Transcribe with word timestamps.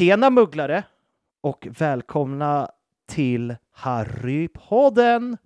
Tjena 0.00 0.30
mugglare 0.30 0.84
och 1.40 1.68
välkomna 1.78 2.70
till 3.08 3.56
Harrypodden. 3.70 5.36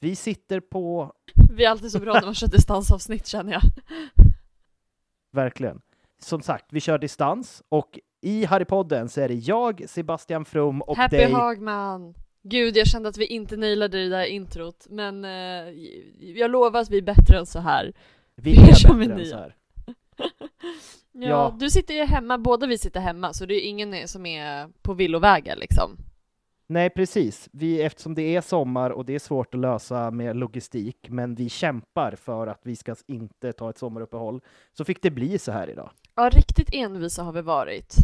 Vi 0.00 0.16
sitter 0.16 0.60
på, 0.60 1.12
Vi 1.52 1.64
är 1.64 1.70
alltid 1.70 1.90
så 1.90 2.00
bra 2.00 2.12
när 2.12 2.24
man 2.24 2.34
kör 2.34 2.48
distansavsnitt 2.48 3.26
känner 3.26 3.52
jag. 3.52 3.62
verkligen, 5.32 5.80
som 6.18 6.42
sagt, 6.42 6.64
vi 6.70 6.80
kör 6.80 6.98
distans 6.98 7.62
och 7.68 7.98
i 8.20 8.44
Harrypodden 8.44 9.08
så 9.08 9.20
är 9.20 9.28
det 9.28 9.34
jag, 9.34 9.84
Sebastian 9.88 10.44
From 10.44 10.82
och 10.82 10.96
Happy 10.96 11.16
dig. 11.16 11.32
Hagman! 11.32 12.14
Gud, 12.42 12.76
jag 12.76 12.86
kände 12.86 13.08
att 13.08 13.18
vi 13.18 13.26
inte 13.26 13.56
nailade 13.56 14.02
det 14.02 14.08
där 14.08 14.24
introt, 14.24 14.86
men 14.90 15.24
eh, 15.24 15.30
jag 16.20 16.50
lovar 16.50 16.80
att 16.80 16.90
vi 16.90 16.98
är 16.98 17.02
bättre 17.02 17.38
än 17.38 17.46
så 17.46 17.58
här. 17.58 17.92
Vi 18.34 18.52
vi 18.52 18.70
är 18.70 18.74
kör 18.74 18.94
med 18.94 19.08
bättre 19.08 19.22
än 19.22 19.28
så 19.28 19.36
här. 19.36 19.56
Ja, 21.16 21.28
Ja. 21.28 21.56
du 21.60 21.70
sitter 21.70 21.94
ju 21.94 22.04
hemma, 22.04 22.38
båda 22.38 22.66
vi 22.66 22.78
sitter 22.78 23.00
hemma, 23.00 23.32
så 23.32 23.46
det 23.46 23.54
är 23.54 23.68
ingen 23.68 24.08
som 24.08 24.26
är 24.26 24.68
på 24.82 24.94
villovägar 24.94 25.56
liksom. 25.56 25.96
Nej, 26.66 26.90
precis. 26.90 27.48
Vi, 27.52 27.82
eftersom 27.82 28.14
det 28.14 28.22
är 28.36 28.40
sommar 28.40 28.90
och 28.90 29.04
det 29.04 29.14
är 29.14 29.18
svårt 29.18 29.54
att 29.54 29.60
lösa 29.60 30.10
med 30.10 30.36
logistik, 30.36 31.06
men 31.08 31.34
vi 31.34 31.48
kämpar 31.48 32.14
för 32.16 32.46
att 32.46 32.60
vi 32.62 32.76
ska 32.76 32.94
inte 33.06 33.52
ta 33.52 33.70
ett 33.70 33.78
sommaruppehåll, 33.78 34.40
så 34.72 34.84
fick 34.84 35.02
det 35.02 35.10
bli 35.10 35.38
så 35.38 35.52
här 35.52 35.70
idag. 35.70 35.90
Ja, 36.14 36.28
riktigt 36.32 36.68
envisa 36.74 37.22
har 37.22 37.32
vi 37.32 37.42
varit. 37.42 37.94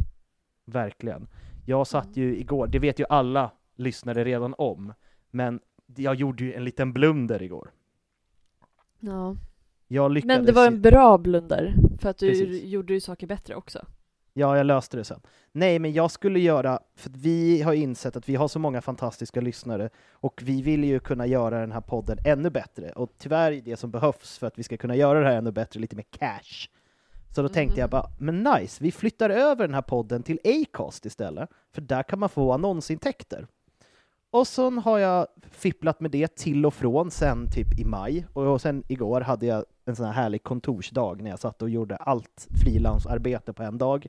Verkligen. 0.65 1.29
Jag 1.67 1.87
satt 1.87 2.17
ju 2.17 2.37
igår, 2.39 2.67
det 2.67 2.79
vet 2.79 2.99
ju 3.01 3.05
alla 3.09 3.51
lyssnare 3.77 4.25
redan 4.25 4.55
om, 4.59 4.93
men 5.31 5.61
jag 5.97 6.15
gjorde 6.15 6.45
ju 6.45 6.53
en 6.55 6.65
liten 6.65 6.93
blunder 6.93 7.43
igår. 7.43 7.71
Ja. 9.01 9.37
Jag 9.93 10.13
lyckades 10.13 10.37
Men 10.37 10.47
det 10.47 10.53
var 10.53 10.67
en 10.67 10.83
bra 10.83 11.19
blunder, 11.19 11.75
för 11.99 12.09
att 12.09 12.19
du 12.19 12.29
Precis. 12.29 12.65
gjorde 12.65 12.93
ju 12.93 13.01
saker 13.01 13.27
bättre 13.27 13.55
också. 13.55 13.87
Ja, 14.33 14.57
jag 14.57 14.67
löste 14.67 14.97
det 14.97 15.05
sen. 15.05 15.21
Nej, 15.53 15.79
men 15.79 15.93
jag 15.93 16.11
skulle 16.11 16.41
göra, 16.41 16.81
för 16.97 17.11
att 17.11 17.17
vi 17.17 17.63
har 17.63 17.73
insett 17.73 18.17
att 18.17 18.29
vi 18.29 18.35
har 18.35 18.49
så 18.49 18.59
många 18.59 18.81
fantastiska 18.81 19.41
lyssnare 19.41 19.91
och 20.11 20.43
vi 20.45 20.63
vill 20.63 20.85
ju 20.85 21.01
kunna 21.01 21.27
göra 21.27 21.61
den 21.61 21.73
här 21.73 21.81
podden 21.81 22.19
ännu 22.25 22.51
bättre 22.51 22.93
och 22.93 23.13
tyvärr 23.19 23.53
är 23.53 23.61
det 23.61 23.77
som 23.77 23.91
behövs 23.91 24.39
för 24.39 24.47
att 24.47 24.59
vi 24.59 24.63
ska 24.63 24.77
kunna 24.77 24.97
göra 24.97 25.21
det 25.21 25.27
här 25.27 25.37
ännu 25.37 25.53
bättre, 25.53 25.81
lite 25.81 25.97
mer 25.97 26.07
cash. 26.11 26.69
Så 27.35 27.43
då 27.43 27.49
tänkte 27.49 27.81
jag 27.81 27.91
bara, 27.91 28.07
men 28.19 28.43
nice, 28.43 28.85
vi 28.85 28.93
flyttar 28.93 29.31
över 29.31 29.67
den 29.67 29.75
här 29.75 29.83
podden 29.83 30.23
till 30.23 30.39
Acast 30.45 31.07
istället, 31.07 31.51
för 31.73 31.81
där 31.81 32.03
kan 32.03 32.19
man 32.19 32.29
få 32.29 32.53
annonsintäkter. 32.53 33.47
Och 34.31 34.47
så 34.47 34.71
har 34.71 34.99
jag 34.99 35.27
fipplat 35.51 36.01
med 36.01 36.11
det 36.11 36.37
till 36.37 36.67
och 36.67 36.75
från 36.75 37.11
sen 37.11 37.51
typ 37.51 37.81
i 37.81 37.85
maj, 37.85 38.27
och 38.33 38.61
sen 38.61 38.85
igår 38.89 39.21
hade 39.21 39.47
jag 39.47 39.65
en 39.91 39.97
sån 39.97 40.07
här 40.07 40.13
härlig 40.13 40.43
kontorsdag 40.43 41.23
när 41.23 41.31
jag 41.31 41.39
satt 41.39 41.63
och 41.63 41.71
gjorde 41.71 41.97
allt 41.97 42.49
frilansarbete 42.65 43.53
på 43.53 43.63
en 43.63 43.79
dag. 43.79 44.07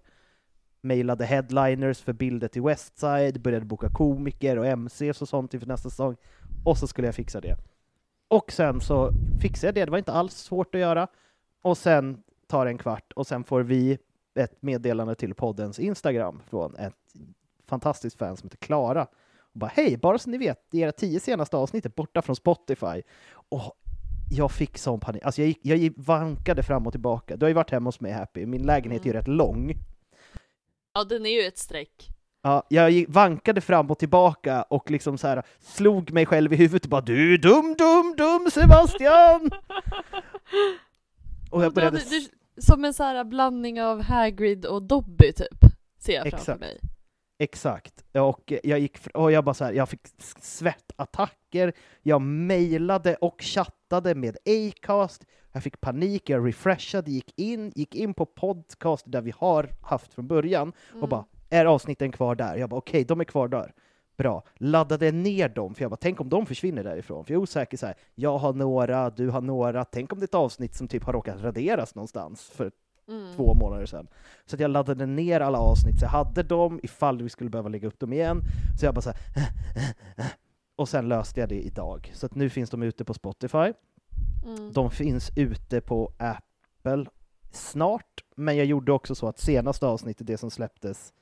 Mailade 0.82 1.26
headliners 1.26 2.02
för 2.02 2.14
bilder 2.14 2.48
till 2.48 2.62
Westside, 2.62 3.42
började 3.42 3.66
boka 3.66 3.90
komiker 3.90 4.58
och 4.58 4.66
MCs 4.66 5.22
och 5.22 5.30
sånt 5.30 5.54
inför 5.54 5.68
nästa 5.68 5.90
säsong. 5.90 6.16
Och 6.66 6.78
så 6.78 6.88
skulle 6.88 7.08
jag 7.08 7.16
fixa 7.16 7.42
det. 7.42 7.56
Och 8.28 8.52
sen 8.52 8.82
så 8.82 9.12
fixade 9.42 9.68
jag 9.68 9.76
det, 9.76 9.86
det 9.86 9.92
var 9.92 9.98
inte 9.98 10.14
alls 10.14 10.34
svårt 10.38 10.76
att 10.76 10.82
göra. 10.82 11.08
Och 11.62 11.78
sen 11.78 12.24
tar 12.48 12.66
det 12.66 12.72
en 12.72 12.78
kvart 12.78 13.14
och 13.16 13.28
sen 13.28 13.44
får 13.44 13.62
vi 13.62 13.98
ett 14.36 14.62
meddelande 14.62 15.16
till 15.16 15.34
poddens 15.34 15.80
Instagram 15.80 16.42
från 16.50 16.76
ett 16.76 16.96
fantastiskt 17.68 18.18
fan 18.18 18.38
som 18.38 18.46
heter 18.46 18.58
Klara. 18.58 19.08
Och 19.40 19.60
bara 19.60 19.72
hej, 19.74 19.98
bara 19.98 20.18
så 20.18 20.30
ni 20.30 20.38
vet, 20.38 20.76
era 20.76 20.92
tio 20.92 21.20
senaste 21.20 21.58
avsnitt 21.58 21.86
är 21.86 21.90
borta 21.90 22.22
från 22.22 22.36
Spotify. 22.36 23.02
Och 23.32 23.78
jag 24.32 24.52
fick 24.52 24.78
sån 24.78 25.00
panik. 25.00 25.24
Alltså 25.24 25.42
jag, 25.42 25.48
gick, 25.48 25.60
jag 25.62 25.94
vankade 25.98 26.64
fram 26.64 26.88
och 26.88 26.94
tillbaka. 26.94 27.36
Du 27.36 27.46
har 27.46 27.48
ju 27.48 27.54
varit 27.54 27.72
hemma 27.72 27.88
hos 27.88 28.00
mig 28.00 28.12
Happy, 28.12 28.46
min 28.46 28.62
lägenhet 28.62 29.02
är 29.02 29.06
ju 29.06 29.14
rätt 29.14 29.28
lång. 29.28 29.74
Ja, 30.94 31.04
den 31.04 31.26
är 31.26 31.42
ju 31.42 31.48
ett 31.48 31.58
streck. 31.58 32.08
Ja, 32.42 32.64
jag 32.70 32.92
gick, 32.92 33.06
vankade 33.10 33.62
fram 33.62 33.92
och 33.92 34.00
tillbaka 34.00 34.62
och 34.62 34.92
liksom 34.92 35.18
så 35.18 35.28
här 35.28 35.44
slog 35.60 36.12
mig 36.12 36.26
själv 36.26 36.54
i 36.54 36.56
huvudet 36.56 36.84
och 36.84 36.90
bara 36.90 37.02
du 37.02 37.34
är 37.34 37.38
dum, 37.38 37.76
dum, 37.78 38.16
dum 38.18 38.52
Sebastian! 38.52 39.52
och 41.52 41.64
jag 41.64 41.72
Du 41.72 41.76
började... 41.76 41.98
hade, 41.98 42.10
du, 42.10 42.62
som 42.62 42.86
en 42.86 42.94
så 42.94 43.04
här 43.04 43.24
blandning 43.24 43.82
av 43.82 44.02
Hagrid 44.02 44.66
och 44.66 44.84
Dobby 44.84 45.34
typ, 45.34 45.60
ser 46.00 46.14
jag 46.14 46.22
framför 46.22 46.38
Exakt. 46.38 46.60
mig. 46.60 46.80
Exakt. 47.42 48.04
Och 48.14 48.54
jag 48.64 48.80
gick 48.80 49.08
och 49.14 49.32
jag 49.32 49.44
bara 49.44 49.54
så 49.54 49.66
här, 49.66 49.74
jag 49.74 49.90
fick 49.90 50.02
svettattacker, 50.42 51.74
jag 52.02 52.22
mejlade 52.22 53.16
och 53.16 53.42
chattade 53.42 54.16
med 54.16 54.38
Acast, 54.46 55.26
jag 55.52 55.64
fick 55.64 55.82
panik, 55.82 56.30
jag 56.30 56.48
refreshade, 56.48 57.12
gick 57.12 57.40
in, 57.40 57.72
gick 57.76 57.96
in 57.96 58.14
på 58.14 58.26
podcast 58.26 59.04
där 59.08 59.22
vi 59.22 59.34
har 59.38 59.70
haft 59.82 60.14
från 60.14 60.28
början 60.28 60.74
Mm. 60.92 61.04
och 61.04 61.10
bara, 61.10 61.26
är 61.50 61.66
avsnitten 61.66 62.12
kvar 62.12 62.36
där? 62.36 62.56
Jag 62.56 62.70
bara, 62.70 62.78
okej, 62.78 63.04
de 63.04 63.20
är 63.20 63.24
kvar 63.26 63.48
där. 63.48 63.74
Bra. 64.18 64.44
Laddade 64.56 65.12
ner 65.12 65.50
dem, 65.50 65.76
för 65.76 65.84
jag 65.84 65.92
bara, 65.92 65.98
tänk 66.02 66.22
om 66.22 66.30
de 66.30 66.46
försvinner 66.46 66.84
därifrån? 66.84 67.26
För 67.26 67.34
jag 67.34 67.40
är 67.40 67.44
osäker 67.44 67.78
så 67.78 67.86
här, 67.86 67.96
jag 68.16 68.38
har 68.38 68.54
några, 68.54 69.10
du 69.10 69.30
har 69.30 69.42
några, 69.42 69.86
tänk 69.86 70.14
om 70.14 70.20
det 70.20 70.24
är 70.24 70.28
ett 70.28 70.36
avsnitt 70.36 70.76
som 70.76 70.88
typ 70.88 71.04
har 71.04 71.14
råkat 71.14 71.42
raderas 71.42 71.96
någonstans 71.96 72.50
för 72.50 72.72
Mm. 73.12 73.36
två 73.36 73.54
månader 73.54 73.86
sedan. 73.86 74.08
Så 74.46 74.56
att 74.56 74.60
jag 74.60 74.72
laddade 74.72 75.06
ner 75.06 75.40
alla 75.40 75.58
avsnitt, 75.58 76.00
så 76.00 76.06
jag 76.06 76.10
hade 76.10 76.44
dem 76.44 76.80
ifall 76.84 77.22
vi 77.24 77.30
skulle 77.30 77.50
behöva 77.50 77.70
lägga 77.70 77.88
upp 77.88 78.00
dem 78.00 78.14
igen. 78.14 78.42
Så 78.80 78.86
jag 78.86 78.94
bara 78.96 79.02
så 79.02 79.10
här, 79.12 79.20
och 80.76 80.90
sen 80.90 81.08
löste 81.10 81.40
jag 81.40 81.50
det 81.50 81.62
idag. 81.62 82.12
Så 82.16 82.26
att 82.26 82.36
nu 82.36 82.50
finns 82.50 82.70
de 82.70 82.84
ute 82.84 83.06
på 83.06 83.14
Spotify. 83.14 83.74
Mm. 84.46 84.72
De 84.74 84.92
finns 84.92 85.32
ute 85.36 85.82
på 85.82 86.12
Apple 86.18 87.06
snart, 87.52 88.24
men 88.36 88.58
jag 88.58 88.66
gjorde 88.66 88.92
också 88.92 89.16
så 89.16 89.28
att 89.28 89.40
senaste 89.40 89.88
avsnittet, 89.88 90.28
det 90.28 90.38
som 90.38 90.52
släpptes, 90.52 91.14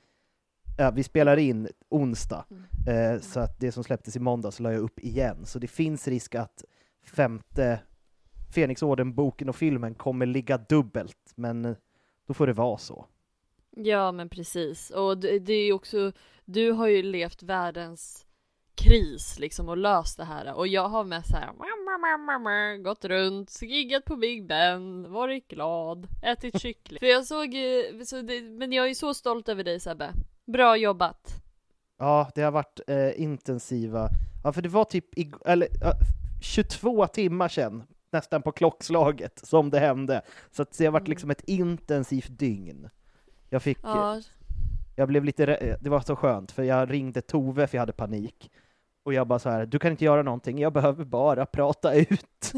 ja, 0.78 0.90
vi 0.90 1.02
spelar 1.02 1.36
in 1.36 1.68
onsdag, 1.88 2.44
Mm. 2.50 3.14
eh, 3.14 3.20
så 3.20 3.40
att 3.40 3.60
det 3.60 3.72
som 3.72 3.84
släpptes 3.84 4.16
i 4.16 4.20
måndag 4.20 4.50
så 4.50 4.62
la 4.62 4.72
jag 4.72 4.80
upp 4.82 4.98
igen. 5.00 5.46
Så 5.46 5.58
det 5.58 5.66
finns 5.68 6.08
risk 6.08 6.34
att 6.34 6.64
femte 7.04 7.80
Fenixorden-boken 8.54 9.48
och 9.48 9.56
filmen 9.56 9.94
kommer 9.94 10.26
ligga 10.26 10.58
dubbelt, 10.58 11.32
men 11.34 11.64
eh, 11.64 11.76
då 12.26 12.34
får 12.34 12.46
det 12.46 12.52
vara 12.52 12.78
så. 12.78 13.06
Ja 13.76 14.12
men 14.12 14.28
precis, 14.28 14.90
och 14.90 15.18
det, 15.18 15.38
det 15.38 15.52
är 15.52 15.64
ju 15.64 15.72
också, 15.72 16.12
du 16.44 16.72
har 16.72 16.86
ju 16.86 17.02
levt 17.02 17.42
världens 17.42 18.26
kris 18.74 19.38
liksom 19.38 19.68
och 19.68 19.76
löst 19.76 20.16
det 20.16 20.24
här 20.24 20.54
och 20.54 20.68
jag 20.68 20.88
har 20.88 21.04
med 21.04 21.26
så 21.26 21.36
här 21.36 22.82
gått 22.82 23.04
runt, 23.04 23.50
skriggat 23.50 24.04
på 24.04 24.16
Big 24.16 24.46
Ben, 24.46 25.12
varit 25.12 25.48
glad, 25.48 26.08
ätit 26.22 26.60
kyckling. 26.62 26.98
För 27.00 27.06
jag 27.06 27.26
såg 27.26 27.54
så 28.06 28.22
det, 28.22 28.42
men 28.42 28.72
jag 28.72 28.90
är 28.90 28.94
så 28.94 29.14
stolt 29.14 29.48
över 29.48 29.64
dig 29.64 29.80
Sebbe. 29.80 30.12
Bra 30.46 30.76
jobbat! 30.76 31.34
Ja, 31.98 32.30
det 32.34 32.42
har 32.42 32.50
varit 32.50 32.80
eh, 32.86 33.20
intensiva, 33.20 34.08
ja 34.44 34.52
för 34.52 34.62
det 34.62 34.68
var 34.68 34.84
typ, 34.84 35.06
eller, 35.46 35.68
ja, 35.80 35.92
22 36.42 37.06
timmar 37.06 37.48
sedan, 37.48 37.82
nästan 38.12 38.42
på 38.42 38.52
klockslaget, 38.52 39.38
som 39.44 39.70
det 39.70 39.78
hände. 39.78 40.22
Så 40.50 40.62
att 40.62 40.78
det 40.78 40.84
har 40.84 40.92
varit 40.92 41.00
Mm. 41.02 41.10
liksom 41.10 41.30
ett 41.30 41.42
intensivt 41.48 42.38
dygn. 42.38 42.88
Jag 43.48 43.62
fick, 43.62 43.78
Ja, 43.82 44.20
jag 44.96 45.08
blev 45.08 45.24
lite, 45.24 45.46
rä- 45.46 45.76
det 45.80 45.90
var 45.90 46.00
så 46.00 46.16
skönt, 46.16 46.52
för 46.52 46.62
jag 46.62 46.90
ringde 46.92 47.20
Tove 47.20 47.66
för 47.66 47.76
jag 47.76 47.82
hade 47.82 47.92
panik. 47.92 48.50
Och 49.02 49.14
jag 49.14 49.26
bara 49.26 49.38
så 49.38 49.50
här, 49.50 49.66
du 49.66 49.78
kan 49.78 49.90
inte 49.90 50.04
göra 50.04 50.22
någonting, 50.22 50.58
jag 50.58 50.72
behöver 50.72 51.04
bara 51.04 51.46
prata 51.46 51.94
ut. 51.94 52.52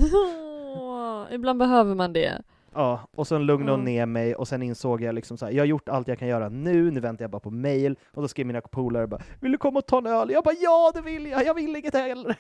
Åh, 0.77 1.25
ibland 1.31 1.59
behöver 1.59 1.95
man 1.95 2.13
det. 2.13 2.43
Ja, 2.75 3.01
och 3.17 3.27
sen 3.27 3.47
lugnade 3.47 3.73
hon 3.73 3.81
Ja. 3.81 3.85
ner 3.85 4.07
mig 4.07 4.35
och 4.35 4.49
sen 4.49 4.63
insåg 4.63 5.03
jag 5.03 5.15
liksom 5.15 5.37
så 5.39 5.45
här, 5.47 5.53
jag 5.53 5.61
har 5.63 5.67
gjort 5.67 5.89
allt 5.89 6.09
jag 6.09 6.19
kan 6.19 6.29
göra 6.29 6.49
nu, 6.49 6.91
nu 6.91 7.01
väntar 7.01 7.25
jag 7.25 7.31
bara 7.31 7.41
på 7.41 7.51
mail, 7.51 7.97
och 8.15 8.23
då 8.23 8.29
skrev 8.29 8.47
mina 8.47 8.61
polare 8.61 9.07
bara 9.07 9.21
”Vill 9.41 9.53
du 9.53 9.59
komma 9.59 9.79
och 9.79 9.87
ta 9.87 9.99
en 9.99 10.07
öl?” 10.07 10.31
Jag 10.31 10.45
bara 10.45 10.55
”Ja, 10.61 10.93
det 10.95 11.01
vill 11.01 11.27
jag, 11.27 11.47
jag 11.47 11.55
vill 11.55 11.77
inget 11.77 11.95
hellre!” 11.95 12.35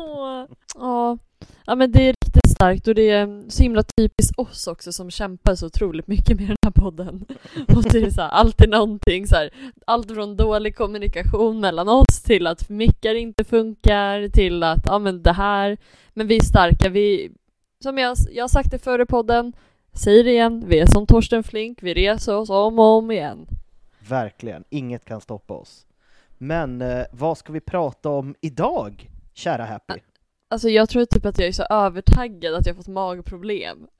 Åh, 0.00 0.44
Ja, 0.74 1.18
ja 1.66 1.74
men 1.74 1.92
det 1.92 2.02
är 2.02 2.14
riktigt 2.24 2.50
starkt 2.50 2.88
och 2.88 2.94
det 2.94 3.10
är 3.10 3.50
så 3.50 3.62
himla 3.62 3.82
typiskt 3.82 4.38
oss 4.38 4.66
också 4.66 4.92
som 4.92 5.10
kämpar 5.10 5.54
så 5.54 5.66
otroligt 5.66 6.06
mycket 6.06 6.40
med 6.40 6.48
den 6.48 6.56
här 6.62 6.70
podden. 6.70 7.26
Och 7.76 7.82
det 7.82 7.98
är 7.98 8.10
så 8.10 8.20
här, 8.20 8.28
alltid 8.28 8.68
någonting 8.68 9.26
så 9.26 9.36
här, 9.36 9.50
allt 9.86 10.14
från 10.14 10.36
dålig 10.36 10.76
kommunikation 10.76 11.60
mellan 11.60 11.88
oss 11.88 12.22
till 12.22 12.46
att 12.46 12.68
mickar 12.68 13.14
inte 13.14 13.44
funkar 13.44 14.28
till 14.28 14.62
att, 14.62 14.80
ja 14.86 14.98
men 14.98 15.22
det 15.22 15.32
här, 15.32 15.76
men 16.14 16.26
vi 16.26 16.36
är 16.36 16.44
starka, 16.44 16.88
vi, 16.88 17.30
som 17.82 17.98
jag, 17.98 18.16
jag 18.30 18.42
har 18.42 18.48
sagt 18.48 18.70
det 18.70 18.78
förr 18.78 19.02
i 19.02 19.06
podden, 19.06 19.52
säger 19.92 20.24
det 20.24 20.30
igen, 20.30 20.64
vi 20.66 20.78
är 20.78 20.86
som 20.86 21.06
Torsten 21.06 21.42
Flink, 21.42 21.82
vi 21.82 21.94
reser 21.94 22.36
oss 22.36 22.50
om 22.50 22.78
och 22.78 22.84
om 22.84 23.10
igen. 23.10 23.46
Verkligen, 24.08 24.64
inget 24.70 25.04
kan 25.04 25.20
stoppa 25.20 25.54
oss. 25.54 25.86
Men 26.38 26.82
eh, 26.82 27.04
vad 27.12 27.38
ska 27.38 27.52
vi 27.52 27.60
prata 27.60 28.10
om 28.10 28.34
idag, 28.40 29.10
kära 29.34 29.64
Happy? 29.64 29.94
Alltså 30.48 30.68
jag 30.68 30.88
tror 30.88 31.04
typ 31.04 31.26
att 31.26 31.38
jag 31.38 31.48
är 31.48 31.52
så 31.52 31.62
övertaggad 31.70 32.54
att 32.54 32.66
jag 32.66 32.76
fått 32.76 32.88
magproblem. 32.88 33.86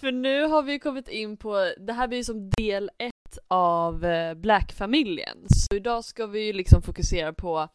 För 0.00 0.12
nu 0.12 0.42
har 0.42 0.62
vi 0.62 0.78
kommit 0.78 1.08
in 1.08 1.36
på, 1.36 1.72
det 1.78 1.92
här 1.92 2.08
blir 2.08 2.18
ju 2.18 2.24
som 2.24 2.50
del 2.50 2.90
ett 2.98 3.38
av 3.48 4.04
eh, 4.04 4.34
Black-familjen. 4.34 5.38
Så 5.48 5.76
idag 5.76 6.04
ska 6.04 6.26
vi 6.26 6.46
ju 6.46 6.52
liksom 6.52 6.82
fokusera 6.82 7.32
på 7.32 7.68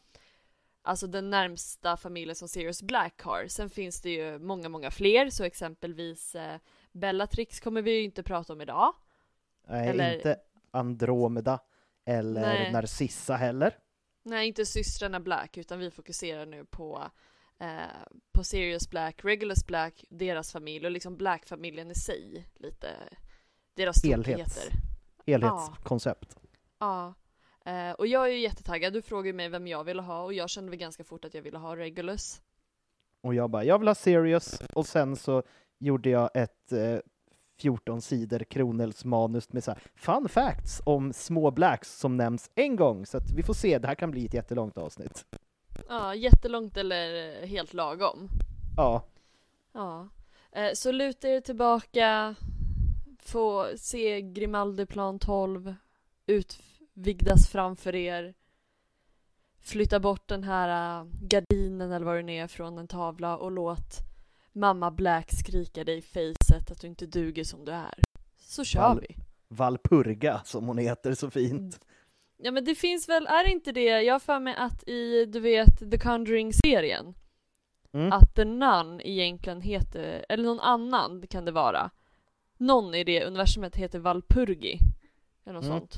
alltså 0.84 1.08
den 1.08 1.30
närmsta 1.30 1.98
familjen 1.98 2.36
som 2.36 2.48
Sirius 2.48 2.82
Black 2.82 3.22
har. 3.22 3.46
Sen 3.48 3.70
finns 3.70 4.02
det 4.02 4.10
ju 4.10 4.40
många, 4.40 4.70
många 4.70 4.92
fler, 4.92 5.30
så 5.30 5.44
exempelvis 5.44 6.36
eh, 6.36 6.56
Bellatrix 6.92 7.60
kommer 7.60 7.82
vi 7.82 7.92
ju 7.92 8.04
inte 8.04 8.24
prata 8.24 8.54
om 8.54 8.62
idag. 8.62 8.94
Nej, 9.68 9.90
eller- 9.90 10.16
inte 10.16 10.38
Andromeda 10.72 11.60
eller 12.06 12.42
Nej. 12.42 12.72
Narcissa 12.72 13.36
heller. 13.36 13.76
Nej, 14.28 14.48
inte 14.48 14.66
systrarna 14.66 15.20
Black, 15.20 15.58
utan 15.58 15.80
vi 15.80 15.92
fokuserar 15.92 16.46
nu 16.46 16.66
på, 16.66 17.12
eh, 17.60 17.68
på 18.32 18.44
Sirius 18.44 18.90
Black, 18.90 19.26
Regulus 19.26 19.66
Black, 19.66 20.06
deras 20.10 20.52
familj 20.52 20.86
och 20.86 20.92
liksom 20.92 21.18
Black-familjen 21.18 21.92
i 21.92 21.96
sig. 21.96 22.48
Lite 22.56 22.88
deras 23.74 24.02
tokigheter. 24.02 24.72
Helhetskoncept. 25.26 26.38
Ja. 26.80 27.14
Eh, 27.66 27.92
och 27.92 28.08
jag 28.08 28.28
är 28.28 28.32
ju 28.32 28.40
jättetaggad. 28.40 28.94
Du 28.94 29.02
frågade 29.02 29.34
mig 29.34 29.50
vem 29.50 29.68
jag 29.68 29.84
ville 29.84 30.02
ha 30.02 30.24
och 30.24 30.34
jag 30.34 30.50
kände 30.50 30.70
väl 30.70 30.80
ganska 30.80 31.04
fort 31.04 31.26
att 31.26 31.34
jag 31.34 31.42
ville 31.42 31.58
ha 31.58 31.76
Regulus. 31.76 32.42
Och 33.22 33.36
jag 33.36 33.50
bara, 33.50 33.64
jag 33.64 33.80
vill 33.80 33.88
ha 33.88 33.96
Sirius, 33.96 34.62
och 34.74 34.88
sen 34.88 35.16
så 35.16 35.44
gjorde 35.80 36.10
jag 36.10 36.30
ett 36.34 36.72
eh, 36.72 37.00
14 37.58 38.02
sidor 38.02 38.40
Kronels 38.40 39.06
manus 39.06 39.54
med 39.54 39.64
så 39.64 39.72
här 39.72 39.82
fun 39.96 40.30
facts 40.30 40.82
om 40.86 41.14
små 41.14 41.52
blacks 41.52 42.00
som 42.00 42.18
nämns 42.18 42.52
en 42.56 42.76
gång, 42.76 43.06
så 43.06 43.18
att 43.18 43.32
vi 43.32 43.44
får 43.44 43.54
se, 43.54 43.80
det 43.80 43.88
här 43.88 43.96
kan 43.96 44.12
bli 44.12 44.26
ett 44.26 44.34
jättelångt 44.34 44.78
avsnitt. 44.78 45.26
Ja, 45.90 46.16
jättelångt 46.16 46.78
eller 46.78 47.46
helt 47.46 47.74
lagom. 47.74 48.30
Ja, 48.78 49.04
Ja. 49.78 50.10
Eh, 50.52 50.74
så 50.74 50.92
luta 50.92 51.28
er 51.28 51.42
tillbaka, 51.42 52.36
få 53.20 53.68
se 53.78 54.22
Grimaldiplan 54.22 55.20
12 55.20 55.76
utvidgas 56.26 57.48
framför 57.48 57.96
er. 57.96 58.34
Flytta 59.62 60.00
bort 60.00 60.28
den 60.28 60.44
här 60.44 61.04
gardinen 61.22 61.92
eller 61.92 62.06
vad 62.06 62.16
det 62.16 62.24
nu 62.24 62.34
är 62.34 62.48
från 62.48 62.78
en 62.78 62.88
tavla 62.88 63.38
och 63.38 63.52
låt 63.52 63.98
mamma 64.52 64.92
Black 64.92 65.32
skrika 65.32 65.84
dig 65.84 65.98
i 65.98 66.02
facet 66.48 66.72
att 66.72 66.82
du 66.82 66.88
inte 66.88 67.06
duger 67.06 67.44
som 67.44 67.66
du 67.66 67.72
är. 67.72 67.94
Så 68.38 68.64
kör 68.64 68.82
Val- 68.82 69.06
vi. 69.10 69.16
Valpurga 69.48 70.42
som 70.46 70.68
hon 70.68 70.78
heter 70.78 71.14
så 71.14 71.30
fint. 71.30 71.80
Ja 72.38 72.52
men 72.52 72.66
det 72.66 72.76
finns 72.76 73.10
väl, 73.10 73.28
är 73.28 73.44
det 73.44 73.52
inte 73.52 73.72
det, 73.72 74.02
jag 74.02 74.14
har 74.14 74.20
för 74.20 74.40
mig 74.40 74.56
att 74.58 74.88
i, 74.88 75.26
du 75.26 75.40
vet, 75.40 75.92
The 75.92 75.98
Conjuring-serien, 75.98 77.14
Mm. 77.94 78.12
att 78.12 78.36
The 78.36 78.46
Nun 78.46 79.02
egentligen 79.04 79.62
heter, 79.62 80.26
eller 80.30 80.44
någon 80.44 80.60
annan 80.60 81.28
kan 81.28 81.46
det 81.46 81.52
vara. 81.52 81.90
Någon 82.58 82.96
i 82.96 83.04
det 83.04 83.26
universumet 83.26 83.76
heter 83.76 84.00
Valpurgi. 84.00 84.80
Eller 85.46 85.54
något 85.54 85.66
Mm. 85.66 85.80
sånt. 85.80 85.96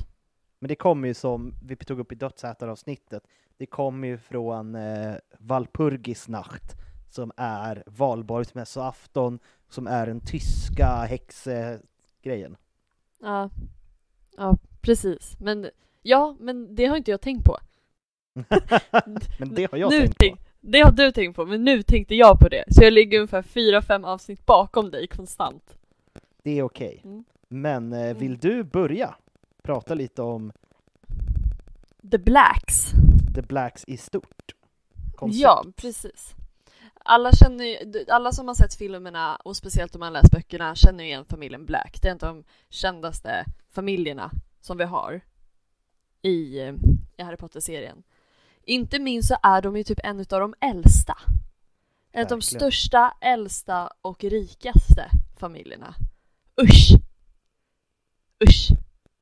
Men 0.58 0.68
det 0.68 0.74
kommer 0.76 1.08
ju 1.08 1.14
som 1.14 1.54
vi 1.62 1.76
tog 1.76 1.98
upp 2.00 2.12
i 2.12 2.14
dödsätaravsnittet, 2.14 3.22
det 3.56 3.66
kommer 3.66 4.08
ju 4.08 4.18
från 4.18 4.74
eh, 4.74 5.14
Valpurgis 5.38 6.28
nacht, 6.28 6.76
som 7.10 7.32
är 7.36 7.82
valborgsmässoafton, 7.86 9.38
som 9.70 9.86
är 9.86 10.06
den 10.06 10.20
tyska 10.20 10.86
häxegrejen. 10.86 12.56
Ja. 13.20 13.50
Ja, 14.36 14.56
precis. 14.80 15.36
Men, 15.40 15.70
ja, 16.02 16.36
men 16.40 16.74
det 16.74 16.86
har 16.86 16.96
inte 16.96 17.10
jag 17.10 17.20
tänkt 17.20 17.44
på. 17.44 17.58
Men 19.38 19.54
det 19.54 19.70
har 19.70 19.78
jag 19.78 19.90
nu 19.90 20.08
tänkt 20.08 20.18
på. 20.18 20.50
Det 20.60 20.80
har 20.80 20.92
du 20.92 21.12
tänkt 21.12 21.36
på, 21.36 21.46
men 21.46 21.64
nu 21.64 21.82
tänkte 21.82 22.14
jag 22.14 22.38
på 22.38 22.48
det. 22.48 22.64
Så 22.68 22.84
jag 22.84 22.92
ligger 22.92 23.18
ungefär 23.18 23.42
fyra 23.42 23.82
fem 23.82 24.04
avsnitt 24.04 24.46
bakom 24.46 24.90
dig 24.90 25.06
konstant. 25.06 25.76
Det 26.42 26.58
är 26.58 26.62
okej. 26.62 27.00
Mm. 27.04 27.24
Men 27.48 27.92
eh, 27.92 28.16
vill 28.16 28.38
du 28.38 28.64
börja 28.64 29.14
prata 29.62 29.94
lite 29.94 30.22
om 30.22 30.52
The 32.10 32.18
Blacks. 32.18 32.92
The 33.34 33.42
Blacks 33.42 33.84
i 33.86 33.96
stort? 33.96 34.54
Koncept. 35.16 35.42
Ja, 35.42 35.64
precis. 35.76 36.34
Alla, 37.12 37.32
känner 37.32 37.64
ju, 37.64 38.04
alla 38.08 38.32
som 38.32 38.48
har 38.48 38.54
sett 38.54 38.74
filmerna 38.74 39.36
och 39.36 39.56
speciellt 39.56 39.94
om 39.94 40.00
man 40.00 40.12
läst 40.12 40.30
böckerna 40.32 40.74
känner 40.74 41.04
ju 41.04 41.10
igen 41.10 41.24
familjen 41.24 41.66
Black. 41.66 41.98
Det 42.02 42.08
är 42.08 42.12
en 42.12 42.28
av 42.28 42.34
de 42.34 42.44
kändaste 42.68 43.44
familjerna 43.70 44.30
som 44.60 44.78
vi 44.78 44.84
har 44.84 45.20
i, 46.22 46.30
i 47.16 47.22
Harry 47.22 47.36
Potter-serien. 47.36 48.02
Inte 48.64 48.98
minst 48.98 49.28
så 49.28 49.36
är 49.42 49.62
de 49.62 49.76
ju 49.76 49.84
typ 49.84 49.98
en 50.04 50.20
av 50.20 50.24
de 50.40 50.54
äldsta. 50.60 51.18
En 52.12 52.22
av 52.22 52.28
de 52.28 52.42
största, 52.42 53.14
äldsta 53.20 53.90
och 54.02 54.24
rikaste 54.24 55.10
familjerna. 55.38 55.94
Usch! 56.62 56.90
Usch! 58.44 58.68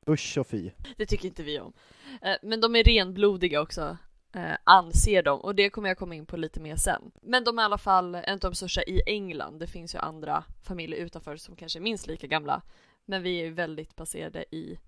Usch 0.09 0.37
och 0.37 0.47
fy. 0.47 0.71
Det 0.97 1.05
tycker 1.05 1.27
inte 1.27 1.43
vi 1.43 1.59
om. 1.59 1.73
Eh, 2.21 2.35
Men 2.41 2.61
de 2.61 2.75
är 2.75 2.83
renblodiga 2.83 3.61
också, 3.61 3.97
eh, 4.35 4.57
anser 4.63 5.23
de, 5.23 5.39
och 5.41 5.55
det 5.55 5.69
kommer 5.69 5.87
jag 5.89 5.97
komma 5.97 6.15
in 6.15 6.25
på 6.25 6.37
lite 6.37 6.59
mer 6.59 6.75
sen. 6.75 7.11
Men 7.21 7.43
de 7.43 7.59
är 7.59 7.63
i 7.63 7.65
alla 7.65 7.77
fall 7.77 8.15
en 8.15 8.33
av 8.33 8.39
de 8.39 8.55
största 8.55 8.83
i 8.83 9.01
England. 9.05 9.59
Det 9.59 9.67
finns 9.67 9.95
ju 9.95 9.99
andra 9.99 10.43
familjer 10.63 10.99
utanför 10.99 11.37
som 11.37 11.55
kanske 11.55 11.79
är 11.79 11.81
minst 11.81 12.07
lika 12.07 12.27
gamla. 12.27 12.61
Men 13.05 13.23
vi 13.23 13.39
är 13.41 13.45
ju 13.45 13.53
väldigt 13.53 13.95
baserade 13.95 14.45
i 14.55 14.79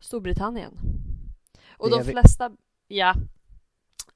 Storbritannien. 0.00 0.78
Och 1.70 1.90
de 1.90 2.04
flesta, 2.04 2.50
ja. 2.88 3.14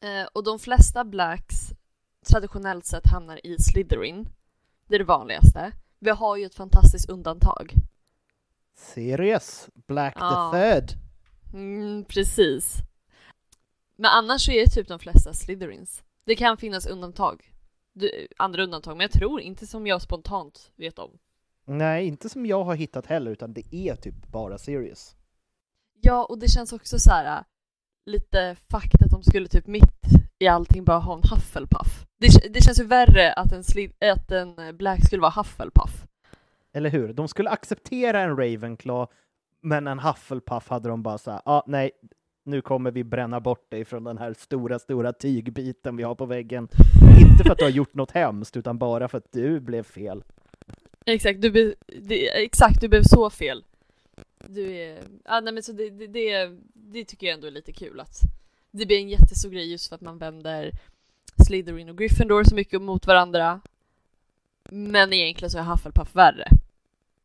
Eh, 0.00 0.26
Och 0.32 0.44
de 0.44 0.58
flesta 0.58 1.04
blacks 1.04 1.56
traditionellt 2.30 2.86
sett 2.86 3.06
hamnar 3.06 3.46
i 3.46 3.56
Slytherin. 3.58 4.28
Det 4.88 4.94
är 4.94 4.98
det 4.98 5.04
vanligaste. 5.04 5.72
Vi 5.98 6.10
har 6.10 6.36
ju 6.36 6.44
ett 6.44 6.54
fantastiskt 6.54 7.08
undantag. 7.10 7.72
Serious. 8.76 9.68
Black 9.86 10.14
Ja. 10.18 10.50
the 10.52 10.58
third. 10.58 10.98
Mm, 11.52 12.04
precis. 12.04 12.76
Men 13.96 14.10
annars 14.10 14.44
så 14.46 14.52
är 14.52 14.64
det 14.64 14.70
typ 14.70 14.88
de 14.88 14.98
flesta 14.98 15.32
Slytherins. 15.32 16.02
Det 16.24 16.36
kan 16.36 16.56
finnas 16.56 16.86
undantag. 16.86 17.50
Du, 17.92 18.28
andra 18.36 18.62
undantag, 18.62 18.96
men 18.96 19.04
jag 19.04 19.10
tror 19.10 19.40
inte 19.40 19.66
som 19.66 19.86
jag 19.86 20.02
spontant 20.02 20.72
vet 20.76 20.98
om. 20.98 21.10
Nej, 21.66 22.06
inte 22.06 22.28
som 22.28 22.46
jag 22.46 22.64
har 22.64 22.74
hittat 22.74 23.06
heller, 23.06 23.30
utan 23.30 23.52
det 23.54 23.74
är 23.74 23.96
typ 23.96 24.26
bara 24.26 24.58
Sirius. 24.58 25.16
Ja, 26.00 26.24
och 26.24 26.38
det 26.38 26.48
känns 26.48 26.72
också 26.72 26.98
så 26.98 27.10
här 27.10 27.38
äh, 27.38 27.44
lite 28.06 28.56
fakt 28.70 29.02
att 29.02 29.10
de 29.10 29.22
skulle 29.22 29.48
typ 29.48 29.66
mitt 29.66 30.00
i 30.38 30.46
allting 30.48 30.84
bara 30.84 30.98
ha 30.98 31.14
en 31.14 31.22
Hufflepuff. 31.30 32.06
Det, 32.18 32.52
det 32.54 32.60
känns 32.64 32.80
ju 32.80 32.84
värre 32.84 33.32
att 33.32 33.52
en, 33.52 33.62
Sli- 33.62 34.12
att 34.12 34.30
en 34.30 34.76
Black 34.76 35.06
skulle 35.06 35.22
vara 35.22 35.32
Hufflepuff. 35.36 36.06
Eller 36.72 36.90
hur? 36.90 37.12
De 37.12 37.28
skulle 37.28 37.50
acceptera 37.50 38.20
en 38.20 38.36
Ravenclaw, 38.36 39.12
men 39.60 39.86
en 39.86 39.98
Hufflepuff 39.98 40.68
hade 40.68 40.88
de 40.88 41.02
bara 41.02 41.18
så 41.18 41.30
här, 41.30 41.42
ah, 41.44 41.62
nej, 41.66 41.90
nu 42.44 42.62
kommer 42.62 42.90
vi 42.90 43.04
bränna 43.04 43.40
bort 43.40 43.70
dig 43.70 43.84
från 43.84 44.04
den 44.04 44.18
här 44.18 44.34
stora, 44.38 44.78
stora 44.78 45.12
tygbiten 45.12 45.96
vi 45.96 46.02
har 46.02 46.14
på 46.14 46.26
väggen. 46.26 46.68
Inte 47.20 47.44
för 47.44 47.50
att 47.50 47.58
du 47.58 47.64
har 47.64 47.70
gjort 47.70 47.94
något 47.94 48.10
hemskt, 48.10 48.56
utan 48.56 48.78
bara 48.78 49.08
för 49.08 49.18
att 49.18 49.32
du 49.32 49.60
blev 49.60 49.82
fel. 49.82 50.24
Exakt, 51.06 51.42
du, 51.42 51.50
be, 51.50 51.74
det, 51.86 52.44
exakt, 52.44 52.80
du 52.80 52.88
blev 52.88 53.02
så 53.02 53.30
fel. 53.30 53.64
Du 54.48 54.76
är, 54.76 55.02
ja, 55.24 55.40
nej, 55.40 55.54
men 55.54 55.62
så 55.62 55.72
det, 55.72 55.90
det, 55.90 56.06
det, 56.06 56.58
det 56.74 57.04
tycker 57.04 57.26
jag 57.26 57.34
ändå 57.34 57.46
är 57.46 57.50
lite 57.50 57.72
kul 57.72 58.00
att 58.00 58.20
det 58.70 58.86
blir 58.86 58.98
en 58.98 59.08
jättestor 59.08 59.50
grej 59.50 59.70
just 59.72 59.88
för 59.88 59.94
att 59.94 60.00
man 60.00 60.18
vänder 60.18 60.70
Slytherin 61.46 61.88
och 61.88 61.98
Gryffindor 61.98 62.44
så 62.44 62.54
mycket 62.54 62.82
mot 62.82 63.06
varandra. 63.06 63.60
Men 64.70 65.12
egentligen 65.12 65.50
så 65.50 65.58
är 65.58 65.62
Hufflepuff 65.62 66.14
värre, 66.14 66.44
kan 66.48 66.58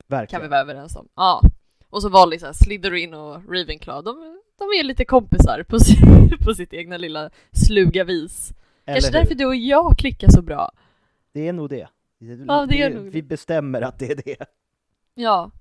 vi 0.07 0.15
Verkligen. 0.15 0.49
vara 0.49 0.59
överens 0.59 0.95
om. 0.95 1.07
Ja. 1.15 1.41
Och 1.89 2.01
så 2.01 2.09
vanligt 2.09 2.39
såhär, 2.41 2.53
Slytherin 2.53 3.13
och 3.13 3.33
Ravenclaw, 3.53 4.01
de, 4.01 4.41
de 4.59 4.79
är 4.79 4.83
lite 4.83 5.05
kompisar 5.05 5.63
på, 5.63 5.77
på 6.45 6.53
sitt 6.53 6.73
egna 6.73 6.97
lilla 6.97 7.29
sluga 7.51 8.03
vis. 8.03 8.53
Kanske 8.85 9.07
Eller 9.07 9.19
därför 9.19 9.29
hur? 9.29 9.39
du 9.39 9.45
och 9.45 9.55
jag 9.55 9.97
klickar 9.97 10.29
så 10.29 10.41
bra. 10.41 10.71
Det 11.33 11.47
är 11.47 11.53
nog 11.53 11.69
det. 11.69 11.87
Ja, 12.47 12.65
det 12.69 12.81
är 12.81 12.89
nog 12.89 13.03
det. 13.03 13.09
Vi 13.09 13.23
bestämmer 13.23 13.81
att 13.81 13.99
det 13.99 14.11
är 14.11 14.15
det. 14.15 14.45
Ja. 15.13 15.51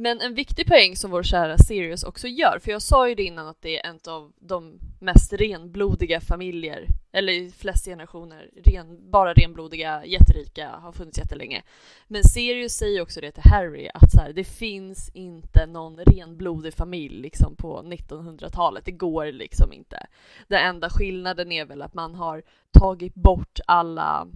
Men 0.00 0.20
en 0.20 0.34
viktig 0.34 0.66
poäng 0.66 0.96
som 0.96 1.10
vår 1.10 1.22
kära 1.22 1.58
Sirius 1.58 2.04
också 2.04 2.28
gör, 2.28 2.58
för 2.58 2.70
jag 2.70 2.82
sa 2.82 3.08
ju 3.08 3.14
det 3.14 3.22
innan 3.22 3.48
att 3.48 3.62
det 3.62 3.78
är 3.78 3.90
en 3.90 3.98
av 4.08 4.32
de 4.38 4.78
mest 5.00 5.32
renblodiga 5.32 6.20
familjer, 6.20 6.86
eller 7.12 7.32
i 7.32 7.50
flest 7.50 7.84
generationer, 7.84 8.50
ren, 8.64 9.10
bara 9.10 9.32
renblodiga, 9.32 10.04
jätterika, 10.04 10.68
har 10.68 10.92
funnits 10.92 11.18
jättelänge. 11.18 11.62
Men 12.08 12.24
Sirius 12.24 12.72
säger 12.72 13.02
också 13.02 13.20
det 13.20 13.32
till 13.32 13.50
Harry, 13.50 13.88
att 13.94 14.10
så 14.10 14.20
här, 14.20 14.32
det 14.32 14.44
finns 14.44 15.10
inte 15.14 15.66
någon 15.66 15.96
renblodig 15.96 16.74
familj 16.74 17.22
liksom 17.22 17.56
på 17.56 17.82
1900-talet, 17.82 18.84
det 18.84 18.92
går 18.92 19.32
liksom 19.32 19.72
inte. 19.72 20.06
Den 20.48 20.60
enda 20.66 20.90
skillnaden 20.90 21.52
är 21.52 21.64
väl 21.64 21.82
att 21.82 21.94
man 21.94 22.14
har 22.14 22.42
tagit 22.72 23.14
bort 23.14 23.60
alla 23.66 24.26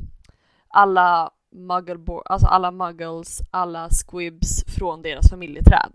alla 0.75 1.31
mugglebo- 1.55 2.23
alltså 2.27 2.47
alla 2.47 2.71
muggles, 2.71 3.41
alla 3.51 3.89
squibs 3.91 4.65
från 4.79 5.03
deras 5.03 5.31
familjeträd. 5.31 5.93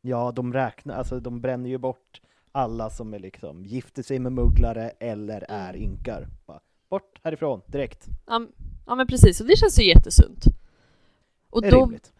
Ja, 0.00 0.32
de 0.32 0.52
räknar, 0.52 0.94
alltså 0.94 1.20
de 1.20 1.40
bränner 1.40 1.70
ju 1.70 1.78
bort 1.78 2.20
alla 2.52 2.90
som 2.90 3.14
är 3.14 3.18
liksom 3.18 3.64
gifter 3.64 4.02
sig 4.02 4.18
med 4.18 4.32
mugglare 4.32 4.88
eller 4.90 5.44
är 5.48 5.68
Mm. 5.74 5.82
inkar. 5.82 6.28
Bara, 6.46 6.60
bort 6.88 7.20
härifrån, 7.22 7.60
direkt. 7.66 8.06
Ja, 8.26 8.46
ja 8.86 8.94
men 8.94 9.06
precis, 9.06 9.40
och 9.40 9.46
det 9.46 9.56
känns 9.56 9.78
ju 9.80 9.84
jättesunt. 9.84 10.44
Och 11.50 11.62
Det 11.62 11.68
är 11.68 11.72
då, 11.72 11.80
rimligt. 11.80 12.12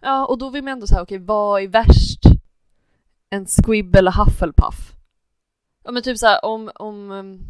ja, 0.00 0.26
och 0.26 0.38
då 0.38 0.50
vill 0.50 0.64
man 0.64 0.72
ändå 0.72 0.86
säga, 0.86 1.02
okej 1.02 1.18
vad 1.18 1.62
är 1.62 1.68
värst? 1.68 2.20
En 3.30 3.46
squib 3.46 3.96
eller 3.96 4.12
Hufflepuff? 4.24 4.94
Ja 5.84 5.90
men 5.92 6.02
typ 6.02 6.18
såhär 6.18 6.44
om, 6.44 6.70
om, 6.74 7.10
um, 7.10 7.40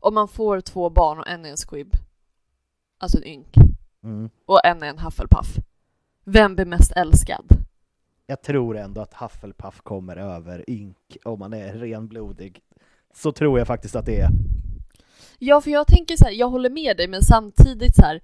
om 0.00 0.14
man 0.14 0.28
får 0.28 0.60
två 0.60 0.90
barn 0.90 1.18
och 1.18 1.28
en 1.28 1.44
är 1.44 1.50
en 1.50 1.56
squib, 1.56 1.92
alltså 3.02 3.18
en 3.18 3.24
ynk, 3.26 3.54
Mm. 4.04 4.30
och 4.46 4.64
en 4.64 4.82
är 4.82 4.86
en 4.86 4.98
Hufflepuff. 4.98 5.56
Vem 6.24 6.54
blir 6.54 6.66
mest 6.66 6.92
älskad? 6.92 7.44
Jag 8.26 8.42
tror 8.42 8.76
ändå 8.76 9.00
att 9.00 9.14
Hufflepuff 9.14 9.80
kommer 9.80 10.16
över 10.16 10.70
ynk 10.70 11.16
om 11.24 11.38
man 11.38 11.52
är 11.52 11.72
renblodig. 11.74 12.60
Så 13.14 13.32
tror 13.32 13.58
jag 13.58 13.66
faktiskt 13.66 13.96
att 13.96 14.06
det 14.06 14.20
är. 14.20 14.28
Ja, 15.38 15.60
för 15.60 15.70
jag 15.70 15.86
tänker 15.86 16.16
så 16.16 16.24
här, 16.24 16.32
jag 16.32 16.48
håller 16.48 16.70
med 16.70 16.96
dig, 16.96 17.08
men 17.08 17.22
samtidigt 17.22 17.96
så 17.96 18.02
här. 18.02 18.20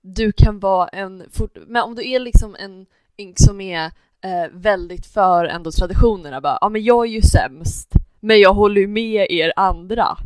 Du 0.00 0.32
kan 0.32 0.58
vara 0.60 0.88
en, 0.88 1.22
fort- 1.32 1.58
men 1.66 1.82
om 1.82 1.94
du 1.94 2.10
är 2.10 2.20
liksom 2.20 2.56
en 2.58 2.86
ynk 3.18 3.38
som 3.38 3.60
är 3.60 3.84
eh, 4.20 4.46
väldigt 4.52 5.06
för 5.06 5.44
ändå 5.44 5.70
traditionerna, 5.70 6.40
bara, 6.40 6.58
ja 6.60 6.68
men 6.68 6.84
jag 6.84 7.06
är 7.06 7.10
ju 7.10 7.22
sämst, 7.22 7.92
men 8.20 8.40
jag 8.40 8.54
håller 8.54 8.80
ju 8.80 8.86
med 8.86 9.26
er 9.30 9.52
andra. 9.56 10.16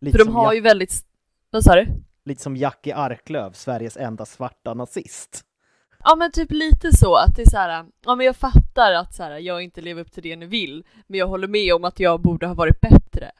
Lite, 0.00 0.18
För 0.18 0.24
de 0.24 0.34
har 0.34 0.44
Jack, 0.44 0.54
ju 0.54 0.60
väldigt, 0.60 1.04
vad 1.50 1.64
sa 1.64 1.74
du? 1.74 1.86
Lite 2.28 2.42
som 2.42 2.56
Jackie 2.56 2.94
Arklöv, 2.94 3.52
Sveriges 3.52 3.96
enda 3.96 4.26
svarta 4.26 4.74
nazist. 4.74 5.44
Ja 6.04 6.16
men 6.16 6.32
typ 6.32 6.50
lite 6.50 6.96
så 6.96 7.14
att 7.14 7.36
det 7.36 7.42
är 7.42 7.50
så 7.50 7.56
här, 7.56 7.86
ja 8.04 8.14
men 8.14 8.26
jag 8.26 8.36
fattar 8.36 8.92
att 8.92 9.14
så 9.14 9.22
här, 9.22 9.38
jag 9.38 9.62
inte 9.62 9.80
lever 9.80 10.02
upp 10.02 10.12
till 10.12 10.22
det 10.22 10.36
ni 10.36 10.46
vill, 10.46 10.84
men 11.06 11.18
jag 11.18 11.26
håller 11.26 11.48
med 11.48 11.74
om 11.74 11.84
att 11.84 12.00
jag 12.00 12.20
borde 12.20 12.46
ha 12.46 12.54
varit 12.54 12.80
bättre. 12.80 13.30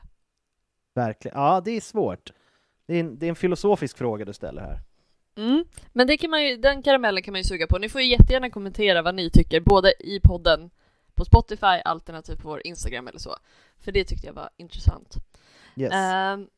Verkligen. 0.95 1.40
Ja, 1.40 1.61
det 1.64 1.71
är 1.71 1.80
svårt. 1.80 2.33
Det 2.87 2.95
är 2.95 3.00
en, 3.00 3.18
det 3.18 3.26
är 3.26 3.30
en 3.30 3.37
filosofisk 3.37 3.99
fråga 3.99 4.25
du 4.25 4.33
ställer 4.33 4.62
här. 4.62 4.80
Mm. 5.37 5.64
Men 5.92 6.07
det 6.07 6.16
kan 6.16 6.30
man 6.30 6.45
ju, 6.45 6.57
den 6.57 6.83
karamellen 6.83 7.23
kan 7.23 7.33
man 7.33 7.40
ju 7.40 7.45
suga 7.45 7.66
på. 7.66 7.78
Ni 7.78 7.88
får 7.88 8.00
ju 8.00 8.07
jättegärna 8.07 8.50
kommentera 8.50 9.02
vad 9.02 9.14
ni 9.14 9.30
tycker, 9.30 9.61
både 9.61 9.92
i 10.00 10.21
podden 10.21 10.71
på 11.14 11.25
Spotify 11.25 11.80
alternativt 11.85 12.42
på 12.42 12.49
vår 12.49 12.66
Instagram 12.66 13.09
eller 13.09 13.18
så. 13.18 13.37
För 13.80 13.92
det 13.92 14.04
tyckte 14.04 14.26
jag 14.26 14.35
var 14.35 14.50
intressant. 14.57 15.16
Yes. 15.76 15.92
Ehm, 15.92 16.49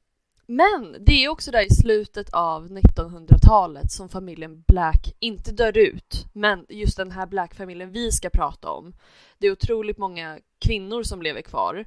men 0.51 0.97
det 1.01 1.25
är 1.25 1.29
också 1.29 1.51
där 1.51 1.67
i 1.67 1.71
slutet 1.71 2.31
av 2.31 2.69
1900-talet 2.69 3.91
som 3.93 4.09
familjen 4.09 4.65
Black 4.69 5.15
inte 5.19 5.53
dör 5.53 5.79
ut. 5.79 6.27
Men 6.33 6.67
just 6.69 6.97
den 6.97 7.11
här 7.11 7.27
Black-familjen 7.27 7.91
vi 7.93 8.13
ska 8.13 8.31
prata 8.31 8.71
om. 8.71 8.93
Det 9.39 9.47
är 9.47 9.53
otroligt 9.53 9.99
många 9.99 10.39
kvinnor 10.59 11.03
som 11.03 11.23
lever 11.23 11.43
kvar. 11.43 11.85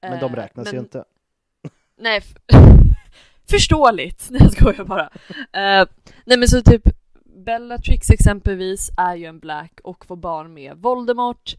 men 0.00 0.20
de 0.20 0.32
Eh, 0.32 0.36
räknas 0.36 0.64
men- 0.66 0.74
ju 0.74 0.80
inte. 0.80 1.04
Nej, 1.98 2.22
förståeligt. 3.50 4.26
Nej 4.30 4.40
jag 4.42 4.52
skojar 4.52 4.84
bara. 4.84 5.10
Eh, 5.52 5.88
nej 6.24 6.38
men 6.38 6.48
så 6.48 6.62
typ 6.62 6.82
Bellatrix 7.24 8.10
exempelvis 8.10 8.90
är 8.98 9.14
ju 9.16 9.24
en 9.26 9.38
black 9.38 9.80
och 9.84 10.06
får 10.06 10.16
barn 10.16 10.54
med 10.54 10.76
Voldemort. 10.76 11.56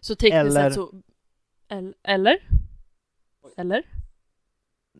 Så 0.00 0.14
tekniskt 0.14 0.56
Eller- 0.56 0.70
sett 0.70 0.74
så... 0.74 0.92
El- 1.68 1.94
eller? 2.02 2.38
Eller? 3.56 3.82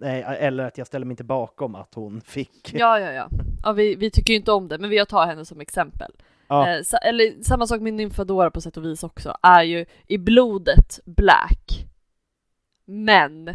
Nej, 0.00 0.22
eller 0.22 0.64
att 0.64 0.78
jag 0.78 0.86
ställer 0.86 1.06
mig 1.06 1.12
inte 1.12 1.24
bakom 1.24 1.74
att 1.74 1.94
hon 1.94 2.20
fick. 2.20 2.74
Ja, 2.74 3.00
ja, 3.00 3.12
ja. 3.12 3.28
ja 3.62 3.72
vi, 3.72 3.94
vi 3.94 4.10
tycker 4.10 4.32
ju 4.32 4.36
inte 4.38 4.52
om 4.52 4.68
det, 4.68 4.78
men 4.78 4.90
vi 4.90 5.06
tar 5.06 5.26
henne 5.26 5.44
som 5.44 5.60
exempel. 5.60 6.12
Ja. 6.48 6.68
Eh, 6.68 6.82
sa, 6.82 6.96
eller 6.96 7.42
samma 7.42 7.66
sak 7.66 7.80
med 7.80 7.94
Nymfadora 7.94 8.50
på 8.50 8.60
sätt 8.60 8.76
och 8.76 8.84
vis 8.84 9.02
också, 9.02 9.36
är 9.42 9.62
ju 9.62 9.86
i 10.06 10.18
blodet 10.18 11.00
black. 11.04 11.86
Men, 12.84 13.50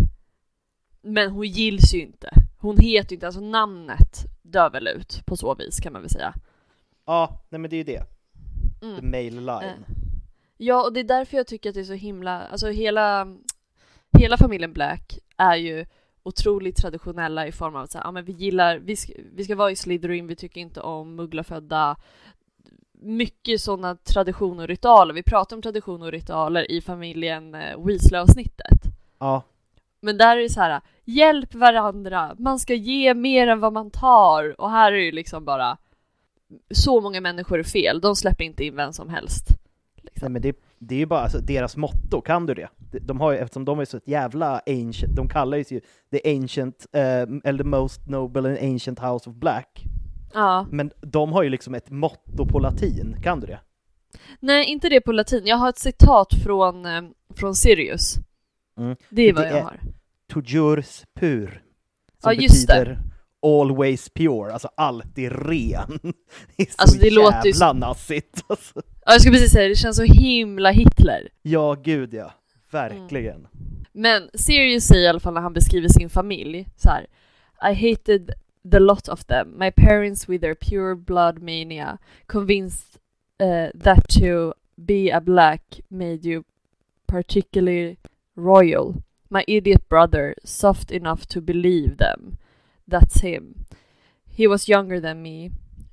men 1.01 1.31
hon 1.31 1.47
gills 1.47 1.93
ju 1.93 2.01
inte. 2.01 2.29
Hon 2.57 2.77
heter 2.77 3.09
ju 3.11 3.15
inte, 3.15 3.25
alltså 3.25 3.41
namnet 3.41 4.25
dör 4.41 4.69
väl 4.69 4.87
ut 4.87 5.21
på 5.25 5.37
så 5.37 5.55
vis 5.55 5.79
kan 5.79 5.93
man 5.93 6.01
väl 6.01 6.09
säga. 6.11 6.33
Ja, 7.05 7.45
nej 7.49 7.59
men 7.59 7.69
det 7.69 7.75
är 7.75 7.77
ju 7.77 7.83
det. 7.83 8.03
The 8.79 8.85
Mm. 8.85 9.11
male 9.11 9.59
line. 9.59 9.69
Eh, 9.69 9.95
Ja, 10.57 10.83
och 10.83 10.93
det 10.93 10.99
är 10.99 11.03
därför 11.03 11.37
jag 11.37 11.47
tycker 11.47 11.69
att 11.69 11.75
det 11.75 11.81
är 11.81 11.83
så 11.83 11.93
himla, 11.93 12.41
alltså 12.47 12.67
hela, 12.67 13.27
hela 14.19 14.37
familjen 14.37 14.73
Black 14.73 15.19
är 15.37 15.55
ju 15.55 15.85
otroligt 16.25 16.75
traditionella 16.75 17.47
i 17.47 17.51
form 17.51 17.75
av 17.75 17.83
att 17.83 17.91
säga, 17.91 18.01
ja 18.03 18.11
men 18.11 18.25
vi 18.25 18.31
gillar, 18.31 18.77
vi 18.77 18.95
ska, 18.95 19.13
vi 19.35 19.43
ska 19.43 19.55
vara 19.55 19.71
i 19.71 19.75
Slytherin, 19.75 20.27
vi 20.27 20.35
tycker 20.35 20.61
inte 20.61 20.81
om 20.81 21.15
mugglafödda. 21.15 21.95
Mycket 22.91 23.61
sådana 23.61 23.95
traditioner 23.95 24.63
och 24.63 24.67
ritualer. 24.67 25.13
Vi 25.13 25.23
pratar 25.23 25.55
om 25.55 25.61
traditioner 25.61 26.05
och 26.05 26.11
ritualer 26.11 26.71
i 26.71 26.81
familjen 26.81 27.55
eh, 27.55 27.85
Weasley-avsnittet. 27.85 28.79
Ja, 29.19 29.43
Men 30.01 30.17
där 30.17 30.37
är 30.37 30.41
det 30.41 30.49
så 30.49 30.61
här, 30.61 30.81
hjälp 31.03 31.55
varandra, 31.55 32.35
man 32.37 32.59
ska 32.59 32.73
ge 32.73 33.13
mer 33.13 33.47
än 33.47 33.59
vad 33.59 33.73
man 33.73 33.91
tar. 33.91 34.61
Och 34.61 34.69
här 34.69 34.91
är 34.91 34.95
det 34.95 35.05
ju 35.05 35.11
liksom 35.11 35.45
bara, 35.45 35.77
så 36.71 37.01
många 37.01 37.21
människor 37.21 37.59
är 37.59 37.63
fel, 37.63 38.01
de 38.01 38.15
släpper 38.15 38.43
inte 38.43 38.65
in 38.65 38.75
vem 38.75 38.93
som 38.93 39.09
helst. 39.09 39.47
Liksom. 39.95 40.25
nej 40.25 40.29
men 40.29 40.41
det, 40.41 40.55
det 40.79 40.95
är 40.95 40.99
ju 40.99 41.05
bara 41.05 41.19
alltså, 41.19 41.39
deras 41.39 41.77
motto, 41.77 42.21
kan 42.21 42.45
du 42.45 42.53
det? 42.53 42.69
De- 43.01 43.19
har 43.19 43.31
ju, 43.31 43.37
eftersom 43.37 43.65
de 43.65 43.79
är 43.79 43.85
så 43.85 43.97
ett 43.97 44.07
jävla 44.07 44.61
ancient, 44.67 45.15
de 45.15 45.29
kallar 45.29 45.57
ju 45.57 45.63
the 46.11 46.35
ancient, 46.37 46.85
eh, 46.93 47.01
eller 47.43 47.57
the 47.57 47.63
most 47.63 48.07
noble 48.07 48.49
and 48.49 48.57
ancient 48.73 48.99
house 48.99 49.29
of 49.29 49.35
black. 49.35 49.83
Ja. 50.33 50.67
Men 50.71 50.91
de 51.01 51.31
har 51.31 51.43
ju 51.43 51.49
liksom 51.49 51.75
ett 51.75 51.89
motto 51.89 52.45
på 52.45 52.59
latin, 52.59 53.15
kan 53.23 53.39
du 53.39 53.47
det? 53.47 53.59
Nej, 54.39 54.65
inte 54.65 54.89
det 54.89 55.01
på 55.01 55.11
latin. 55.11 55.45
Jag 55.45 55.57
har 55.57 55.69
ett 55.69 55.79
citat 55.79 56.33
från, 56.43 56.85
eh, 56.85 57.01
från 57.35 57.55
Sirius. 57.55 58.15
Mm. 58.77 58.95
Det 59.09 59.21
är 59.21 59.33
vad 59.33 59.43
Det 59.43 59.49
jag 59.49 59.57
är- 59.57 59.63
har. 59.63 59.79
Tujurs 60.33 61.03
pur. 61.19 61.61
Som 62.23 62.33
Ja, 62.33 62.41
just 62.41 62.67
det. 62.67 62.73
betyder 62.73 62.99
always 63.41 64.09
pure, 64.09 64.53
alltså 64.53 64.69
alltid 64.77 65.31
ren. 65.31 65.99
Det 66.57 66.63
är 66.63 66.65
så 66.65 66.71
Alltså, 66.77 66.99
det 66.99 67.09
låter 67.09 67.45
ju 67.45 67.51
jävla 67.51 67.73
nassigt. 67.73 68.43
Alltså. 68.47 68.81
Ja, 69.05 69.11
jag 69.11 69.21
skulle 69.21 69.35
precis 69.35 69.51
säga 69.51 69.63
det, 69.63 69.69
det 69.69 69.75
känns 69.75 69.97
så 69.97 70.03
himla 70.03 70.71
Hitler. 70.71 71.29
Ja, 71.41 71.73
gud 71.83 72.13
ja. 72.13 72.31
Verkligen. 72.75 73.35
Mm. 73.35 73.85
Men 73.91 74.29
Sirius 74.33 74.87
säger 74.87 75.03
i 75.03 75.07
alla 75.07 75.19
fall 75.19 75.33
när 75.33 75.41
han 75.41 75.53
beskriver 75.53 75.87
sin 75.87 76.09
familj 76.09 76.67
så 76.75 76.89
här. 76.89 77.07
I 77.71 77.73
hated 77.73 78.31
the 78.71 78.79
lot 78.79 79.07
of 79.07 79.25
them. 79.25 79.59
My 79.59 79.71
parents 79.71 80.29
with 80.29 80.41
their 80.41 80.55
pure 80.55 80.95
blood 80.95 81.41
mania 81.41 81.97
convinced 82.27 82.99
uh, 83.39 83.79
that 83.83 84.07
to 84.09 84.53
be 84.75 85.11
a 85.11 85.21
black 85.21 85.81
made 85.89 86.19
you 86.29 86.43
particularly 87.07 87.97
royal. 88.35 88.93
My 89.29 89.43
idiot 89.47 89.89
brother, 89.89 90.35
soft 90.43 90.91
enough 90.91 91.25
to 91.27 91.41
believe 91.41 91.97
them. 91.97 92.37
That's 92.87 93.21
him. 93.21 93.65
He 94.27 94.47
was 94.47 94.69
younger 94.69 94.99
than 94.99 95.21
me 95.21 95.51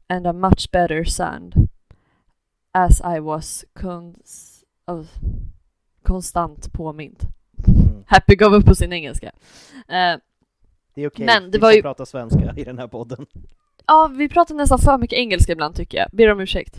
and 0.09 0.27
a 0.27 0.33
much 0.33 0.71
better 0.71 1.05
son. 1.05 1.69
As 2.75 3.01
I 3.01 3.21
was 3.21 3.65
cons- 3.75 4.65
oh, 4.89 5.07
konstant 6.03 6.73
påmind. 6.73 7.19
Mm. 7.69 8.05
Happy 8.07 8.35
gav 8.37 8.55
upp 8.55 8.65
på 8.67 8.75
sin 8.75 8.93
engelska. 8.93 9.27
Eh, 9.89 10.17
Det 10.95 11.03
är 11.03 11.07
okej, 11.09 11.27
Men 11.27 11.43
det 11.51 11.59
vi 11.59 11.63
var 11.63 11.69
får 11.69 11.77
ju- 11.77 11.83
prata 11.83 12.07
svenska 12.07 12.55
i 12.57 12.65
den 12.65 12.79
här 12.79 12.89
podden. 12.89 13.27
Ja, 13.87 14.11
vi 14.17 14.29
pratar 14.29 14.55
nästan 14.55 14.79
för 14.79 14.99
mycket 14.99 15.19
engelska 15.19 15.53
ibland 15.53 15.75
tycker 15.75 15.99
jag. 15.99 16.09
Ber 16.13 16.33
om 16.33 16.41
ursäkt. 16.41 16.77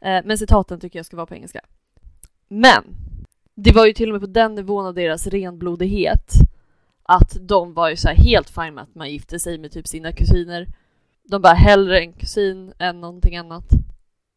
Eh, 0.00 0.20
men 0.24 0.38
citaten 0.38 0.80
tycker 0.80 0.98
jag 0.98 1.06
ska 1.06 1.16
vara 1.16 1.26
på 1.26 1.34
engelska. 1.34 1.60
Men! 2.48 2.84
Det 3.54 3.72
var 3.72 3.86
ju 3.86 3.92
till 3.92 4.08
och 4.08 4.12
med 4.12 4.20
på 4.20 4.26
den 4.26 4.54
nivån 4.54 4.86
av 4.86 4.94
deras 4.94 5.26
renblodighet 5.26 6.32
att 7.02 7.36
de 7.40 7.74
var 7.74 7.90
ju 7.90 7.96
så 7.96 8.08
här 8.08 8.14
helt 8.16 8.50
fine 8.50 8.74
med 8.74 8.82
att 8.82 8.94
man 8.94 9.10
gifte 9.10 9.38
sig 9.40 9.58
med 9.58 9.72
typ 9.72 9.86
sina 9.86 10.12
kusiner. 10.12 10.66
De 11.28 11.42
bara 11.42 11.54
hellre 11.54 12.00
en 12.00 12.12
kusin 12.12 12.72
än 12.78 13.00
någonting 13.00 13.36
annat. 13.36 13.64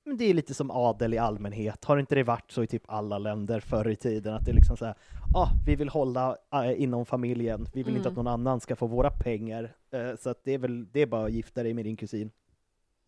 Men 0.10 0.18
det 0.18 0.26
är 0.26 0.34
lite 0.34 0.54
som 0.54 0.72
adel 0.72 1.14
i 1.14 1.18
allmänhet. 1.18 1.86
Har 1.86 1.98
inte 1.98 2.16
det 2.16 2.24
varit 2.24 2.52
så 2.52 2.64
i 2.64 2.68
typ 2.68 2.84
alla 2.88 3.18
länder 3.18 3.60
förr 3.60 3.90
i 3.90 3.96
tiden? 3.96 4.34
Att 4.34 4.46
det 4.46 4.52
är 4.52 4.56
liksom 4.56 4.78
så 4.78 4.86
här, 4.86 4.96
ah, 5.36 5.48
vi 5.66 5.76
vill 5.76 5.90
hålla 5.90 6.38
äh, 6.54 6.82
inom 6.82 7.06
familjen, 7.06 7.68
vi 7.74 7.84
vill 7.84 7.96
inte 7.96 8.10
Mm. 8.10 8.12
att 8.12 8.26
någon 8.26 8.34
annan 8.34 8.60
ska 8.60 8.76
få 8.76 8.88
våra 8.88 9.10
pengar. 9.10 9.74
Eh, 9.92 10.16
så 10.20 10.30
att 10.30 10.44
det 10.44 10.54
är 10.54 10.58
väl, 10.58 10.92
det 10.92 11.02
är 11.02 11.06
bara 11.06 11.26
att 11.26 11.32
gifta 11.32 11.64
dig 11.64 11.74
med 11.74 11.86
din 11.86 11.96
kusin. 11.98 12.32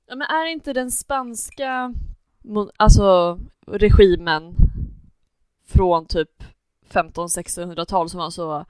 Ja, 0.08 0.15
men 0.15 0.27
är 0.27 0.46
inte 0.51 0.74
den 0.74 0.91
spanska 0.91 1.93
alltså 2.77 3.39
regimen 3.67 4.55
från 5.67 6.05
typ 6.05 6.43
1500-1600-tal 6.89 8.10
som 8.10 8.20
var 8.20 8.29
så 8.29 8.65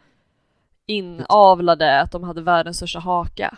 inavlade 0.86 2.02
att 2.02 2.12
de 2.12 2.24
hade 2.24 2.42
världens 2.42 2.78
största 2.78 3.00
haka? 3.00 3.58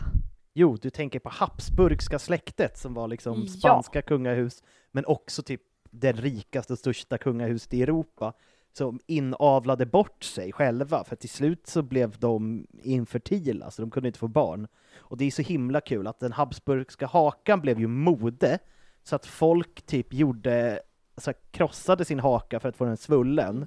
Jo, 0.54 0.78
du 0.82 0.90
tänker 0.90 1.20
på 1.20 1.30
Habsburgska 1.30 2.20
släktet 2.20 2.78
som 2.78 2.94
var 2.94 3.08
liksom 3.08 3.42
Ja. 3.42 3.48
spanska 3.48 4.02
kungahus, 4.02 4.64
men 4.92 5.06
också 5.06 5.44
typ 5.44 5.62
det 5.92 6.12
rikaste 6.12 6.74
och 6.74 6.80
största 6.80 7.18
kungahuset 7.18 7.74
i 7.74 7.82
Europa, 7.84 8.34
som 8.74 9.00
inavlade 9.08 9.86
bort 9.86 10.24
sig 10.24 10.52
själva, 10.52 11.04
för 11.04 11.16
till 11.16 11.30
slut 11.30 11.68
så 11.68 11.82
blev 11.82 12.18
de 12.20 12.68
infertila, 12.84 13.72
så 13.72 13.82
de 13.82 13.92
kunde 13.92 14.08
inte 14.10 14.20
få 14.20 14.28
barn. 14.28 14.68
Och 14.96 15.18
det 15.18 15.26
är 15.26 15.32
så 15.32 15.42
himla 15.42 15.82
kul 15.82 16.08
att 16.08 16.20
den 16.20 16.32
Habsburgska 16.32 17.08
hakan 17.08 17.62
blev 17.62 17.80
ju 17.80 17.88
mode, 17.88 18.60
så 19.04 19.16
att 19.16 19.26
folk 19.26 19.82
typ 19.86 20.14
gjorde 20.14 20.82
så 21.18 21.34
krossade 21.52 22.06
sin 22.06 22.20
haka 22.20 22.60
för 22.60 22.70
att 22.70 22.76
få 22.78 22.86
den 22.86 22.98
svullen. 22.98 23.58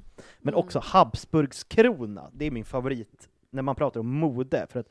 Men 0.41 0.55
Mm. 0.55 0.59
också 0.59 0.81
Habsburgskrona, 1.41 2.31
det 2.33 2.45
är 2.45 2.51
min 2.51 2.65
favorit 2.65 3.29
när 3.51 3.63
man 3.63 3.75
pratar 3.75 4.01
om 4.01 4.15
mode, 4.19 4.67
för 4.71 4.81
att 4.81 4.87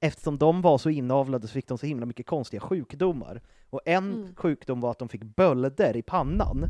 eftersom 0.00 0.38
de 0.38 0.62
var 0.62 0.78
så 0.78 0.90
inavlade 0.90 1.46
så 1.46 1.52
fick 1.52 1.68
de 1.68 1.78
så 1.78 1.86
himla 1.86 2.06
mycket 2.06 2.26
konstiga 2.26 2.60
sjukdomar. 2.60 3.42
Och 3.70 3.80
en 3.84 4.12
Mm. 4.12 4.34
sjukdom 4.36 4.80
var 4.80 4.90
att 4.90 4.98
de 4.98 5.08
fick 5.08 5.22
bölder 5.22 5.96
i 5.96 6.02
pannan. 6.02 6.66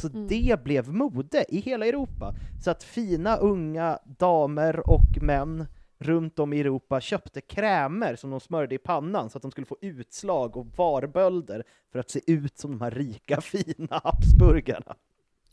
Så 0.00 0.08
Mm. 0.08 0.26
det 0.28 0.64
blev 0.64 0.92
mode 0.92 1.44
i 1.48 1.60
hela 1.60 1.86
Europa. 1.86 2.34
Så 2.64 2.70
att 2.70 2.82
fina 2.82 3.36
unga 3.36 3.98
damer 4.18 4.90
och 4.90 5.22
män 5.22 5.66
runt 5.98 6.38
om 6.38 6.52
i 6.52 6.60
Europa 6.60 7.00
köpte 7.00 7.40
krämer 7.40 8.16
som 8.16 8.30
de 8.30 8.40
smörjde 8.40 8.74
i 8.74 8.78
pannan 8.78 9.30
så 9.30 9.38
att 9.38 9.42
de 9.42 9.50
skulle 9.50 9.66
få 9.66 9.76
utslag 9.80 10.56
och 10.56 10.66
varbölder 10.76 11.62
för 11.92 11.98
att 11.98 12.10
se 12.10 12.20
ut 12.32 12.58
som 12.58 12.70
de 12.70 12.80
här 12.80 12.90
rika 12.90 13.40
fina 13.40 14.00
Habsburgarna. 14.04 14.94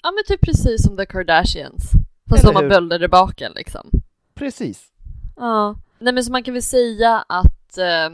Ja 0.03 0.11
men 0.11 0.23
typ 0.27 0.41
precis 0.41 0.83
som 0.85 0.97
The 0.97 1.05
Kardashians. 1.05 1.91
Fast 2.29 2.43
Eller 2.43 2.53
de 2.53 2.55
har 2.55 2.63
hur? 2.63 2.69
bölder 2.69 3.03
i 3.03 3.07
baken 3.07 3.51
liksom. 3.55 3.89
Precis. 4.33 4.91
Ja. 5.35 5.75
Nej 6.03 6.13
men 6.13 6.24
så 6.24 6.31
man 6.31 6.43
kan 6.43 6.53
väl 6.53 6.63
säga 6.63 7.25
att, 7.29 7.77
eh, 7.77 8.10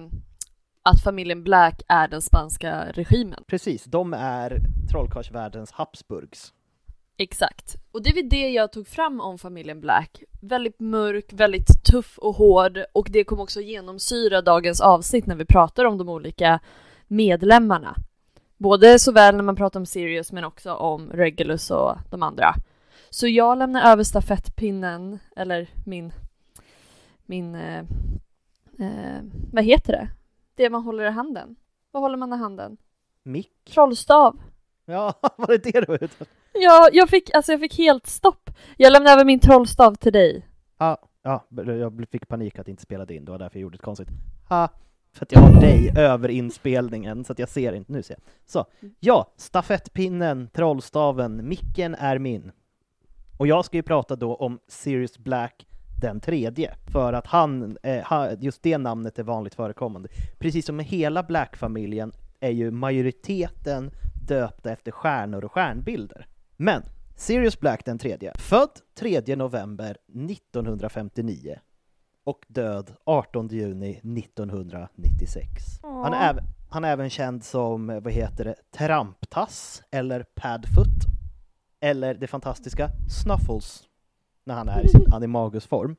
att 0.84 1.04
familjen 1.04 1.44
Black 1.44 1.82
är 1.88 2.08
den 2.08 2.22
spanska 2.22 2.86
regimen. 2.92 3.44
Precis, 3.48 3.84
de 3.84 4.14
är 4.14 4.60
trollkarlsvärldens 4.92 5.72
Habsburgs. 5.72 6.54
Exakt. 7.18 7.76
Och 7.92 8.04
det 8.04 8.10
är 8.10 8.14
väl 8.14 8.30
det 8.30 8.50
jag 8.50 8.72
tog 8.72 8.88
fram 8.88 9.22
om 9.22 9.38
familjen 9.38 9.82
Black. 9.82 10.24
Väldigt 10.42 10.80
mörk, 10.80 11.34
väldigt 11.34 11.84
tuff 11.84 12.18
och 12.18 12.36
hård 12.36 12.80
och 12.94 13.08
det 13.10 13.24
kommer 13.24 13.44
också 13.44 13.62
genomsyra 13.62 14.42
dagens 14.42 14.82
avsnitt 14.82 15.26
när 15.26 15.36
vi 15.36 15.46
pratar 15.46 15.86
om 15.86 15.98
de 15.98 16.10
olika 16.10 16.60
medlemmarna. 17.08 17.96
Både 18.58 19.00
såväl 19.00 19.36
när 19.36 19.44
man 19.44 19.56
pratar 19.56 19.80
om 19.80 19.86
Sirius 19.86 20.32
men 20.32 20.44
också 20.44 20.74
om 20.74 21.10
Regulus 21.10 21.72
och 21.72 21.98
de 22.10 22.24
andra. 22.24 22.56
Så 23.10 23.28
jag 23.28 23.58
lämnar 23.58 23.92
över 23.92 24.04
stafettpinnen, 24.04 25.20
eller 25.36 25.70
min, 25.86 26.14
min, 27.30 27.56
eh, 27.56 27.80
eh, 28.80 29.22
vad 29.52 29.64
heter 29.64 29.94
det? 29.94 30.10
Det 30.56 30.70
man 30.70 30.84
håller 30.84 31.06
i 31.06 31.10
handen. 31.10 31.56
Vad 31.92 32.04
håller 32.04 32.18
man 32.18 32.34
i 32.34 32.38
handen? 32.38 32.78
Mick? 33.24 33.72
Trollstav. 33.74 34.42
Ja, 34.86 35.14
var 35.38 35.48
det 35.48 35.58
det 35.58 35.80
du 35.80 35.86
var 35.86 36.04
ute? 36.04 36.26
Ja, 36.54 36.90
jag 36.92 37.10
fick, 37.10 37.34
alltså 37.34 37.52
jag 37.52 37.62
fick 37.62 37.78
helt 37.78 38.08
stopp. 38.08 38.50
Jag 38.78 38.94
lämnar 38.94 39.12
över 39.12 39.26
min 39.26 39.40
trollstav 39.40 39.96
till 39.96 40.14
dig. 40.14 40.48
Ja, 40.78 40.98
ja, 41.22 41.46
jag 41.66 42.08
fick 42.12 42.28
panik 42.28 42.60
att 42.60 42.68
inte 42.68 42.82
spelade 42.82 43.16
in, 43.16 43.26
det 43.26 43.32
var 43.32 43.40
därför 43.40 43.58
jag 43.58 43.62
gjorde 43.62 43.76
ett 43.76 43.82
konstigt 43.82 44.10
ha, 44.50 44.70
för 45.14 45.26
att 45.26 45.32
jag 45.32 45.40
har 45.40 45.62
dig 45.62 45.94
över 45.98 46.30
inspelningen 46.30 47.24
så 47.24 47.32
att 47.32 47.40
jag 47.40 47.50
ser 47.50 47.74
inte, 47.74 47.92
nu 47.92 48.04
ser 48.04 48.14
jag. 48.14 48.22
Så, 48.46 48.66
ja, 49.00 49.34
stafettpinnen, 49.38 50.50
trollstaven, 50.54 51.48
micken 51.48 51.96
är 51.96 52.20
min. 52.20 52.52
Och 53.38 53.48
jag 53.48 53.66
ska 53.66 53.78
ju 53.78 53.84
prata 53.84 54.16
då 54.16 54.36
om 54.36 54.60
Sirius 54.68 55.18
Black 55.18 55.69
den 56.02 56.20
tredje, 56.20 56.76
för 56.92 57.14
att 57.14 57.28
han, 57.28 57.78
eh, 57.84 58.34
just 58.40 58.64
det 58.64 58.78
namnet 58.78 59.20
är 59.20 59.24
vanligt 59.24 59.56
förekommande. 59.56 60.10
Precis 60.40 60.66
som 60.66 60.76
med 60.76 60.86
hela 60.86 61.24
Black-familjen 61.24 62.12
är 62.40 62.52
ju 62.52 62.72
majoriteten 62.72 63.92
döpta 64.28 64.72
efter 64.72 64.92
stjärnor 64.92 65.46
och 65.46 65.52
stjärnbilder. 65.52 66.28
Men 66.58 66.84
Sirius 67.16 67.60
Black 67.60 67.86
den 67.86 67.98
tredje, 67.98 68.34
född 68.36 68.70
3 68.96 69.36
november 69.36 69.98
1959 70.08 71.60
och 72.24 72.46
död 72.48 72.92
18 73.04 73.48
juni 73.48 73.92
1996. 73.92 75.48
Han 75.82 76.14
är, 76.14 76.44
han 76.70 76.86
är 76.86 76.92
även 76.92 77.10
känd 77.10 77.44
som, 77.44 77.90
eh, 77.90 78.00
vad 78.00 78.14
heter 78.14 78.44
det, 78.44 78.56
Tramptass 78.72 79.84
eller 79.92 80.24
Padfoot 80.36 81.10
eller 81.80 82.14
det 82.14 82.28
fantastiska 82.28 82.90
Snuffles 83.10 83.89
när 84.50 84.56
han 84.56 84.70
är 84.70 84.86
i 84.86 84.90
sin 84.90 85.06
animagusform. 85.14 85.96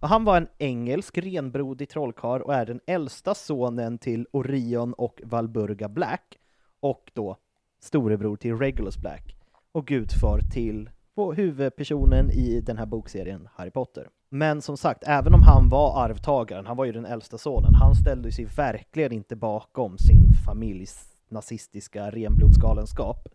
Och 0.00 0.08
han 0.08 0.24
var 0.24 0.36
en 0.36 0.48
engelsk 0.58 1.18
renblodig 1.18 1.88
trollkarl 1.88 2.42
och 2.42 2.54
är 2.54 2.66
den 2.66 2.80
äldsta 2.86 3.34
sonen 3.34 3.98
till 3.98 4.26
Orion 4.32 4.92
och 4.92 5.20
Valburga 5.24 5.88
Black 5.88 6.38
och 6.80 7.10
då 7.14 7.36
storebror 7.80 8.36
till 8.36 8.56
Regulus 8.56 8.98
Black 8.98 9.36
och 9.72 9.86
gudfar 9.86 10.40
till 10.40 10.90
huvudpersonen 11.36 12.30
i 12.30 12.60
den 12.60 12.78
här 12.78 12.86
bokserien 12.86 13.48
Harry 13.52 13.70
Potter. 13.70 14.08
Men 14.28 14.62
som 14.62 14.76
sagt, 14.76 15.04
även 15.06 15.34
om 15.34 15.42
han 15.42 15.68
var 15.68 16.04
arvtagaren, 16.04 16.66
han 16.66 16.76
var 16.76 16.84
ju 16.84 16.92
den 16.92 17.04
äldsta 17.04 17.38
sonen, 17.38 17.74
han 17.74 17.94
ställde 17.94 18.32
sig 18.32 18.44
verkligen 18.44 19.12
inte 19.12 19.36
bakom 19.36 19.98
sin 19.98 20.32
familjs 20.46 21.08
nazistiska 21.28 22.10
renblodsgalenskap. 22.10 23.28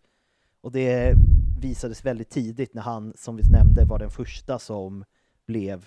Och 0.60 0.72
det 0.72 1.14
visades 1.64 2.04
väldigt 2.04 2.30
tidigt 2.30 2.74
när 2.74 2.82
han, 2.82 3.12
som 3.16 3.36
vi 3.36 3.42
nämnde, 3.42 3.84
var 3.84 3.98
den 3.98 4.10
första 4.10 4.58
som 4.58 5.04
blev 5.46 5.86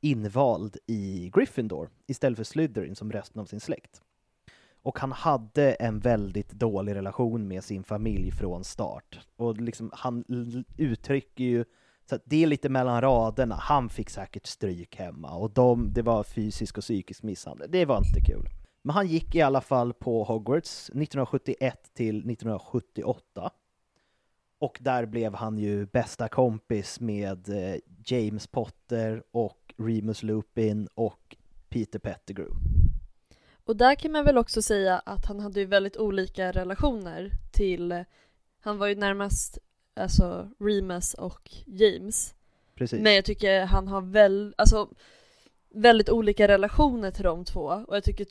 invald 0.00 0.76
i 0.86 1.30
Gryffindor 1.34 1.90
istället 2.06 2.36
för 2.36 2.44
Slytherin 2.44 2.96
som 2.96 3.12
resten 3.12 3.40
av 3.40 3.46
sin 3.46 3.60
släkt. 3.60 4.02
Och 4.82 4.98
han 4.98 5.12
hade 5.12 5.72
en 5.72 6.00
väldigt 6.00 6.52
dålig 6.52 6.94
relation 6.94 7.48
med 7.48 7.64
sin 7.64 7.84
familj 7.84 8.30
från 8.30 8.64
start. 8.64 9.20
Och 9.36 9.60
liksom, 9.60 9.90
han 9.94 10.24
uttrycker 10.76 11.44
ju, 11.44 11.64
så 12.08 12.14
att 12.14 12.22
det 12.24 12.42
är 12.42 12.46
lite 12.46 12.68
mellan 12.68 13.00
raderna, 13.00 13.54
han 13.54 13.88
fick 13.88 14.10
säkert 14.10 14.46
stryk 14.46 14.96
hemma 14.96 15.34
och 15.34 15.50
de, 15.50 15.92
det 15.92 16.02
var 16.02 16.24
fysisk 16.24 16.78
och 16.78 16.82
psykisk 16.82 17.22
misshandel. 17.22 17.70
Det 17.70 17.84
var 17.84 17.98
inte 17.98 18.20
kul. 18.20 18.48
Men 18.82 18.94
han 18.94 19.06
gick 19.06 19.34
i 19.34 19.40
alla 19.40 19.60
fall 19.60 19.92
på 19.92 20.24
Hogwarts 20.24 20.88
1971 20.88 21.90
till 21.94 22.16
1978. 22.16 23.52
Och 24.62 24.78
där 24.80 25.06
blev 25.06 25.34
han 25.34 25.58
ju 25.58 25.86
bästa 25.86 26.28
kompis 26.28 27.00
med 27.00 27.48
eh, 27.48 27.76
James 28.04 28.46
Potter 28.46 29.22
och 29.30 29.74
Remus 29.76 30.22
Lupin 30.22 30.88
och 30.94 31.36
Peter 31.68 31.98
Pettigrew. 31.98 32.54
Och 33.64 33.76
där 33.76 33.94
kan 33.94 34.12
man 34.12 34.24
väl 34.24 34.38
också 34.38 34.62
säga 34.62 34.98
att 34.98 35.26
han 35.26 35.40
hade 35.40 35.60
ju 35.60 35.66
väldigt 35.66 35.96
olika 35.96 36.52
relationer 36.52 37.30
till, 37.52 38.04
han 38.60 38.78
var 38.78 38.86
ju 38.86 38.94
närmast 38.94 39.58
alltså 39.94 40.48
Remus 40.60 41.14
och 41.14 41.50
James. 41.66 42.34
Precis. 42.74 43.02
Men 43.02 43.14
jag 43.14 43.24
tycker 43.24 43.64
han 43.64 43.88
har 43.88 44.00
väl, 44.00 44.54
alltså 44.58 44.88
väldigt 45.70 46.10
olika 46.10 46.48
relationer 46.48 47.10
till 47.10 47.24
de 47.24 47.44
två 47.44 47.84
och 47.88 47.96
jag 47.96 48.04
tycker 48.04 48.26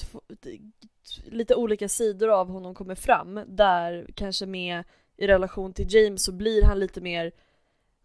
lite 1.26 1.56
olika 1.56 1.90
sidor 1.90 2.30
av 2.30 2.50
honom 2.50 2.76
kommer 2.76 2.96
fram 2.96 3.40
där 3.48 4.08
kanske 4.16 4.46
med 4.46 4.84
i 5.22 5.28
relation 5.28 5.74
till 5.74 5.94
James 5.94 6.24
så 6.24 6.32
blir 6.32 6.64
han 6.64 6.80
lite 6.80 7.02
mer, 7.02 7.32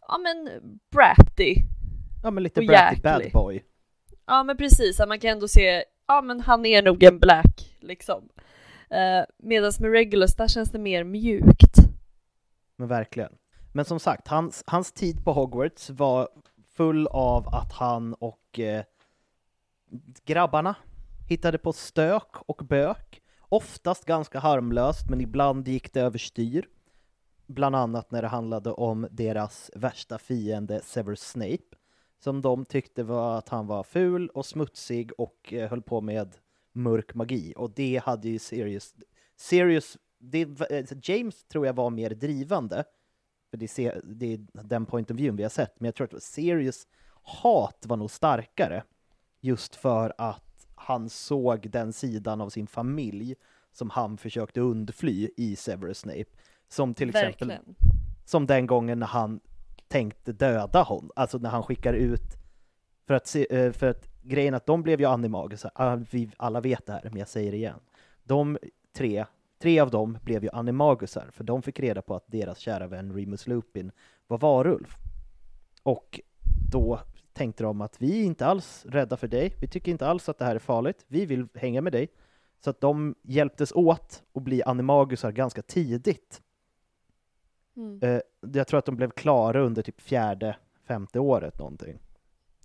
ja 0.08 0.18
men 0.18 0.50
bratty. 0.90 1.54
Ja 2.22 2.30
men 2.30 2.42
lite 2.42 2.60
Och 2.60 2.66
bratty 2.66 3.00
bad 3.00 3.12
jäklig. 3.20 3.32
boy. 3.32 3.64
Ja 4.26 4.42
men 4.42 4.56
precis, 4.56 4.98
man 4.98 5.20
kan 5.20 5.30
ändå 5.30 5.48
se, 5.48 5.84
ja 6.06 6.22
men 6.22 6.40
han 6.40 6.66
är 6.66 6.82
nog 6.82 7.02
en 7.02 7.18
black 7.18 7.76
liksom. 7.80 8.28
Eh, 8.90 9.24
Medan 9.38 9.72
med 9.80 9.92
Regulus, 9.92 10.36
där 10.36 10.48
känns 10.48 10.70
det 10.70 10.78
mer 10.78 11.04
mjukt. 11.04 11.76
Men 12.76 12.88
verkligen. 12.88 13.32
Men 13.72 13.84
som 13.84 14.00
sagt, 14.00 14.28
hans, 14.28 14.64
hans 14.66 14.92
tid 14.92 15.24
på 15.24 15.32
Hogwarts 15.32 15.90
var 15.90 16.28
full 16.76 17.06
av 17.06 17.48
att 17.48 17.72
han 17.72 18.14
och 18.14 18.58
eh, 18.58 18.84
grabbarna 20.24 20.74
hittade 21.28 21.58
på 21.58 21.72
stök 21.72 22.36
och 22.46 22.62
bök. 22.66 23.22
Oftast 23.48 24.04
ganska 24.04 24.38
harmlöst, 24.38 25.10
men 25.10 25.20
ibland 25.20 25.68
gick 25.68 25.92
det 25.92 26.00
överstyr. 26.00 26.68
Bland 27.46 27.76
annat 27.76 28.10
när 28.10 28.22
det 28.22 28.28
handlade 28.28 28.72
om 28.72 29.08
deras 29.10 29.70
värsta 29.74 30.18
fiende 30.18 30.80
Severus 30.84 31.20
Snape, 31.20 31.76
som 32.18 32.42
de 32.42 32.64
tyckte 32.64 33.02
var 33.02 33.38
att 33.38 33.48
han 33.48 33.66
var 33.66 33.82
ful 33.82 34.28
och 34.28 34.46
smutsig 34.46 35.12
och 35.18 35.52
eh, 35.52 35.70
höll 35.70 35.82
på 35.82 36.00
med 36.00 36.36
mörk 36.72 37.14
magi. 37.14 37.54
Och 37.56 37.70
det 37.70 38.02
hade 38.04 38.28
ju 38.28 38.38
Sirius... 38.38 38.94
Sirius 39.36 39.98
det, 40.18 40.60
eh, 40.70 40.84
James 41.02 41.44
tror 41.44 41.66
jag 41.66 41.74
var 41.74 41.90
mer 41.90 42.10
drivande, 42.10 42.84
för 43.50 43.56
det, 43.56 43.78
är, 43.78 44.00
det 44.04 44.32
är 44.32 44.46
den 44.52 44.86
point 44.86 45.10
of 45.10 45.16
view 45.16 45.36
vi 45.36 45.42
har 45.42 45.50
sett, 45.50 45.80
men 45.80 45.86
jag 45.86 45.94
tror 45.94 46.14
att 46.14 46.22
Sirius 46.22 46.86
hat 47.22 47.84
var 47.86 47.96
nog 47.96 48.10
starkare, 48.10 48.82
just 49.40 49.76
för 49.76 50.14
att 50.18 50.66
han 50.74 51.08
såg 51.08 51.70
den 51.70 51.92
sidan 51.92 52.40
av 52.40 52.48
sin 52.48 52.66
familj 52.66 53.34
som 53.72 53.90
han 53.90 54.18
försökte 54.18 54.60
undfly 54.60 55.30
i 55.36 55.56
Severus 55.56 55.98
Snape. 55.98 56.24
Som 56.68 56.94
till 56.94 57.08
exempel 57.08 57.48
Verkligen. 57.48 57.76
som 58.24 58.46
den 58.46 58.66
gången 58.66 58.98
när 58.98 59.06
han 59.06 59.40
tänkte 59.88 60.32
döda 60.32 60.82
honom, 60.82 61.10
alltså 61.16 61.38
när 61.38 61.50
han 61.50 61.62
skickar 61.62 61.94
ut 61.94 62.36
för 63.06 63.14
att, 63.14 63.26
se, 63.26 63.56
eh, 63.56 63.72
för 63.72 63.86
att 63.86 64.08
grejen 64.22 64.54
att 64.54 64.66
de 64.66 64.82
blev 64.82 65.00
ju 65.00 65.06
animagus, 65.06 65.66
Ah, 65.74 65.96
vi 66.10 66.30
alla 66.36 66.60
vet 66.60 66.86
det 66.86 66.92
här, 66.92 67.02
men 67.04 67.16
jag 67.18 67.28
säger 67.28 67.50
det 67.50 67.56
igen. 67.56 67.80
De 68.24 68.58
tre, 68.96 69.24
tre 69.58 69.80
av 69.80 69.90
dem 69.90 70.18
blev 70.22 70.44
ju 70.44 70.50
animagusar, 70.52 71.28
för 71.32 71.44
de 71.44 71.62
fick 71.62 71.80
reda 71.80 72.02
på 72.02 72.14
att 72.14 72.24
deras 72.26 72.58
kära 72.58 72.86
vän 72.86 73.12
Remus 73.12 73.46
Lupin 73.46 73.92
var 74.26 74.38
varulv. 74.38 74.94
Och 75.82 76.20
då 76.72 77.00
tänkte 77.32 77.62
de 77.62 77.80
att 77.80 78.02
vi 78.02 78.20
är 78.20 78.24
inte 78.24 78.46
alls 78.46 78.86
rädda 78.88 79.16
för 79.16 79.28
dig, 79.28 79.54
vi 79.60 79.68
tycker 79.68 79.92
inte 79.92 80.06
alls 80.06 80.28
att 80.28 80.38
det 80.38 80.44
här 80.44 80.54
är 80.54 80.58
farligt, 80.58 81.04
vi 81.08 81.26
vill 81.26 81.48
hänga 81.54 81.80
med 81.80 81.92
dig. 81.92 82.08
Så 82.60 82.70
att 82.70 82.80
de 82.80 83.14
hjälptes 83.22 83.72
åt 83.72 84.22
att 84.34 84.42
bli 84.42 84.62
animagusar 84.62 85.32
ganska 85.32 85.62
tidigt. 85.62 86.42
Mm. 87.76 87.98
Eh, 88.02 88.20
jag 88.54 88.66
tror 88.66 88.78
att 88.78 88.84
de 88.86 88.96
blev 88.96 89.10
klara 89.10 89.60
under 89.60 89.82
typ 89.82 90.00
fjärde, 90.00 90.56
femte 90.84 91.18
året 91.18 91.58
någonting. 91.58 91.98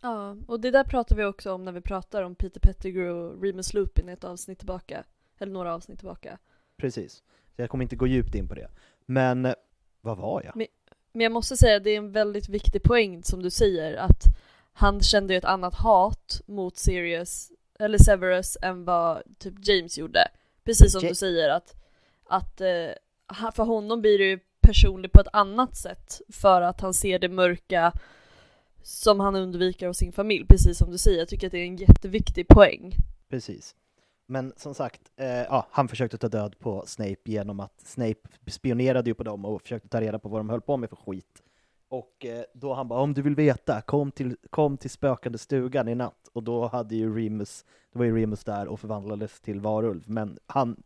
Ja, 0.02 0.36
och 0.47 0.60
det 0.60 0.71
där 0.71 0.84
pratar 0.84 1.15
vi 1.15 1.26
också 1.26 1.54
om 1.54 1.65
när 1.65 1.71
vi 1.71 1.82
pratar 1.82 2.24
om 2.24 2.36
Peter 2.36 2.60
Pettigrew 2.60 3.12
och 3.12 3.43
Remus 3.43 3.74
Lupin 3.74 4.10
ett 4.10 4.24
avsnitt 4.24 4.58
tillbaka. 4.60 5.04
Eller 5.38 5.54
några 5.54 5.76
avsnitt 5.76 6.00
tillbaka. 6.00 6.38
Precis. 6.78 7.24
Jag 7.56 7.69
kommer 7.69 7.84
inte 7.84 7.95
gå 7.95 8.08
djupt 8.08 8.36
in 8.36 8.47
på 8.47 8.56
det. 8.56 8.67
Men 9.06 9.45
eh, 9.45 9.54
vad 10.02 10.17
var 10.17 10.43
jag? 10.43 10.67
Men 11.13 11.24
jag 11.24 11.32
måste 11.32 11.58
säga, 11.58 11.80
det 11.80 11.89
är 11.89 11.97
en 11.97 12.12
väldigt 12.12 12.50
viktig 12.50 12.84
poäng 12.84 13.24
som 13.24 13.43
du 13.43 13.50
säger, 13.50 13.95
att 13.97 14.24
han 14.74 15.02
kände 15.02 15.34
ju 15.34 15.38
ett 15.38 15.45
annat 15.45 15.76
hat 15.76 16.41
mot 16.45 16.78
Sirius, 16.78 17.52
eller 17.80 17.97
Severus, 17.97 18.58
än 18.62 18.86
vad 18.86 19.24
typ 19.39 19.54
James 19.67 19.97
gjorde. 19.97 20.19
Precis 20.63 20.91
som 20.91 21.02
Ja- 21.04 21.10
du 21.10 21.15
säger, 21.15 21.50
att, 21.50 21.76
att 22.26 22.62
eh, 22.62 23.52
för 23.54 23.63
honom 23.63 24.02
blir 24.02 24.17
det 24.17 24.26
ju 24.26 24.39
personlig 24.72 25.12
på 25.12 25.20
ett 25.20 25.28
annat 25.34 25.76
sätt, 25.76 26.22
för 26.30 26.62
att 26.62 26.82
han 26.82 26.94
ser 26.94 27.20
det 27.20 27.30
mörka 27.30 27.94
som 28.84 29.20
han 29.20 29.36
undviker 29.36 29.88
av 29.88 29.94
sin 29.94 30.12
familj, 30.12 30.46
precis 30.46 30.78
som 30.78 30.92
du 30.92 30.98
säger. 30.98 31.20
Jag 31.20 31.28
tycker 31.28 31.48
att 31.48 31.52
det 31.52 31.60
är 31.60 31.66
en 31.66 31.76
jätteviktig 31.76 32.48
poäng. 32.48 32.94
Precis. 33.30 33.76
Men 34.28 34.54
som 34.58 34.74
sagt, 34.74 35.02
eh, 35.16 35.28
ja, 35.28 35.68
han 35.72 35.88
försökte 35.88 36.18
ta 36.18 36.28
död 36.28 36.60
på 36.60 36.84
Snape 36.88 37.16
genom 37.26 37.60
att 37.60 37.82
Snape 37.86 38.20
spionerade 38.48 39.10
ju 39.10 39.14
på 39.14 39.24
dem 39.24 39.46
och 39.46 39.62
försökte 39.62 39.88
ta 39.88 40.02
reda 40.02 40.20
på 40.20 40.30
vad 40.30 40.40
de 40.40 40.50
höll 40.50 40.62
på 40.62 40.78
med 40.78 40.90
för 40.90 40.96
skit. 40.96 41.44
Och 41.90 42.26
eh, 42.26 42.44
då 42.54 42.74
han 42.74 42.88
bara, 42.88 43.00
om 43.00 43.14
du 43.14 43.22
vill 43.22 43.36
veta, 43.36 43.82
kom 43.82 44.12
till, 44.12 44.38
kom 44.50 44.78
till 44.78 44.90
spökande 44.90 45.38
stugan 45.38 45.88
i 45.88 45.96
natt. 45.96 46.30
Och 46.34 46.44
då 46.44 46.68
hade 46.68 46.96
ju 46.96 47.16
Remus, 47.16 47.66
det 47.94 48.00
var 48.00 48.06
ju 48.06 48.18
Remus 48.18 48.44
där 48.44 48.68
och 48.68 48.80
förvandlades 48.80 49.42
till 49.42 49.60
varulv. 49.60 50.04
Men 50.06 50.40
han 50.48 50.84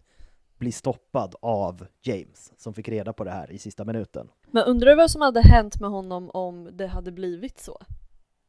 blir 0.58 0.72
stoppad 0.72 1.36
av 1.42 1.86
James, 2.04 2.54
som 2.58 2.74
fick 2.74 2.90
reda 2.90 3.14
på 3.14 3.24
det 3.24 3.32
här 3.32 3.52
i 3.52 3.58
sista 3.58 3.86
minuten. 3.86 4.28
Men 4.52 4.64
undrar 4.64 4.90
du 4.90 4.96
vad 4.96 5.12
som 5.12 5.22
hade 5.22 5.42
hänt 5.42 5.80
med 5.80 5.90
honom 5.90 6.30
om 6.34 6.70
det 6.78 6.88
hade 6.88 7.12
blivit 7.12 7.60
så? 7.60 7.82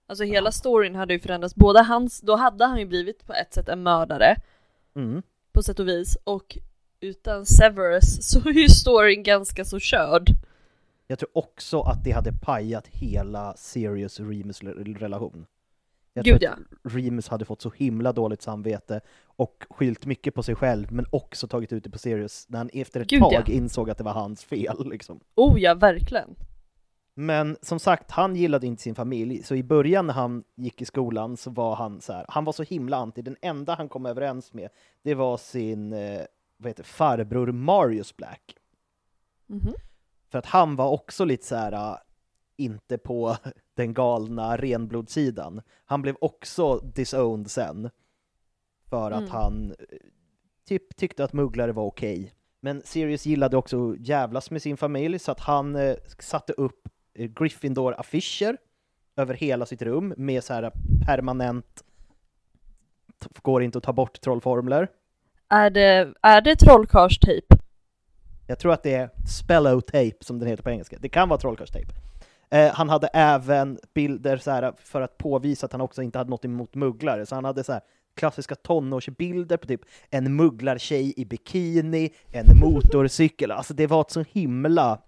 Alltså 0.07 0.25
hela 0.25 0.53
storyn 0.53 0.95
hade 0.95 1.15
ju 1.15 1.21
förändrats, 1.21 1.55
både 1.55 1.83
hans, 1.83 2.21
då 2.21 2.37
hade 2.37 2.65
han 2.65 2.79
ju 2.79 2.87
blivit 2.87 3.27
på 3.27 3.33
ett 3.33 3.55
sätt 3.55 3.69
en 3.69 3.83
mördare, 3.83 4.37
Mm. 4.97 5.23
på 5.53 5.63
sätt 5.63 5.79
och 5.81 5.89
vis, 5.89 6.19
och 6.25 6.59
utan 7.01 7.47
Severus 7.47 8.31
så 8.33 8.49
är 8.49 8.53
ju 8.53 8.69
storyn 8.69 9.23
ganska 9.23 9.65
så 9.65 9.79
körd. 9.79 10.31
Jag 11.07 11.19
tror 11.19 11.31
också 11.35 11.81
att 11.81 12.05
det 12.05 12.11
hade 12.11 12.33
pajat 12.33 12.87
hela 12.87 13.55
Sirius 13.57 14.21
Remus 14.21 14.63
relation. 14.63 15.47
Jag 16.17 16.25
Gud, 16.25 16.41
tror 16.41 16.53
att 16.53 16.59
Remus 16.95 17.29
hade 17.29 17.45
fått 17.45 17.63
så 17.63 17.71
himla 17.71 18.13
dåligt 18.13 18.43
samvete 18.43 19.01
och 19.25 19.65
skyllt 19.71 20.07
mycket 20.07 20.35
på 20.35 20.43
sig 20.43 20.55
själv, 20.55 20.93
men 20.93 21.07
också 21.11 21.49
tagit 21.49 21.73
ut 21.73 21.85
det 21.85 21.91
på 21.91 21.99
Sirius 21.99 22.47
när 22.49 22.59
han 22.59 22.71
efter 22.73 23.01
ett 23.01 23.09
Gud, 23.09 23.21
tag 23.21 23.33
ja. 23.33 23.45
insåg 23.47 23.91
att 23.91 23.99
det 23.99 24.05
var 24.05 24.13
hans 24.13 24.45
fel. 24.45 24.91
Liksom. 24.91 25.21
Oh 25.35 25.61
ja, 25.61 25.75
verkligen. 25.75 26.37
Men 27.15 27.57
som 27.63 27.79
sagt, 27.79 28.11
han 28.11 28.37
gillade 28.37 28.67
inte 28.67 28.83
sin 28.83 28.95
familj, 28.95 29.43
så 29.43 29.55
i 29.55 29.63
början 29.63 30.07
när 30.07 30.15
han 30.15 30.45
gick 30.55 30.83
i 30.83 30.85
skolan 30.85 31.37
så 31.37 31.51
var 31.51 31.77
han 31.77 32.01
så 32.01 32.13
här, 32.13 32.25
han 32.29 32.45
var 32.45 32.53
så 32.53 32.63
himla 32.63 32.97
anti, 32.97 33.23
den 33.23 33.37
enda 33.43 33.75
han 33.75 33.89
kom 33.89 34.07
överens 34.07 34.53
med, 34.53 34.69
det 35.03 35.15
var 35.15 35.37
sin 35.37 35.93
eh, 35.93 36.21
vad 36.57 36.71
heter, 36.71 36.85
farbror 36.85 37.53
Marius 37.53 38.17
Black. 38.17 38.57
Mhm. 39.47 39.75
För 40.31 40.39
att 40.39 40.47
han 40.47 40.77
var 40.77 40.91
också 40.91 41.25
lite 41.25 41.47
så 41.47 41.57
här 41.57 41.73
äh, 41.73 41.97
inte 42.57 42.99
på 42.99 43.37
den 43.77 43.95
galna 43.95 44.57
renblodssidan. 44.57 45.63
Han 45.85 46.03
blev 46.03 46.17
också 46.21 46.79
disowned 46.79 47.51
sen. 47.51 47.91
För 48.91 49.11
att 49.11 49.19
Mm. 49.21 49.31
han 49.31 49.71
eh, 49.71 49.77
typ 50.69 50.97
tyckte 50.97 51.25
att 51.25 51.33
mugglare 51.33 51.73
var 51.73 51.85
okej. 51.85 52.33
Men 52.61 52.83
Sirius 52.85 53.27
gillade 53.27 53.57
också 53.57 53.91
att 53.91 54.09
jävlas 54.09 54.51
med 54.51 54.63
sin 54.63 54.77
familj 54.77 55.19
så 55.19 55.33
att 55.33 55.41
han 55.41 55.77
eh, 55.77 55.97
satte 56.19 56.53
upp 56.53 56.89
eh, 57.15 57.29
Gryffindor-affischer 57.31 58.57
över 59.17 59.35
hela 59.35 59.67
sitt 59.67 59.83
rum 59.83 60.15
med 60.17 60.45
så 60.45 60.55
här 60.55 60.73
permanent 61.07 61.85
t- 63.23 63.29
går 63.43 63.63
inte 63.63 63.79
att 63.79 63.85
ta 63.85 63.93
bort 63.93 64.21
trollformler. 64.21 64.89
Är 65.49 65.71
det, 65.71 66.15
är 66.23 66.41
det 66.41 66.57
trollkarlstejp? 66.57 67.47
Jag 68.47 68.59
tror 68.59 68.73
att 68.73 68.83
det 68.83 68.95
är 68.95 69.11
spellow-tape 69.27 70.17
som 70.25 70.39
den 70.39 70.49
heter 70.49 70.63
på 70.63 70.71
engelska. 70.71 70.97
Det 71.01 71.09
kan 71.09 71.29
vara 71.29 71.41
trollkarlstejp. 71.41 71.89
Eh, 72.51 72.75
han 72.75 72.89
hade 72.89 73.07
även 73.07 73.79
bilder 73.95 74.37
så 74.37 74.51
här, 74.51 74.73
för 74.79 75.01
att 75.01 75.19
påvisa 75.19 75.67
att 75.67 75.73
han 75.73 75.81
också 75.81 76.03
inte 76.03 76.19
hade 76.19 76.31
något 76.31 76.45
emot 76.45 76.75
mugglare, 76.75 77.27
så 77.27 77.35
han 77.35 77.45
hade 77.45 77.65
så 77.65 77.73
här, 77.73 77.81
klassiska 78.15 78.55
tonårsbilder 78.55 79.57
på 79.57 79.67
typ 79.67 79.81
en 80.11 80.37
mugglartjej 80.37 81.15
i 81.17 81.25
bikini, 81.25 82.11
en 82.33 82.59
motorcykel, 82.59 83.51
alltså 83.51 83.75
det 83.75 83.87
var 83.87 84.01
ett 84.01 84.11
så 84.11 84.25
himla 84.33 84.99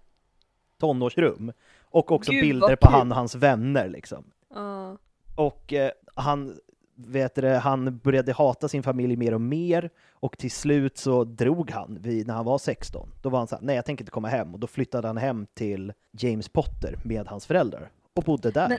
tonårsrum. 0.79 1.51
Och 1.91 2.11
också 2.11 2.31
Gud, 2.31 2.41
bilder 2.41 2.75
på 2.75 2.89
han 2.89 3.11
och 3.11 3.17
hans 3.17 3.35
vänner 3.35 3.89
liksom. 3.89 4.23
Ja. 4.53 4.97
Och 5.35 5.73
eh, 5.73 5.91
han, 6.15 6.59
vet 7.07 7.35
du, 7.35 7.47
han 7.47 7.97
började 7.97 8.33
hata 8.33 8.67
sin 8.67 8.83
familj 8.83 9.15
mer 9.15 9.33
och 9.33 9.41
mer 9.41 9.89
och 10.11 10.37
till 10.37 10.51
slut 10.51 10.97
så 10.97 11.23
drog 11.23 11.71
han 11.71 11.97
vid, 12.01 12.27
när 12.27 12.33
han 12.33 12.45
var 12.45 12.57
16. 12.57 13.09
Då 13.21 13.29
var 13.29 13.37
han 13.39 13.47
så 13.47 13.55
här, 13.55 13.63
nej 13.63 13.75
jag 13.75 13.85
tänker 13.85 14.01
inte 14.03 14.11
komma 14.11 14.27
hem 14.27 14.53
och 14.53 14.59
då 14.59 14.67
flyttade 14.67 15.07
han 15.07 15.17
hem 15.17 15.47
till 15.53 15.93
James 16.11 16.49
Potter 16.49 16.95
med 17.03 17.27
hans 17.27 17.45
föräldrar 17.45 17.89
och 18.15 18.23
bodde 18.23 18.51
där. 18.51 18.69
Men- 18.69 18.77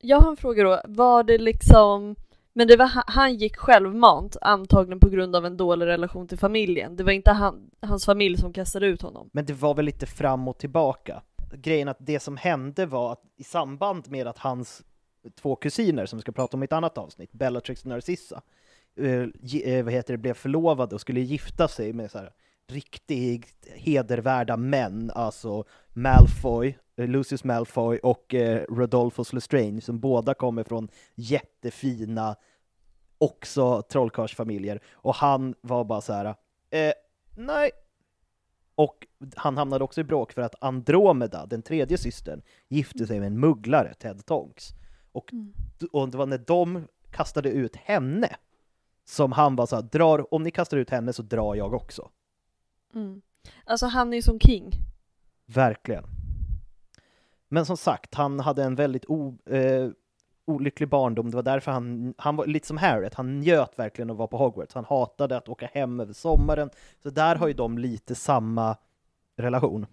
Jag 0.00 0.20
har 0.20 0.30
en 0.30 0.36
fråga 0.36 0.64
då, 0.64 0.80
var 0.88 1.22
det 1.22 1.38
liksom 1.38 2.16
men 2.54 2.68
det 2.68 2.76
var, 2.76 2.86
ha- 2.88 3.04
han 3.06 3.34
gick 3.34 3.56
självmant, 3.56 4.36
antagligen 4.40 5.00
på 5.00 5.08
grund 5.08 5.36
av 5.36 5.46
en 5.46 5.56
dålig 5.56 5.86
relation 5.86 6.28
till 6.28 6.38
familjen. 6.38 6.96
Det 6.96 7.04
var 7.04 7.12
inte 7.12 7.30
han, 7.30 7.70
hans 7.80 8.04
familj 8.04 8.36
som 8.36 8.52
kastade 8.52 8.86
ut 8.86 9.02
honom. 9.02 9.30
Men 9.32 9.44
det 9.44 9.52
var 9.52 9.74
väl 9.74 9.84
lite 9.84 10.06
fram 10.06 10.48
och 10.48 10.58
tillbaka. 10.58 11.22
Grejen 11.54 11.88
att 11.88 11.96
det 12.00 12.20
som 12.20 12.36
hände 12.36 12.86
var 12.86 13.12
att 13.12 13.20
i 13.36 13.44
samband 13.44 14.10
med 14.10 14.26
att 14.26 14.38
hans 14.38 14.82
två 15.34 15.56
kusiner, 15.56 16.06
som 16.06 16.16
vi 16.16 16.20
ska 16.20 16.32
prata 16.32 16.56
om 16.56 16.62
i 16.62 16.64
ett 16.64 16.72
annat 16.72 16.98
avsnitt, 16.98 17.32
Bellatrix 17.32 17.82
och 17.82 17.86
Narcissa, 17.86 18.42
eh, 18.96 19.22
eh, 19.64 19.84
vad 19.84 19.92
heter 19.92 20.14
det, 20.14 20.18
blev 20.18 20.34
förlovade 20.34 20.94
och 20.94 21.00
skulle 21.00 21.20
gifta 21.20 21.68
sig 21.68 21.92
med 21.92 22.10
så 22.10 22.18
här 22.18 22.32
riktigt 22.66 23.68
hedervärda 23.74 24.56
män, 24.56 25.10
alltså 25.14 25.64
Malfoy, 25.92 26.78
eh, 26.96 27.08
Lucius 27.08 27.44
Malfoy 27.44 27.98
och 27.98 28.34
eh, 28.34 28.64
Rodolphus 28.68 29.32
Lestrange, 29.32 29.80
som 29.80 30.00
båda 30.00 30.34
kommer 30.34 30.64
från 30.64 30.88
jättefina, 31.14 32.36
också 33.18 33.82
trollkarlsfamiljer. 33.82 34.80
Och 34.92 35.14
han 35.14 35.54
var 35.60 35.84
bara 35.84 36.00
så 36.00 36.12
här, 36.12 36.34
eh, 36.70 36.92
nej, 37.36 37.70
och 38.74 39.06
han 39.36 39.56
hamnade 39.56 39.84
också 39.84 40.00
i 40.00 40.04
bråk 40.04 40.32
för 40.32 40.42
att 40.42 40.54
Andromeda, 40.60 41.46
den 41.46 41.62
tredje 41.62 41.98
systern, 41.98 42.42
gifte 42.68 43.06
sig 43.06 43.20
med 43.20 43.26
en 43.26 43.40
mugglare, 43.40 43.94
Ted 43.94 44.26
Tonks. 44.26 44.68
Och, 45.12 45.32
Mm. 45.32 45.52
och 45.92 46.08
det 46.08 46.18
var 46.18 46.26
när 46.26 46.38
de 46.38 46.86
kastade 47.10 47.50
ut 47.50 47.76
henne 47.76 48.36
som 49.04 49.32
han 49.32 49.56
bara 49.56 49.66
så 49.66 49.76
här, 49.76 49.82
drar, 49.82 50.34
om 50.34 50.42
ni 50.42 50.50
kastar 50.50 50.76
ut 50.76 50.90
henne 50.90 51.12
så 51.12 51.22
drar 51.22 51.54
jag 51.54 51.74
också. 51.74 52.10
Mm. 52.94 53.22
Alltså 53.64 53.86
han 53.86 54.12
är 54.12 54.16
ju 54.16 54.22
som 54.22 54.40
king. 54.40 54.72
Verkligen. 55.46 56.04
Men 57.48 57.66
som 57.66 57.76
sagt, 57.76 58.14
han 58.14 58.40
hade 58.40 58.64
en 58.64 58.74
väldigt 58.74 59.04
o, 59.08 59.38
eh, 59.46 59.90
olycklig 60.44 60.88
barndom. 60.88 61.30
Det 61.30 61.36
var 61.36 61.42
därför 61.42 61.72
han, 61.72 62.14
han 62.18 62.36
var 62.36 62.46
lite 62.46 62.66
som 62.66 62.76
Harriet, 62.76 63.14
han 63.14 63.40
njöt 63.40 63.78
verkligen 63.78 64.10
att 64.10 64.16
vara 64.16 64.28
på 64.28 64.36
Hogwarts. 64.36 64.74
Han 64.74 64.84
hatade 64.84 65.36
att 65.36 65.48
åka 65.48 65.66
hem 65.72 66.00
över 66.00 66.12
sommaren. 66.12 66.70
Så 67.02 67.10
där 67.10 67.36
har 67.36 67.46
ju 67.48 67.54
de 67.54 67.78
lite 67.78 68.14
samma 68.14 68.76
relation. 69.36 69.86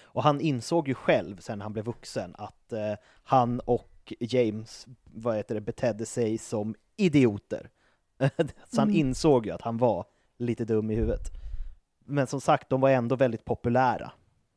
Och 0.00 0.22
han 0.22 0.40
insåg 0.40 0.88
ju 0.88 0.94
själv 0.94 1.36
sen 1.36 1.60
han 1.60 1.72
blev 1.72 1.84
vuxen 1.84 2.34
att 2.38 2.72
eh, 2.72 2.94
han 3.24 3.60
och 3.60 3.90
James, 4.20 4.86
vad 5.04 5.36
heter 5.36 5.54
det, 5.54 5.60
betedde 5.60 6.06
sig 6.06 6.38
som 6.38 6.74
idioter. 6.96 7.70
så 8.68 8.80
han 8.80 8.88
Mm. 8.88 9.00
insåg 9.00 9.46
ju 9.46 9.52
att 9.52 9.62
han 9.62 9.76
var 9.78 10.04
lite 10.38 10.64
dum 10.64 10.90
i 10.90 10.94
huvudet. 10.94 11.30
Men 12.04 12.26
som 12.26 12.40
sagt, 12.40 12.70
de 12.70 12.80
var 12.80 12.90
ändå 12.90 13.16
väldigt 13.16 13.44
populära. 13.44 14.12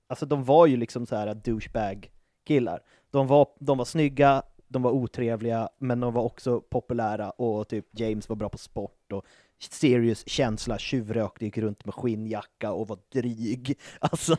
Alltså 0.08 0.26
de 0.26 0.44
var 0.44 0.66
ju 0.68 0.78
liksom 0.78 1.06
så 1.06 1.16
här 1.16 1.34
douchebag-killar. 1.34 2.80
De 3.12 3.28
var, 3.28 3.48
de 3.60 3.78
var 3.78 3.86
snygga, 3.86 4.44
de 4.68 4.82
var 4.82 4.92
otrevliga, 4.92 5.70
men 5.78 6.00
de 6.00 6.14
var 6.14 6.24
också 6.24 6.62
populära 6.62 7.30
och 7.30 7.68
typ 7.68 7.86
James 8.00 8.30
var 8.30 8.36
bra 8.36 8.50
på 8.50 8.58
sport 8.58 9.12
och 9.12 9.26
Sirius 9.72 10.28
känsla, 10.30 10.78
tjuvrökte, 10.78 11.46
gick 11.46 11.58
runt 11.58 11.86
med 11.86 11.94
skinnjacka 11.96 12.72
och 12.72 12.88
var 12.88 12.98
dryg. 13.14 13.78
Alltså, 14.00 14.38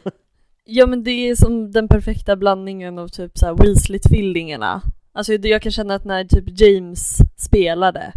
Ja 0.65 0.87
men 0.87 1.05
det 1.05 1.11
är 1.11 1.37
som 1.37 1.71
den 1.71 1.89
perfekta 1.89 2.37
blandningen 2.37 2.99
av 2.99 3.09
typ 3.09 3.39
såhär 3.39 3.55
Weasley-tvillingarna. 3.55 4.81
Alltså 5.13 5.33
jag 5.33 5.63
kan 5.63 5.73
känna 5.73 5.95
att 5.95 6.05
när 6.05 6.25
typ 6.25 6.61
James 6.61 7.19
spelade, 7.37 8.13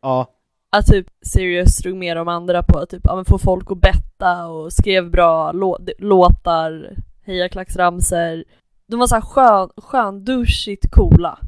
ja, 0.00 0.26
att 0.70 0.86
typ 0.86 1.06
Sirius 1.22 1.78
drog 1.78 1.96
med 1.96 2.16
de 2.16 2.28
andra 2.28 2.62
på 2.62 2.78
att 2.78 2.90
typ, 2.90 3.00
ja, 3.04 3.16
men 3.16 3.24
få 3.24 3.38
folk 3.38 3.70
att 3.70 3.80
betta 3.80 4.46
och 4.46 4.72
skrev 4.72 5.10
bra 5.10 5.52
lå- 5.52 5.94
låtar, 5.98 6.96
hejaklacksramser. 7.24 8.44
De 8.86 9.00
var 9.00 9.06
såhär 9.06 9.22
skön, 9.22 9.70
skön, 9.76 10.24
douchigt 10.24 10.90
coola. 10.90 11.38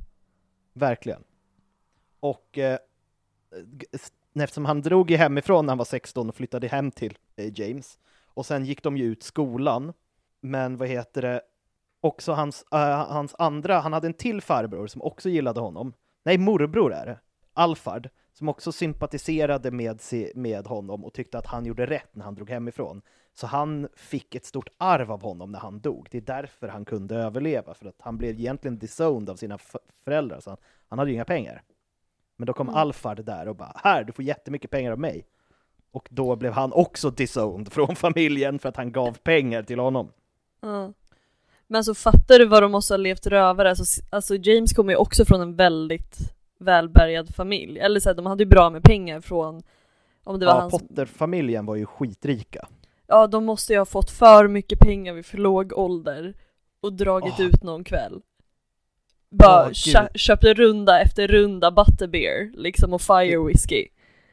verkligen. 0.75 1.23
Och 2.21 2.59
eh, 2.59 2.79
eftersom 4.35 4.65
han 4.65 4.83
drog 4.83 5.11
ju 5.11 5.17
hemifrån 5.17 5.67
när 5.67 5.71
han 5.71 5.79
var 5.79 5.85
16 5.85 6.29
och 6.29 6.35
flyttade 6.35 6.69
hem 6.69 6.91
till 6.91 7.17
eh, 7.37 7.61
James, 7.61 7.99
och 8.35 8.47
sen 8.47 8.65
gick 8.65 8.83
de 8.83 8.97
ju 8.97 9.05
ut 9.05 9.23
skolan, 9.23 9.93
men 10.41 10.77
vad 10.77 10.89
heter 10.89 11.23
det, 11.23 11.41
också 12.05 12.33
hans, 12.33 12.65
eh, 12.73 13.07
hans 13.07 13.35
andra, 13.39 13.79
han 13.79 13.93
hade 13.93 14.07
en 14.07 14.15
till 14.15 14.41
farbror 14.41 14.87
som 14.87 15.03
också 15.03 15.29
gillade 15.29 15.61
honom. 15.61 15.93
Nej, 16.25 16.39
morbror 16.39 16.93
är 16.93 17.07
det. 17.07 17.19
Alfard, 17.53 18.09
som 18.33 18.49
också 18.49 18.73
sympatiserade 18.73 19.71
med, 19.71 20.01
med 20.35 20.67
honom 20.67 21.05
och 21.05 21.13
tyckte 21.13 21.39
att 21.39 21.47
han 21.47 21.67
gjorde 21.67 21.87
rätt 21.87 22.17
när 22.17 22.25
han 22.25 22.35
drog 22.35 22.51
hemifrån. 22.51 23.03
Så 23.35 23.47
han 23.47 23.89
fick 23.97 24.35
ett 24.35 24.45
stort 24.45 24.69
arv 24.79 25.13
av 25.13 25.23
honom 25.23 25.53
när 25.53 25.59
han 25.59 25.81
dog. 25.81 26.09
Det 26.11 26.19
är 26.19 26.23
därför 26.23 26.69
han 26.69 26.85
kunde 26.85 27.15
överleva, 27.15 27.75
för 27.75 27.89
att 27.89 28.01
han 28.01 28.19
blev 28.19 28.41
egentligen 28.41 28.79
disowned 28.79 29.31
av 29.31 29.37
sina 29.37 29.59
föräldrar, 30.05 30.41
så 30.41 30.51
han, 30.51 30.59
han 30.89 30.99
hade 30.99 31.11
ju 31.11 31.15
inga 31.15 31.25
pengar. 31.25 31.63
Men 32.37 32.47
då 32.47 32.53
kom 32.53 32.69
Mm. 32.69 32.81
Alfard 32.81 33.25
där 33.25 33.49
och 33.49 33.57
bara 33.57 33.73
”Här, 33.77 34.05
du 34.05 34.13
får 34.13 34.25
jättemycket 34.25 34.71
pengar 34.71 34.93
av 34.93 34.99
mig”. 34.99 35.27
Och 35.91 36.09
då 36.11 36.37
blev 36.37 36.53
han 36.53 36.73
också 36.73 37.11
disowned 37.11 37.69
från 37.73 37.97
familjen 37.97 38.59
för 38.59 38.69
att 38.69 38.77
han 38.77 38.93
gav 38.93 39.13
pengar 39.13 39.63
till 39.63 39.79
honom. 39.79 40.13
Ja. 40.61 40.93
Men 41.75 41.79
alltså 41.79 41.95
fattar 41.95 42.39
du 42.39 42.45
vad 42.47 42.63
de 42.63 42.73
måste 42.73 42.93
ha 42.95 42.99
levt 42.99 43.27
rövare? 43.27 43.71
Alltså, 43.71 44.03
alltså 44.11 44.37
James 44.37 44.73
kommer 44.73 44.93
ju 44.93 44.97
också 44.97 45.25
från 45.25 45.41
en 45.41 45.57
väldigt 45.57 46.19
välbärgad 46.61 47.35
familj. 47.35 47.79
Eller 47.79 48.01
så 48.01 48.09
här, 48.09 48.15
de 48.17 48.27
hade 48.27 48.43
ju 48.43 48.49
bra 48.49 48.71
med 48.71 48.83
pengar 48.83 49.21
från 49.21 49.63
om 50.25 50.39
det 50.41 50.47
var 50.47 50.53
Ja, 50.55 50.61
hans... 50.61 50.73
Potter-familjen 50.73 51.67
var 51.67 51.77
ju 51.77 51.87
skitrika. 51.87 52.69
Ja, 53.07 53.27
de 53.27 53.45
måste 53.45 53.73
ju 53.73 53.79
ha 53.79 53.85
fått 53.87 54.11
för 54.11 54.49
mycket 54.49 54.79
pengar 54.79 55.13
vid 55.15 55.27
för 55.27 55.39
låg 55.39 55.73
ålder 55.79 56.35
och 56.81 56.93
dragit 56.93 57.35
Åh. 57.39 57.47
ut 57.47 57.63
någon 57.63 57.85
kväll. 57.85 58.21
Bara 59.31 59.67
gud. 59.67 59.77
kö- 59.77 60.09
köpte 60.15 60.55
runda 60.55 61.01
efter 61.01 61.29
runda 61.29 61.71
butterbeer 61.71 62.51
liksom 62.55 62.93
och 62.93 63.01
fire 63.03 63.39
whiskey. 63.47 63.87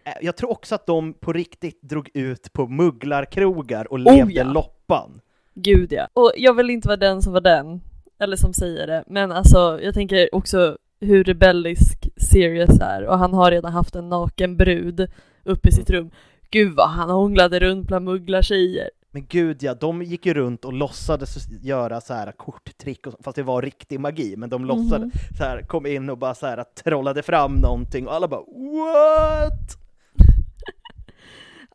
Eh, 0.06 0.14
Jag 0.22 0.36
tror 0.38 0.52
också 0.52 0.76
att 0.76 0.86
de 0.86 1.14
på 1.14 1.34
riktigt 1.34 1.82
drog 1.82 2.10
ut 2.14 2.54
på 2.54 2.68
mugglarkrogar 2.68 3.92
och 3.92 4.00
Oh, 4.00 4.16
levde 4.16 4.34
ja. 4.34 4.44
loppan. 4.44 5.22
Gud 5.56 5.92
ja. 5.94 6.08
Och 6.14 6.32
jag 6.38 6.54
vill 6.54 6.70
inte 6.70 6.88
vara 6.88 6.98
den 6.98 7.22
som 7.22 7.34
var 7.34 7.42
den, 7.42 7.82
eller 8.20 8.36
som 8.38 8.54
säger 8.54 8.88
det, 8.88 9.04
men 9.08 9.32
alltså 9.32 9.80
jag 9.82 9.94
tänker 9.94 10.36
också 10.36 10.78
hur 11.00 11.24
rebellisk 11.24 12.10
Sirius 12.18 12.80
är 12.82 13.04
och 13.06 13.18
han 13.20 13.34
har 13.34 13.52
redan 13.52 13.72
haft 13.74 13.96
en 13.96 14.10
naken 14.10 14.58
brud 14.58 15.12
uppe 15.44 15.70
i 15.70 15.72
sitt 15.72 15.90
rum. 15.90 16.12
Gud 16.50 16.74
vad 16.76 16.90
han 16.90 17.10
hånglade 17.10 17.60
runt 17.60 17.88
bland 17.88 18.06
mugglartjejer. 18.06 18.90
Men 19.14 19.26
gud 19.30 19.64
ja, 19.64 19.74
de 19.74 20.02
gick 20.04 20.26
ju 20.26 20.34
runt 20.34 20.66
och 20.66 20.74
låtsades 20.74 21.36
göra 21.62 22.02
så 22.02 22.14
här 22.14 22.32
korttrick, 22.32 23.06
fast 23.24 23.36
det 23.36 23.44
var 23.44 23.62
riktig 23.62 24.00
magi, 24.00 24.36
men 24.38 24.50
de 24.50 24.66
låtsades 24.66 25.14
Mhm. 25.14 25.38
så 25.38 25.44
här, 25.44 25.62
kom 25.62 25.86
in 25.86 26.10
och 26.10 26.18
bara 26.18 26.36
så 26.36 26.46
här 26.46 26.64
trollade 26.84 27.24
fram 27.24 27.54
någonting 27.56 28.08
och 28.08 28.14
alla 28.14 28.28
bara 28.28 28.42
what? 28.42 29.78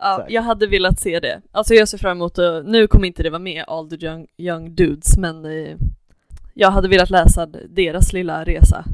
Ja, 0.01 0.17
Säkert. 0.17 0.33
jag 0.33 0.43
hade 0.43 0.67
velat 0.67 1.01
se 1.01 1.21
det. 1.21 1.43
Alltså 1.53 1.75
jag 1.75 1.89
ser 1.89 1.99
fram 1.99 2.17
emot 2.19 2.39
att, 2.39 2.67
nu 2.67 2.87
kommer 2.87 3.07
inte 3.07 3.23
det 3.23 3.31
vara 3.31 3.39
med 3.43 3.65
All 3.67 3.91
the 3.91 4.07
young, 4.07 4.27
young 4.37 4.75
dudes, 4.75 5.19
men 5.19 5.45
eh, 5.45 5.77
jag 6.55 6.71
hade 6.71 6.89
velat 6.89 7.11
läsa 7.11 7.47
deras 7.69 8.13
lilla 8.13 8.45
resa. 8.45 8.85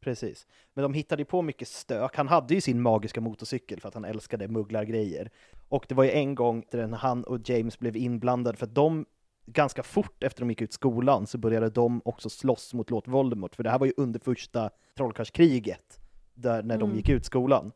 Precis. 0.00 0.46
Men 0.74 0.82
de 0.82 0.94
hittade 0.94 1.20
ju 1.22 1.26
på 1.26 1.42
mycket 1.42 1.68
stök. 1.68 2.16
Han 2.16 2.28
hade 2.28 2.54
ju 2.54 2.60
sin 2.60 2.82
magiska 2.82 3.20
motorcykel 3.20 3.80
för 3.80 3.88
att 3.88 3.94
han 3.94 4.04
älskade 4.04 4.48
mugglargrejer. 4.48 5.30
Och 5.68 5.84
det 5.88 5.94
var 5.94 6.04
ju 6.04 6.10
en 6.10 6.34
gång 6.34 6.64
när 6.72 6.96
han 6.96 7.24
och 7.24 7.48
James 7.48 7.78
blev 7.78 7.96
inblandade 7.96 8.56
för 8.58 8.66
att 8.66 8.74
de 8.74 9.06
ganska 9.46 9.82
fort 9.82 10.22
efter 10.24 10.40
de 10.40 10.50
gick 10.50 10.60
ut 10.60 10.72
skolan 10.72 11.26
så 11.26 11.38
började 11.38 11.70
de 11.70 12.00
också 12.04 12.28
slåss 12.30 12.74
mot 12.74 12.90
Lord 12.90 13.08
Voldemort, 13.08 13.54
för 13.56 13.62
det 13.62 13.70
här 13.70 13.78
var 13.78 13.86
ju 13.86 13.92
under 13.96 14.20
första 14.20 14.70
trollkarlskriget, 14.96 16.00
där, 16.34 16.62
när 16.62 16.78
de 16.78 16.84
Mm. 16.84 16.96
gick 16.96 17.08
ut 17.08 17.24
skolan. 17.24 17.72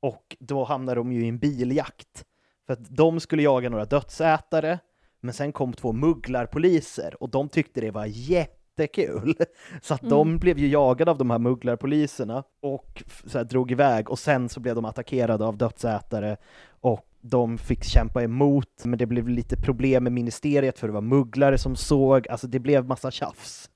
Och 0.00 0.36
då 0.40 0.64
hamnade 0.64 1.00
de 1.00 1.12
ju 1.12 1.24
i 1.24 1.28
en 1.28 1.38
biljakt, 1.38 2.24
för 2.66 2.72
att 2.72 2.96
de 2.96 3.20
skulle 3.20 3.42
jaga 3.42 3.68
några 3.68 3.84
dödsätare, 3.84 4.78
men 5.20 5.34
sen 5.34 5.52
kom 5.52 5.72
två 5.72 5.92
mugglarpoliser 5.92 7.22
och 7.22 7.30
de 7.30 7.48
tyckte 7.48 7.80
det 7.80 7.90
var 7.90 8.06
jättekul. 8.06 9.34
Så 9.82 9.94
att 9.94 10.02
de 10.02 10.28
Mm. 10.28 10.38
blev 10.38 10.58
ju 10.58 10.68
jagade 10.68 11.10
av 11.10 11.18
de 11.18 11.30
här 11.30 11.38
mugglarpoliserna 11.38 12.44
och 12.62 13.02
så 13.26 13.38
här, 13.38 13.44
drog 13.44 13.70
iväg 13.70 14.10
och 14.10 14.18
sen 14.18 14.48
så 14.48 14.60
blev 14.60 14.74
de 14.74 14.84
attackerade 14.84 15.44
av 15.44 15.56
dödsätare 15.56 16.36
och 16.80 17.04
de 17.20 17.58
fick 17.58 17.84
kämpa 17.84 18.22
emot, 18.22 18.84
men 18.84 18.98
det 18.98 19.06
blev 19.06 19.28
lite 19.28 19.56
problem 19.56 20.04
med 20.04 20.12
ministeriet 20.12 20.78
för 20.78 20.86
det 20.86 20.92
var 20.94 21.00
mugglare 21.00 21.58
som 21.58 21.76
såg, 21.76 22.28
alltså 22.28 22.46
det 22.46 22.58
blev 22.58 22.86
massa 22.86 23.10
tjafs. 23.10 23.70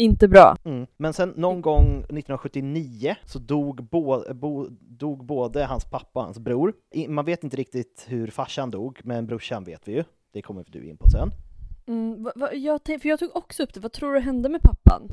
Inte 0.00 0.28
bra. 0.28 0.56
Mm. 0.64 0.86
Men 0.96 1.12
sen 1.12 1.34
någon 1.36 1.60
gång 1.60 1.98
1979 1.98 3.16
så 3.24 3.38
dog, 3.38 3.84
bo, 3.84 4.34
bo, 4.34 4.66
dog 4.80 5.24
både 5.24 5.64
hans 5.64 5.84
pappa 5.84 6.20
och 6.20 6.24
hans 6.24 6.38
bror. 6.38 6.72
Man 7.08 7.24
vet 7.24 7.44
inte 7.44 7.56
riktigt 7.56 8.06
hur 8.08 8.26
farsan 8.26 8.70
dog, 8.70 9.00
men 9.04 9.26
brorsan 9.26 9.64
vet 9.64 9.88
vi 9.88 9.92
ju. 9.92 10.04
Det 10.32 10.42
kommer 10.42 10.64
du 10.68 10.88
in 10.88 10.96
på 10.96 11.08
sen. 11.08 11.30
Mm, 11.86 12.22
va, 12.22 12.32
va, 12.36 12.52
jag, 12.52 12.80
för 12.84 13.06
jag 13.08 13.18
tog 13.18 13.36
också 13.36 13.62
upp 13.62 13.74
det, 13.74 13.80
vad 13.80 13.92
tror 13.92 14.14
du 14.14 14.20
hände 14.20 14.48
med 14.48 14.62
pappan? 14.62 15.08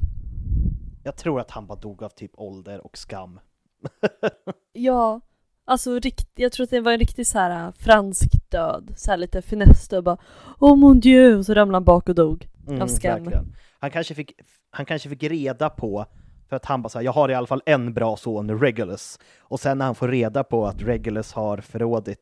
Jag 1.03 1.17
tror 1.17 1.39
att 1.39 1.51
han 1.51 1.67
bara 1.67 1.79
dog 1.79 2.03
av 2.03 2.09
typ 2.09 2.31
ålder 2.33 2.85
och 2.85 2.97
skam. 2.97 3.39
Ja, 4.77 5.21
alltså 5.65 5.99
rikt, 5.99 6.29
jag 6.35 6.51
tror 6.51 6.63
att 6.63 6.69
det 6.69 6.81
var 6.81 6.91
en 6.91 6.99
riktig 6.99 7.27
så 7.27 7.39
här 7.39 7.67
äh, 7.67 7.73
fransk 7.73 8.29
död, 8.49 8.93
så 8.97 9.11
här 9.11 9.17
lite 9.17 9.41
finessdöd 9.41 10.03
bara 10.03 10.17
Oh 10.59 10.75
mon 10.75 10.99
dieu, 10.99 11.37
och 11.37 11.45
så 11.45 11.53
ramlade 11.53 11.75
han 11.75 11.83
bak 11.83 12.09
och 12.09 12.15
dog 12.15 12.47
av 12.81 12.87
skam. 12.87 13.11
Mm, 13.11 13.23
verkligen. 13.23 13.55
Han 13.79 13.91
kanske, 13.91 14.15
fick, 14.15 14.33
han 14.75 14.85
kanske 14.85 15.09
fick 15.09 15.23
reda 15.23 15.69
på, 15.69 16.05
för 16.49 16.55
att 16.55 16.65
han 16.65 16.81
bara 16.81 16.89
såhär, 16.89 17.05
jag 17.05 17.11
har 17.11 17.29
i 17.29 17.33
alla 17.33 17.47
fall 17.47 17.61
en 17.65 17.93
bra 17.93 18.17
son, 18.17 18.59
Regulus. 18.59 19.19
Och 19.41 19.59
sen 19.59 19.77
när 19.77 19.85
han 19.85 19.95
får 19.95 20.07
reda 20.07 20.43
på 20.43 20.67
att 20.67 20.81
Regulus 20.81 21.33
har 21.33 21.57
förrådit 21.57 22.19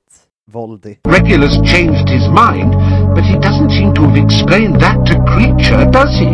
Voldy. 0.51 0.95
Regulus 1.03 1.53
changed 1.71 2.09
his 2.09 2.27
mind, 2.41 2.71
but 3.15 3.23
he 3.23 3.35
doesn't 3.47 3.69
seem 3.69 3.93
to 3.95 4.01
have 4.01 4.17
explained 4.25 4.79
that 4.81 4.97
to 5.09 5.13
Creature, 5.33 5.85
does 5.91 6.13
he? 6.23 6.31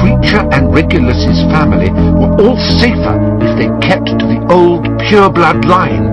Creature 0.00 0.44
and 0.54 0.74
Regulus's 0.74 1.40
family 1.54 1.90
were 1.90 2.32
all 2.42 2.56
safer 2.80 3.16
if 3.46 3.52
they 3.58 3.88
kept 3.88 4.06
to 4.20 4.26
the 4.34 4.40
old 4.58 4.82
pureblood 5.06 5.64
line. 5.76 6.04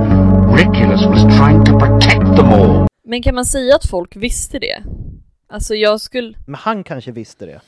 Regulus 0.61 1.01
was 1.13 1.23
trying 1.37 1.65
to 1.65 1.71
protect 1.79 2.25
them 2.37 2.47
all. 2.53 2.87
Men 3.03 3.23
kan 3.23 3.35
man 3.35 3.45
säga 3.45 3.75
att 3.75 3.89
folk 3.89 4.15
visste 4.15 4.59
det? 4.59 4.83
Alltså 5.49 5.75
jag 5.75 6.01
skulle, 6.01 6.33
Men 6.45 6.55
han 6.55 6.83
kanske 6.83 7.11
visste 7.11 7.45
det. 7.45 7.61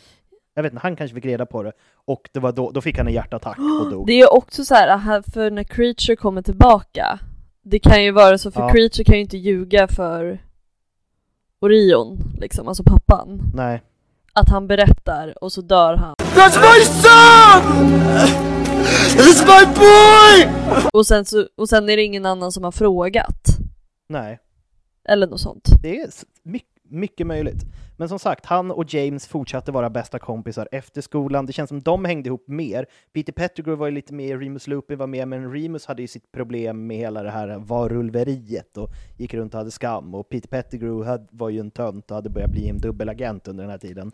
Jag 0.53 0.63
vet 0.63 0.73
inte, 0.73 0.81
han 0.83 0.95
kanske 0.95 1.15
fick 1.15 1.25
reda 1.25 1.45
på 1.45 1.63
det. 1.63 1.71
Och 2.05 2.29
det 2.33 2.39
var 2.39 2.51
då, 2.51 2.71
då 2.71 2.81
fick 2.81 2.97
han 2.97 3.07
en 3.07 3.13
hjärtattack 3.13 3.57
och 3.59 3.91
dog. 3.91 4.07
det 4.07 4.13
är 4.21 4.33
också 4.33 4.65
så 4.65 4.75
här, 4.75 5.21
för 5.31 5.51
när 5.51 5.63
Creature 5.63 6.15
kommer 6.15 6.41
tillbaka 6.41 7.19
Det 7.63 7.79
kan 7.79 8.03
ju 8.03 8.11
vara 8.11 8.37
så, 8.37 8.51
för 8.51 8.61
Ja. 8.61 8.69
Creature 8.69 9.03
kan 9.03 9.15
ju 9.15 9.21
inte 9.21 9.37
ljuga 9.37 9.87
för 9.87 10.41
Orion, 11.61 12.19
liksom, 12.39 12.67
alltså 12.67 12.83
pappan 12.83 13.41
Nej. 13.53 13.81
Att 14.33 14.49
han 14.49 14.67
berättar 14.67 15.43
och 15.43 15.51
så 15.51 15.61
dör 15.61 15.95
han 15.95 16.15
That's 16.15 16.59
my 16.59 16.85
son! 16.85 17.93
It's 19.17 19.45
my 19.45 19.65
boy! 19.75 20.53
Och 20.93 21.07
sen, 21.07 21.25
så, 21.25 21.47
och 21.57 21.69
sen 21.69 21.89
är 21.89 21.97
det 21.97 22.03
ingen 22.03 22.25
annan 22.25 22.51
som 22.51 22.63
har 22.63 22.71
frågat. 22.71 23.47
Nej, 24.09 24.39
Eller 25.09 25.27
något 25.27 25.39
sånt. 25.41 25.69
det 25.81 25.99
är 26.01 26.07
s- 26.07 26.25
my- 26.43 26.59
mycket 26.93 27.27
möjligt. 27.27 27.63
Men 27.97 28.09
som 28.09 28.19
sagt, 28.19 28.45
han 28.45 28.71
och 28.71 28.93
James 28.93 29.27
fortsatte 29.27 29.71
vara 29.71 29.89
bästa 29.89 30.19
kompisar 30.19 30.67
efter 30.71 31.01
skolan. 31.01 31.45
Det 31.45 31.53
känns 31.53 31.67
som 31.67 31.81
de 31.81 32.05
hängde 32.05 32.27
ihop 32.27 32.47
mer. 32.47 32.85
Peter 33.13 33.33
Pettigrew 33.33 33.79
var 33.79 33.87
ju 33.87 33.91
lite 33.91 34.13
med, 34.13 34.39
Remus 34.39 34.67
Lupin 34.67 34.97
var 34.97 35.07
med, 35.07 35.27
men 35.27 35.53
Remus 35.53 35.85
hade 35.85 36.01
ju 36.01 36.07
sitt 36.07 36.31
problem 36.31 36.87
med 36.87 36.97
hela 36.97 37.23
det 37.23 37.31
här 37.31 37.59
varulveriet 37.59 38.77
och 38.77 38.89
gick 39.17 39.33
runt 39.33 39.53
och 39.53 39.57
hade 39.57 39.71
skam. 39.71 40.15
Och 40.15 40.29
Peter 40.29 40.47
Pettigrew 40.47 41.11
hade, 41.11 41.27
var 41.31 41.49
ju 41.49 41.59
en 41.59 41.71
tönt 41.71 42.11
och 42.11 42.15
hade 42.15 42.29
börjat 42.29 42.51
bli 42.51 42.69
en 42.69 42.77
dubbelagent 42.77 43.47
under 43.47 43.63
den 43.63 43.71
här 43.71 43.77
tiden. 43.77 44.11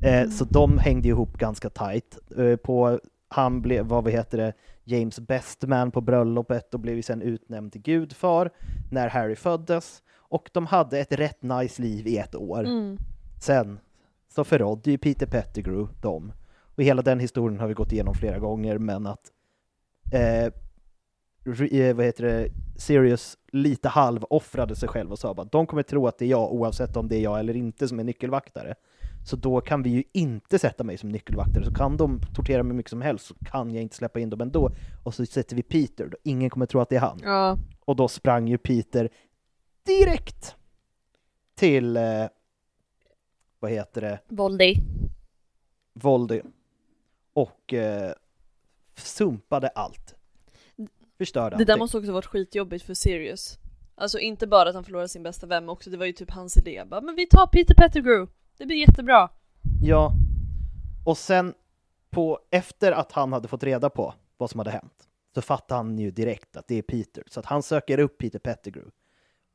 Eh, 0.00 0.28
Så 0.30 0.44
de 0.44 0.78
hängde 0.78 1.08
ihop 1.08 1.38
ganska 1.38 1.70
tight. 1.70 2.18
Eh, 2.36 2.56
på, 2.56 3.00
han 3.28 3.62
blev, 3.62 3.86
vad 3.86 4.04
vi 4.04 4.10
heter 4.10 4.38
det, 4.38 4.52
James 4.84 5.20
best 5.20 5.66
man 5.66 5.90
på 5.90 6.00
bröllopet 6.00 6.74
och 6.74 6.80
blev 6.80 6.96
ju 6.96 7.02
sen 7.02 7.22
utnämnd 7.22 7.72
till 7.72 7.82
gudfar 7.82 8.50
när 8.90 9.08
Harry 9.08 9.36
föddes. 9.36 10.02
Och 10.28 10.50
de 10.52 10.66
hade 10.66 10.98
ett 10.98 11.12
rätt 11.12 11.42
nice 11.42 11.82
liv 11.82 12.06
i 12.06 12.18
ett 12.18 12.34
år. 12.34 12.64
Mm. 12.64 12.98
Sen 13.40 13.80
så 14.28 14.44
förrådde 14.44 14.90
ju 14.90 14.98
Peter 14.98 15.26
Pettigrew 15.26 15.94
dem. 16.00 16.32
Och 16.76 16.82
hela 16.82 17.02
den 17.02 17.20
historien 17.20 17.60
har 17.60 17.68
vi 17.68 17.74
gått 17.74 17.92
igenom 17.92 18.14
flera 18.14 18.38
gånger, 18.38 18.78
men 18.78 19.06
att 19.06 19.32
eh, 20.12 20.44
eh, 20.44 21.94
vad 21.94 22.04
heter 22.04 22.24
det, 22.24 22.48
Sirius 22.76 23.38
lite 23.52 23.88
halv 23.88 24.24
offrade 24.30 24.76
sig 24.76 24.88
själv 24.88 25.12
och 25.12 25.18
sa 25.18 25.34
bara 25.34 25.48
de 25.52 25.66
kommer 25.66 25.82
tro 25.82 26.06
att 26.06 26.18
det 26.18 26.24
är 26.24 26.28
jag 26.28 26.52
oavsett 26.52 26.96
om 26.96 27.08
det 27.08 27.16
är 27.16 27.20
jag 27.20 27.40
eller 27.40 27.56
inte 27.56 27.88
som 27.88 28.00
är 28.00 28.04
nyckelvaktare. 28.04 28.74
Så 29.24 29.36
då 29.36 29.60
kan 29.60 29.82
vi 29.82 29.90
ju 29.90 30.02
inte 30.12 30.58
sätta 30.58 30.84
mig 30.84 30.98
som 30.98 31.08
nyckelvaktare, 31.08 31.64
så 31.64 31.74
kan 31.74 31.96
de 31.96 32.20
tortera 32.34 32.62
mig 32.62 32.76
mycket 32.76 32.90
som 32.90 33.02
helst 33.02 33.26
så 33.26 33.34
kan 33.34 33.74
jag 33.74 33.82
inte 33.82 33.96
släppa 33.96 34.20
in 34.20 34.30
dem 34.30 34.40
ändå. 34.40 34.70
Och 35.02 35.14
så 35.14 35.26
sätter 35.26 35.56
vi 35.56 35.62
Peter, 35.62 36.06
då 36.06 36.16
ingen 36.22 36.50
kommer 36.50 36.66
tro 36.66 36.80
att 36.80 36.88
det 36.88 36.96
är 36.96 37.00
han. 37.00 37.20
Ja. 37.22 37.56
Och 37.84 37.96
då 37.96 38.08
sprang 38.08 38.48
ju 38.48 38.58
Peter 38.58 39.08
direkt 39.88 40.56
till, 41.54 41.96
eh, 41.96 42.26
vad 43.58 43.70
heter 43.70 44.00
det, 44.00 44.18
Voldy. 44.28 44.74
Voldy. 45.92 46.40
Och 47.32 47.74
eh, 47.74 48.12
sumpade 48.96 49.68
allt. 49.68 50.14
Förstörde 51.18 51.56
Det 51.56 51.64
där 51.64 51.72
allting. 51.72 51.80
måste 51.82 51.98
också 51.98 52.12
varit 52.12 52.26
skitjobbigt 52.26 52.84
för 52.84 52.94
Sirius. 52.94 53.58
Alltså 53.94 54.18
inte 54.18 54.46
bara 54.46 54.68
att 54.68 54.74
han 54.74 54.84
förlorade 54.84 55.08
sin 55.08 55.22
bästa 55.22 55.46
vän, 55.46 55.68
också 55.68 55.90
det 55.90 55.96
var 55.96 56.06
ju 56.06 56.12
typ 56.12 56.30
hans 56.30 56.56
idé. 56.56 56.84
Bara, 56.86 57.00
men 57.00 57.14
vi 57.14 57.26
tar 57.26 57.46
Peter 57.46 57.74
Pettigrew, 57.74 58.32
det 58.58 58.66
blir 58.66 58.76
jättebra. 58.76 59.30
Ja. 59.82 60.12
Och 61.06 61.18
sen 61.18 61.54
på, 62.10 62.38
efter 62.50 62.92
att 62.92 63.12
han 63.12 63.32
hade 63.32 63.48
fått 63.48 63.62
reda 63.62 63.90
på 63.90 64.14
vad 64.36 64.50
som 64.50 64.58
hade 64.60 64.70
hänt 64.70 65.08
så 65.34 65.42
fattade 65.42 65.78
han 65.78 65.98
ju 65.98 66.10
direkt 66.10 66.56
att 66.56 66.68
det 66.68 66.74
är 66.74 66.82
Peter. 66.82 67.24
Så 67.26 67.40
att 67.40 67.46
han 67.46 67.62
söker 67.62 67.98
upp 67.98 68.18
Peter 68.18 68.38
Pettigrew. 68.38 68.90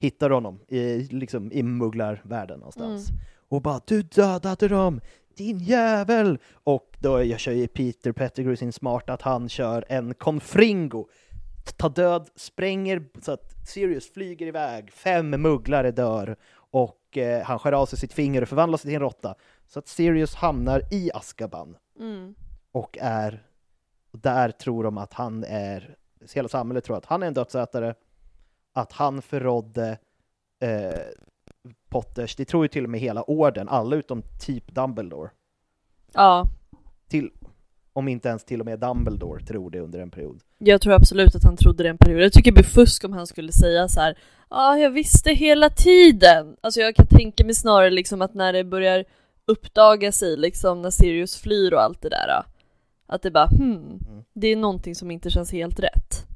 Hittar 0.03 0.29
honom 0.29 0.59
i, 0.67 1.03
liksom, 1.03 1.51
i 1.51 1.63
mugglarvärlden 1.63 2.59
någonstans. 2.59 3.07
Och 3.49 3.61
bara 3.61 3.81
du 3.85 4.01
dödade 4.01 4.67
dem! 4.67 5.01
Din 5.37 5.59
jävel! 5.59 6.37
Och 6.63 6.97
då 6.99 7.23
jag 7.23 7.39
kör 7.39 7.51
ju 7.51 7.67
Peter 7.67 8.11
Pettigrew 8.11 8.57
sin 8.57 8.73
smart 8.73 9.09
att 9.09 9.21
han 9.21 9.49
kör 9.49 9.85
en 9.89 10.13
confringo. 10.13 11.07
Tar 11.77 11.89
död, 11.89 12.29
spränger 12.35 13.03
så 13.21 13.31
att 13.31 13.67
Sirius 13.67 14.13
flyger 14.13 14.47
iväg, 14.47 14.91
fem 14.91 15.29
mugglare 15.41 15.91
dör 15.91 16.35
och 16.55 17.17
eh, 17.17 17.43
han 17.43 17.59
skär 17.59 17.71
av 17.71 17.85
sig 17.85 17.99
sitt 17.99 18.13
finger 18.13 18.41
och 18.41 18.49
förvandlas 18.49 18.81
till 18.81 18.93
en 18.93 18.99
råtta. 18.99 19.35
Så 19.67 19.79
att 19.79 19.87
Sirius 19.87 20.35
hamnar 20.35 20.81
i 20.91 21.11
Azkaban 21.13 21.75
Mm. 21.99 22.35
och 22.71 22.97
är 23.01 23.43
och 24.11 24.19
där 24.19 24.51
tror 24.51 24.83
de 24.83 24.97
att 24.97 25.13
han 25.13 25.43
är, 25.43 25.95
hela 26.33 26.47
samhället 26.47 26.83
tror 26.83 26.97
att 26.97 27.05
han 27.05 27.23
är 27.23 27.27
en 27.27 27.33
dödsätare, 27.33 27.95
att 28.73 28.91
han 28.91 29.21
förrådde 29.21 29.97
eh, 30.62 30.99
Potters, 31.89 32.36
det 32.36 32.45
tror 32.45 32.63
ju 32.63 32.67
till 32.67 32.83
och 32.83 32.89
med 32.89 32.99
hela 32.99 33.23
orden, 33.23 33.69
alla 33.69 33.95
utom 33.95 34.23
typ 34.39 34.71
Dumbledore. 34.75 35.29
Ja, 36.13 36.47
Till, 37.07 37.29
om 37.93 38.07
inte 38.07 38.29
ens 38.29 38.43
till 38.45 38.59
och 38.59 38.65
med 38.65 38.79
Dumbledore 38.79 39.45
tror 39.45 39.69
det 39.71 39.79
under 39.79 39.99
en 39.99 40.12
period. 40.12 40.39
jag 40.57 40.81
tror 40.81 40.93
absolut 40.93 41.36
att 41.36 41.43
han 41.43 41.57
trodde 41.57 41.83
det 41.83 41.89
en 41.89 41.97
period. 41.97 42.21
Jag 42.21 42.33
tycker 42.33 42.51
det 42.51 42.55
blir 42.55 42.63
fusk 42.63 43.03
om 43.03 43.13
han 43.13 43.27
skulle 43.27 43.51
säga 43.51 43.88
så 43.88 43.99
här. 43.99 44.17
Ja, 44.49 44.55
ah, 44.57 44.77
jag 44.77 44.89
visste 44.91 45.31
hela 45.31 45.69
tiden. 45.69 46.55
Alltså 46.62 46.79
jag 46.79 46.95
kan 46.95 47.07
tänka 47.07 47.45
mig 47.45 47.55
snarare 47.55 47.89
liksom 47.89 48.21
att 48.21 48.33
när 48.33 48.53
det 48.53 48.63
börjar 48.63 49.05
uppdaga 49.45 50.12
sig 50.12 50.38
liksom 50.38 50.81
när 50.81 50.89
Sirius 50.89 51.36
flyr 51.36 51.73
och 51.73 51.81
allt 51.81 52.01
det 52.01 52.09
där. 52.09 52.27
då, 52.27 52.43
Att 53.13 53.21
det 53.21 53.31
bara 53.31 53.47
hmm, 53.47 53.99
det 54.33 54.47
är 54.47 54.55
någonting 54.55 54.95
som 54.95 55.12
inte 55.12 55.29
känns 55.29 55.51
helt 55.51 55.79
rätt. 55.79 56.27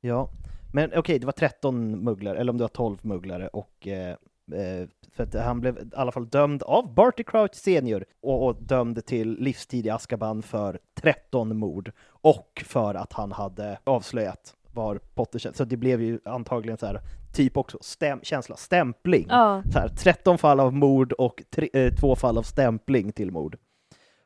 Ja, 0.00 0.30
men 0.72 0.92
okej, 0.96 1.18
det 1.18 1.26
var 1.26 1.32
13 1.32 2.04
mugglare, 2.04 2.38
eller 2.38 2.52
om 2.52 2.58
det 2.58 2.64
var 2.64 2.68
12 2.68 2.98
mugglare 3.02 3.48
och 3.48 3.88
eh, 3.88 4.16
eh, 4.52 4.88
för 5.12 5.22
att 5.22 5.34
han 5.34 5.60
blev 5.60 5.78
i 5.78 5.80
alla 5.92 6.12
fall 6.12 6.28
dömd 6.28 6.62
av 6.62 6.94
Barty 6.94 7.22
Crouch 7.22 7.54
senior 7.54 8.04
och, 8.20 8.46
och 8.46 8.62
dömd 8.62 9.06
till 9.06 9.36
livstid 9.40 9.86
i 9.86 9.90
Azkaban 9.90 10.42
för 10.42 10.78
13 10.94 11.58
mord 11.58 11.92
och 12.06 12.62
för 12.66 12.94
att 12.94 13.12
han 13.12 13.32
hade 13.32 13.78
avslöjat 13.84 14.54
var 14.72 15.00
Potter. 15.14 15.52
Så 15.54 15.64
det 15.64 15.76
blev 15.76 16.02
ju 16.02 16.20
antagligen 16.24 16.78
så 16.78 16.86
här 16.86 17.00
typ 17.34 17.56
också 17.56 17.78
stäm, 17.80 18.20
känsla, 18.22 18.56
stämpling. 18.56 19.26
Ja. 19.28 19.62
Så 19.72 19.78
här, 19.78 19.88
13 19.88 20.38
fall 20.38 20.60
av 20.60 20.74
mord 20.74 21.12
och 21.12 21.42
tre, 21.50 21.68
eh, 21.72 21.94
två 21.94 22.16
fall 22.16 22.38
av 22.38 22.42
stämpling 22.42 23.12
till 23.12 23.30
mord. 23.30 23.56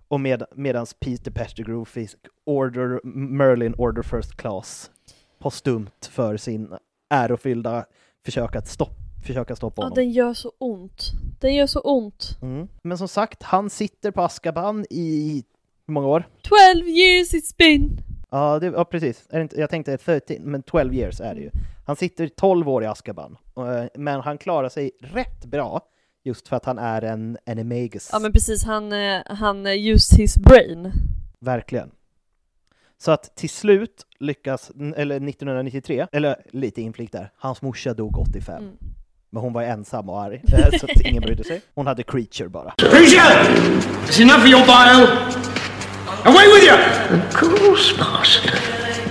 Och 0.08 0.20
med, 0.20 0.42
medans 0.54 0.94
Peter 0.94 1.30
Pettigrew 1.30 1.84
fick 1.84 2.10
Order, 2.46 3.00
Merlin 3.14 3.74
Order 3.78 4.02
First 4.02 4.36
Class 4.36 4.90
postumt 5.42 6.06
för 6.10 6.36
sin 6.36 6.74
ärofyllda 7.10 7.84
försök 8.24 8.56
att 8.56 8.68
stopp, 8.68 8.96
försöka 9.26 9.56
stoppa 9.56 9.82
Ja, 9.82 9.84
honom. 9.84 9.94
den 9.94 10.10
gör 10.10 10.34
så 10.34 10.52
ont. 10.58 11.10
Den 11.40 11.54
gör 11.54 11.66
så 11.66 11.80
ont. 11.80 12.38
Mm. 12.42 12.68
Men 12.82 12.98
som 12.98 13.08
sagt, 13.08 13.42
han 13.42 13.70
sitter 13.70 14.10
på 14.10 14.22
Azkaban 14.22 14.84
i 14.90 15.44
hur 15.86 15.92
många 15.94 16.06
år? 16.08 16.28
12 16.74 16.88
years 16.88 17.32
it's 17.34 17.56
been. 17.58 17.98
Ja, 18.30 18.58
det, 18.58 18.66
ja 18.66 18.84
precis. 18.84 19.28
Jag 19.56 19.70
tänkte 19.70 19.96
13, 19.96 20.36
men 20.40 20.62
12 20.62 20.94
years 20.94 21.20
är 21.20 21.34
det 21.34 21.40
ju. 21.40 21.50
Han 21.86 21.96
sitter 21.96 22.28
12 22.28 22.68
år 22.68 22.84
i 22.84 22.86
Azkaban, 22.86 23.36
eh, 23.56 23.84
men 23.94 24.20
han 24.20 24.38
klarar 24.38 24.68
sig 24.68 24.90
rätt 25.00 25.44
bra 25.44 25.80
just 26.24 26.48
för 26.48 26.56
att 26.56 26.64
han 26.64 26.78
är 26.78 27.02
en 27.02 27.38
animagus. 27.46 28.08
Ja 28.12 28.18
men 28.18 28.32
precis, 28.32 28.64
han, 28.64 28.92
eh, 28.92 29.20
han 29.26 29.66
eh, 29.66 29.72
used 29.72 30.18
his 30.18 30.36
brain. 30.38 30.92
Verkligen. 31.40 31.90
Så 33.02 33.10
att 33.10 33.36
till 33.36 33.50
slut 33.50 34.06
lyckas, 34.20 34.70
eller 34.96 35.16
1993, 35.16 36.06
eller 36.12 36.36
lite 36.50 36.82
inflick 36.82 37.12
där, 37.12 37.30
hans 37.36 37.62
morsa 37.62 37.94
dog 37.94 38.18
85. 38.18 38.62
Mm. 38.62 38.74
Men 39.30 39.42
hon 39.42 39.52
var 39.52 39.62
ensam 39.62 40.10
och 40.10 40.22
arg, 40.22 40.42
eh, 40.52 40.78
så 40.78 40.86
att 40.86 41.00
ingen 41.00 41.22
brydde 41.22 41.44
sig. 41.44 41.60
Hon 41.74 41.86
hade 41.86 42.02
creature 42.02 42.48
bara. 42.48 42.74
Creature! 42.78 43.44
It's 44.06 44.22
enough 44.22 44.38
of 44.38 44.46
your 44.46 44.64
bio! 44.64 45.06
Away 46.24 46.46
with 46.54 46.64
you! 46.64 46.76
Of 47.18 47.34
course, 47.34 47.98
Master. 47.98 48.50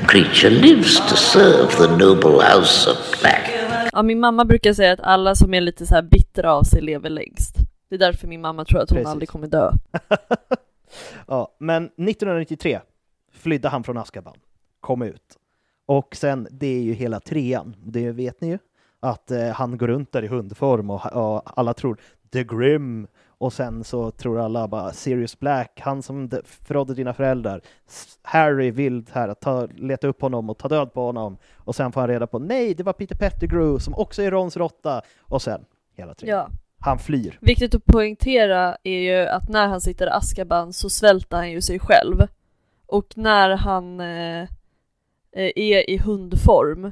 Creature 0.07 0.49
lives 0.49 1.09
to 1.09 1.15
serve 1.15 1.71
the 1.71 2.05
noble 2.05 2.45
house 2.45 2.89
of 2.91 3.21
Black. 3.21 3.51
Ja, 3.93 4.03
min 4.03 4.19
mamma 4.19 4.45
brukar 4.45 4.73
säga 4.73 4.93
att 4.93 4.99
alla 4.99 5.35
som 5.35 5.53
är 5.53 5.61
lite 5.61 5.85
så 5.85 5.95
här 5.95 6.01
bittra 6.01 6.53
av 6.53 6.63
sig 6.63 6.81
lever 6.81 7.09
längst. 7.09 7.55
Det 7.89 7.95
är 7.95 7.99
därför 7.99 8.27
min 8.27 8.41
mamma 8.41 8.65
tror 8.65 8.79
att 8.79 8.89
hon 8.89 8.97
Precis. 8.97 9.11
aldrig 9.11 9.29
kommer 9.29 9.47
dö. 9.47 9.71
Ja, 11.27 11.55
men 11.59 11.85
1993 11.85 12.79
flydde 13.41 13.69
han 13.69 13.83
från 13.83 13.97
Azkaban, 13.97 14.37
kom 14.79 15.01
ut. 15.01 15.37
Och 15.85 16.15
sen, 16.15 16.47
det 16.51 16.67
är 16.67 16.81
ju 16.81 16.93
hela 16.93 17.19
trean, 17.19 17.75
det 17.83 18.11
vet 18.11 18.41
ni 18.41 18.47
ju. 18.47 18.57
Att 18.99 19.31
eh, 19.31 19.47
han 19.47 19.77
går 19.77 19.87
runt 19.87 20.11
där 20.11 20.23
i 20.23 20.27
hundform 20.27 20.89
och, 20.89 21.05
och 21.05 21.59
alla 21.59 21.73
tror 21.73 21.97
The 22.31 22.43
Grim. 22.43 23.07
Och 23.27 23.53
sen 23.53 23.83
så 23.83 24.11
tror 24.11 24.39
alla 24.39 24.67
bara 24.67 24.91
Sirius 24.91 25.39
Black, 25.39 25.79
han 25.83 26.01
som 26.01 26.29
förrådde 26.43 26.93
dina 26.93 27.13
föräldrar. 27.13 27.61
Harry 28.21 28.71
vill 28.71 29.05
här 29.11 29.27
att 29.27 29.41
ta, 29.41 29.67
leta 29.75 30.07
upp 30.07 30.21
honom 30.21 30.49
och 30.49 30.57
ta 30.57 30.67
död 30.67 30.93
på 30.93 31.05
honom. 31.05 31.37
Och 31.55 31.75
sen 31.75 31.91
får 31.91 32.01
han 32.01 32.09
reda 32.09 32.27
på 32.27 32.39
nej, 32.39 32.73
det 32.73 32.83
var 32.83 32.93
Peter 32.93 33.15
Pettigrew 33.15 33.79
som 33.79 33.95
också 33.95 34.21
är 34.21 34.31
Rons 34.31 34.57
råtta. 34.57 35.01
Och 35.19 35.41
sen 35.41 35.65
hela 35.97 36.13
trean. 36.13 36.37
Ja. 36.37 36.49
Han 36.79 36.99
flyr. 36.99 37.37
Viktigt 37.41 37.75
att 37.75 37.85
poängtera 37.85 38.77
är 38.83 38.99
ju 38.99 39.27
att 39.27 39.49
när 39.49 39.67
han 39.67 39.81
sitter 39.81 40.07
i 40.07 40.09
Azkaban 40.09 40.73
så 40.73 40.89
svälter 40.89 41.37
han 41.37 41.51
ju 41.51 41.61
sig 41.61 41.79
själv. 41.79 42.21
Och 42.91 43.17
när 43.17 43.49
han 43.49 43.99
eh, 43.99 44.41
eh, 45.31 45.51
är 45.55 45.89
i 45.89 45.97
hundform 45.97 46.91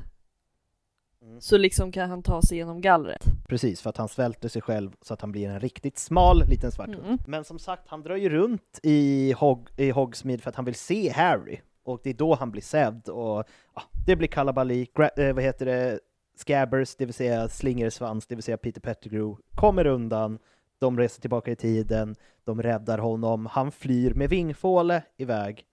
så 1.39 1.57
liksom 1.57 1.91
kan 1.91 2.09
han 2.09 2.23
ta 2.23 2.41
sig 2.41 2.57
genom 2.57 2.81
gallret. 2.81 3.23
Precis, 3.47 3.81
för 3.81 3.89
att 3.89 3.97
han 3.97 4.09
svälter 4.09 4.49
sig 4.49 4.61
själv 4.61 4.91
så 5.01 5.13
att 5.13 5.21
han 5.21 5.31
blir 5.31 5.49
en 5.49 5.59
riktigt 5.59 5.97
smal 5.97 6.43
liten 6.47 6.71
svart 6.71 6.87
hund. 6.87 7.05
Mm. 7.05 7.17
Men 7.27 7.43
som 7.43 7.59
sagt, 7.59 7.87
han 7.87 8.01
drar 8.01 8.15
ju 8.15 8.29
runt 8.29 8.79
i, 8.83 9.31
Hog 9.37 9.69
i 9.77 9.89
Hogsmeade 9.89 10.43
för 10.43 10.49
att 10.49 10.55
han 10.55 10.65
vill 10.65 10.75
se 10.75 11.09
Harry. 11.09 11.59
Och 11.83 11.99
det 12.03 12.09
är 12.09 12.13
då 12.13 12.35
han 12.35 12.51
blir 12.51 12.61
sedd 12.61 13.09
och 13.09 13.43
ja, 13.75 13.81
det 14.05 14.15
blir 14.15 14.27
kalabalik. 14.27 14.99
Eh, 14.99 15.33
vad 15.33 15.43
heter 15.43 15.65
det? 15.65 15.99
Scabbers, 16.35 16.95
det 16.95 17.05
vill 17.05 17.13
säga 17.13 17.49
slingersvans, 17.49 18.27
det 18.27 18.35
vill 18.35 18.43
säga 18.43 18.57
Peter 18.57 18.81
Pettigrew, 18.81 19.41
kommer 19.55 19.87
undan. 19.87 20.39
De 20.79 20.97
reser 20.97 21.21
tillbaka 21.21 21.51
i 21.51 21.55
tiden, 21.55 22.15
de 22.43 22.61
räddar 22.61 22.97
honom, 22.97 23.45
han 23.45 23.71
flyr 23.71 24.13
med 24.13 24.29
vingfåle 24.29 25.03
iväg 25.17 25.65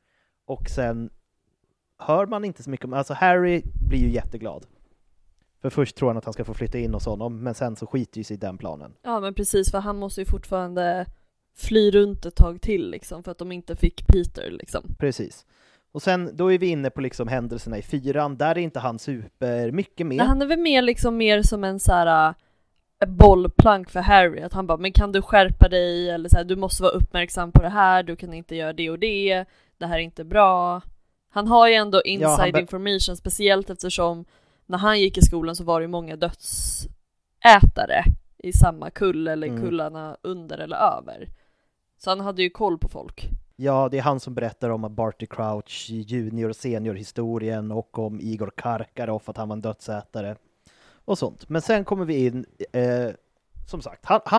och 0.47 0.71
sen 0.71 1.11
hör 1.99 2.27
man 2.27 2.45
inte 2.45 2.63
så 2.63 2.71
mycket 2.71 2.85
om, 2.85 2.93
alltså 2.93 3.15
Harry 3.15 3.63
blir 3.89 3.99
ju 3.99 4.11
jätteglad. 4.11 4.67
För 5.63 5.71
först 5.71 5.97
tror 5.97 6.09
han 6.09 6.17
att 6.17 6.25
han 6.25 6.33
ska 6.33 6.45
få 6.45 6.55
flytta 6.55 6.79
in 6.79 6.95
hos 6.95 7.07
honom, 7.07 7.43
men 7.43 7.55
sen 7.55 7.77
så 7.77 7.87
skiter 7.87 8.19
ju 8.19 8.25
sig 8.25 8.37
den 8.37 8.59
planen. 8.59 8.95
Ja 9.03 9.21
men 9.21 9.35
precis, 9.35 9.71
för 9.71 9.79
han 9.79 9.97
måste 9.97 10.21
ju 10.21 10.25
fortfarande 10.25 11.07
fly 11.57 11.91
runt 11.91 12.27
ett 12.27 12.35
tag 12.37 12.61
till 12.61 12.91
liksom, 12.91 13.23
för 13.23 13.31
att 13.31 13.39
de 13.39 13.53
inte 13.53 13.77
fick 13.77 14.07
Peter 14.07 14.51
liksom. 14.51 14.95
Precis. 14.99 15.47
Och 15.93 16.03
sen, 16.03 16.31
då 16.35 16.53
är 16.53 16.59
vi 16.59 16.67
inne 16.67 16.91
på 16.91 17.01
liksom 17.01 17.29
händelserna 17.29 17.79
i 17.79 17.83
fyran, 17.83 18.37
där 18.37 18.51
är 18.51 18.59
inte 18.59 18.81
han 18.81 18.99
super 18.99 19.71
mycket 19.71 20.07
med. 20.07 20.17
Men 20.17 20.27
han 20.27 20.43
är 20.43 20.47
väl 20.47 20.59
mer 20.59 20.83
liksom 20.83 21.17
mer 21.17 21.43
som 21.43 21.65
en 21.65 21.81
så 21.81 21.93
här 21.93 22.35
äh, 23.03 23.09
bollplank 23.09 23.91
för 23.91 24.01
Harry, 24.01 24.41
att 24.41 24.53
han 24.53 24.67
bara 24.67 24.79
'men 24.79 24.93
kan 24.93 25.13
du 25.13 25.23
skärpa 25.23 25.69
dig?' 25.69 26.11
eller 26.11 26.29
så 26.29 26.37
här, 26.37 26.45
'du 26.45 26.57
måste 26.57 26.83
vara 26.83 26.93
uppmärksam 26.93 27.53
på 27.53 27.63
det 27.63 27.69
här, 27.69 28.03
du 28.03 28.17
kan 28.17 28.35
inte 28.35 28.57
göra 28.57 28.73
det 28.73 28.91
och 28.91 28.99
det, 28.99 29.45
det 29.79 29.87
här 29.87 29.95
är 29.99 30.03
inte 30.03 30.25
bra' 30.25 30.81
Han 31.29 31.49
har 31.49 31.69
ju 31.69 31.75
ändå 31.75 32.03
inside 32.03 32.53
be- 32.55 32.61
information, 32.61 33.17
speciellt 33.17 33.71
eftersom 33.71 34.25
när 34.67 34.79
han 34.79 35.01
gick 35.01 35.19
i 35.19 35.23
skolan 35.23 35.57
så 35.57 35.65
var 35.65 35.81
det 35.81 35.85
ju 35.85 35.89
många 35.89 36.17
dödsätare 36.17 38.05
i 38.39 38.53
samma 38.53 38.91
kull 38.91 39.29
eller 39.29 39.47
Mm. 39.49 39.63
kullarna 39.63 40.17
under 40.23 40.59
eller 40.59 40.77
över. 40.77 41.29
Så 41.99 42.11
han 42.11 42.21
hade 42.21 42.43
ju 42.43 42.51
koll 42.51 42.79
på 42.79 42.89
folk. 42.89 43.29
Ja, 43.57 43.89
det 43.89 43.99
är 43.99 44.03
han 44.03 44.21
som 44.21 44.35
berättar 44.35 44.71
om 44.71 44.95
Barty 44.95 45.27
Crouch, 45.27 45.87
junior 45.91 46.49
och 46.49 46.57
senior-historien 46.57 47.73
och 47.73 47.99
om 47.99 48.21
Igor 48.21 48.53
Karkaroff, 48.57 49.29
att 49.29 49.37
han 49.37 49.49
var 49.49 49.57
en 49.57 49.63
dödsätare 49.63 50.37
och 51.05 51.19
sånt. 51.19 51.49
Men 51.49 51.63
sen 51.63 51.85
kommer 51.85 52.05
vi 52.05 52.27
in, 52.27 52.47
eh, 52.73 53.09
som 53.67 53.83
sagt, 53.83 54.05
han, 54.07 54.21
han 54.25 54.39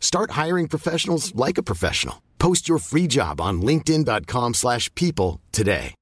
Start 0.00 0.30
hiring 0.44 0.68
professionals 0.68 1.34
like 1.34 1.60
a 1.60 1.62
professional. 1.62 2.16
Post 2.38 2.68
your 2.68 2.78
free 2.78 3.06
job 3.10 3.40
on 3.40 3.60
linkedin.com/people 3.66 4.54
slash 4.54 4.94
people 4.94 5.40
today. 5.52 5.94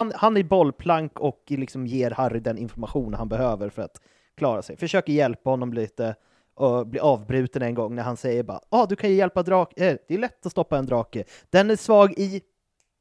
han, 0.00 0.12
han 0.14 0.36
är 0.36 0.42
bollplank 0.42 1.18
och 1.20 1.44
liksom 1.48 1.86
ger 1.86 2.10
Harry 2.10 2.40
den 2.40 2.58
information 2.58 3.14
han 3.14 3.28
behöver 3.28 3.70
för 3.70 3.82
att 3.82 4.00
klara 4.36 4.62
sig. 4.62 4.76
Försöker 4.76 5.12
hjälpa 5.12 5.50
honom 5.50 5.72
lite 5.72 6.14
och 6.54 6.86
blir 6.86 7.00
avbruten 7.00 7.62
en 7.62 7.74
gång 7.74 7.94
när 7.94 8.02
han 8.02 8.16
säger 8.16 8.42
bara 8.42 8.60
ah, 8.68 8.86
du 8.86 8.96
kan 8.96 9.10
ju 9.10 9.16
hjälpa 9.16 9.42
drake. 9.42 9.86
eh, 9.86 9.96
det 10.08 10.14
är 10.14 10.18
lätt 10.18 10.46
att 10.46 10.52
stoppa 10.52 10.78
en 10.78 10.86
drake, 10.86 11.24
den 11.50 11.70
är 11.70 11.76
svag 11.76 12.14
i 12.16 12.40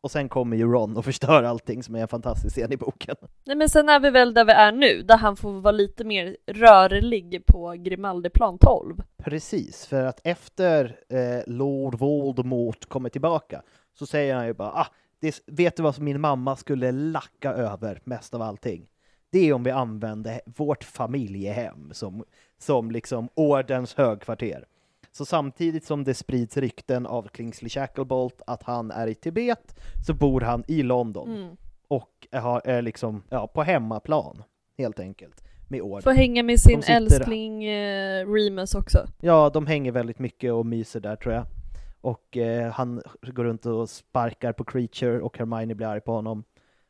och 0.01 0.11
sen 0.11 0.29
kommer 0.29 0.57
ju 0.57 0.71
Ron 0.71 0.97
och 0.97 1.05
förstör 1.05 1.43
allting 1.43 1.83
som 1.83 1.95
är 1.95 2.01
en 2.01 2.07
fantastisk 2.07 2.55
scen 2.55 2.71
i 2.71 2.77
boken. 2.77 3.15
Nej 3.45 3.55
men 3.55 3.69
sen 3.69 3.89
är 3.89 3.99
vi 3.99 4.09
väl 4.09 4.33
där 4.33 4.45
vi 4.45 4.51
är 4.51 4.71
nu, 4.71 5.01
där 5.01 5.17
han 5.17 5.35
får 5.35 5.51
vara 5.51 5.71
lite 5.71 6.03
mer 6.03 6.37
rörlig 6.47 7.43
på 7.45 7.71
Grimaldiplan 7.71 8.57
12. 8.57 8.95
Precis, 9.23 9.85
för 9.85 10.05
att 10.05 10.19
efter 10.23 10.99
eh, 11.09 11.43
Lord 11.47 11.95
Voldemort 11.95 12.85
kommer 12.85 13.09
tillbaka 13.09 13.61
så 13.93 14.05
säger 14.05 14.35
han 14.35 14.47
ju 14.47 14.53
bara 14.53 14.71
ah, 14.71 14.87
det, 15.19 15.39
vet 15.45 15.75
du 15.75 15.83
vad 15.83 15.95
som 15.95 16.05
min 16.05 16.21
mamma 16.21 16.55
skulle 16.55 16.91
lacka 16.91 17.53
över 17.53 18.01
mest 18.03 18.33
av 18.33 18.41
allting? 18.41 18.87
Det 19.31 19.49
är 19.49 19.53
om 19.53 19.63
vi 19.63 19.71
använde 19.71 20.41
vårt 20.45 20.83
familjehem 20.83 21.89
som, 21.93 22.23
som 22.57 22.91
liksom 22.91 23.29
ordens 23.33 23.93
högkvarter. 23.93 24.65
Så 25.11 25.25
samtidigt 25.25 25.83
som 25.85 26.03
det 26.03 26.13
sprids 26.13 26.57
rykten 26.57 27.05
av 27.05 27.27
Kingsley 27.33 27.69
Shacklebolt 27.69 28.41
att 28.47 28.63
han 28.63 28.91
är 28.91 29.07
i 29.07 29.15
Tibet 29.15 29.79
så 30.07 30.13
bor 30.13 30.41
han 30.41 30.63
i 30.67 30.83
London 30.83 31.29
Mm. 31.35 31.57
och 31.87 32.27
är, 32.31 32.67
är 32.67 32.81
liksom 32.81 33.23
ja, 33.29 33.47
på 33.47 33.63
hemmaplan 33.63 34.43
helt 34.77 34.99
enkelt 34.99 35.43
med 35.67 35.81
orden. 35.81 36.01
Får 36.01 36.11
hänga 36.11 36.43
med 36.43 36.59
sin 36.59 36.81
sitter- 36.81 36.95
älskling 36.95 37.65
eh, 37.65 38.27
Remus 38.27 38.75
också. 38.75 39.05
Ja, 39.21 39.49
de 39.53 39.67
hänger 39.67 39.91
väldigt 39.91 40.19
mycket 40.19 40.53
och 40.53 40.65
myser 40.65 40.99
där 40.99 41.15
tror 41.15 41.33
jag. 41.33 41.45
Och 42.01 42.37
eh, 42.37 42.71
han 42.71 43.01
går 43.21 43.43
runt 43.43 43.65
och 43.65 43.89
sparkar 43.89 44.53
på 44.53 44.63
Creature 44.63 45.19
och 45.21 45.37
Hermione 45.37 45.75
blir 45.75 45.87
arg 45.87 46.01
på 46.01 46.11
honom. 46.11 46.43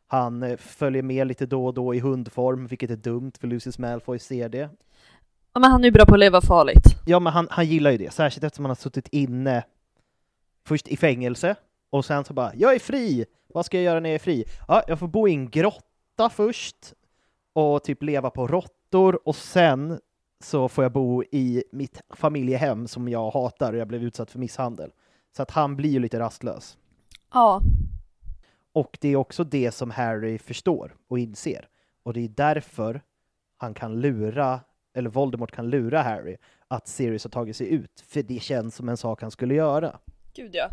Han 0.08 0.44
eh, 0.44 0.58
följer 0.58 1.04
med 1.04 1.28
lite 1.28 1.46
då 1.46 1.66
och 1.66 1.74
då 1.74 1.96
i 1.96 2.00
hundform, 2.00 2.68
vilket 2.68 2.90
är 2.92 2.96
dumt 2.96 3.32
för 3.40 3.48
Lucius 3.48 3.80
Malfoy 3.80 4.20
ser 4.20 4.50
det. 4.50 4.70
Ja 5.54 5.60
men 5.60 5.72
han 5.72 5.82
är 5.82 5.86
ju 5.86 5.92
bra 5.92 6.06
på 6.06 6.14
att 6.14 6.20
leva 6.20 6.42
farligt. 6.42 6.84
Ja, 7.06 7.20
men 7.20 7.34
han, 7.34 7.48
han 7.52 7.66
gillar 7.66 7.92
ju 7.92 7.98
det, 7.98 8.14
särskilt 8.14 8.44
eftersom 8.44 8.66
han 8.66 8.70
har 8.70 8.76
suttit 8.76 9.08
inne 9.08 9.64
först 10.66 10.88
i 10.88 10.98
fängelse 10.98 11.56
och 11.90 12.06
sen 12.06 12.24
så 12.26 12.34
bara 12.34 12.52
”Jag 12.56 12.76
är 12.76 12.80
fri! 12.80 13.26
Vad 13.54 13.66
ska 13.66 13.78
jag 13.78 13.84
göra 13.84 14.00
när 14.00 14.10
jag 14.10 14.16
är 14.16 14.20
fri?” 14.20 14.46
Ja, 14.68 14.84
jag 14.88 15.00
får 15.00 15.08
bo 15.08 15.28
i 15.28 15.32
en 15.32 15.50
grotta 15.50 16.30
först 16.30 16.94
och 17.54 17.84
typ 17.84 18.04
leva 18.04 18.30
på 18.30 18.48
råttor 18.48 19.28
och 19.28 19.36
sen 19.36 20.00
så 20.44 20.70
får 20.70 20.84
jag 20.84 20.92
bo 20.92 21.24
i 21.24 21.64
mitt 21.72 22.02
familjehem 22.10 22.88
som 22.88 23.10
jag 23.10 23.32
hatar 23.32 23.74
och 23.74 23.80
jag 23.80 23.88
blev 23.88 24.04
utsatt 24.04 24.32
för 24.32 24.40
misshandel. 24.40 24.92
Så 25.36 25.42
att 25.42 25.52
han 25.52 25.76
blir 25.76 25.90
ju 25.90 26.00
lite 26.00 26.20
rastlös. 26.20 26.78
Ja. 27.34 27.62
Och 28.74 28.98
det 29.02 29.10
är 29.10 29.16
också 29.16 29.44
det 29.44 29.72
som 29.72 29.92
Harry 29.92 30.38
förstår 30.38 30.96
och 31.08 31.20
inser. 31.20 31.68
Och 32.04 32.14
det 32.14 32.20
är 32.20 32.28
därför 32.28 33.02
han 33.58 33.74
kan 33.74 34.02
lura, 34.02 34.60
eller 34.94 35.10
Voldemort 35.10 35.52
kan 35.52 35.70
lura 35.70 36.02
Harry 36.02 36.38
att 36.68 36.88
Sirius 36.88 37.24
har 37.24 37.32
tagit 37.32 37.56
sig 37.56 37.74
ut, 37.74 38.04
för 38.08 38.24
det 38.24 38.42
känns 38.42 38.76
som 38.76 38.90
en 38.90 38.98
sak 38.98 39.22
han 39.22 39.32
skulle 39.32 39.54
göra. 39.54 40.00
Gud 40.34 40.56
ja. 40.56 40.70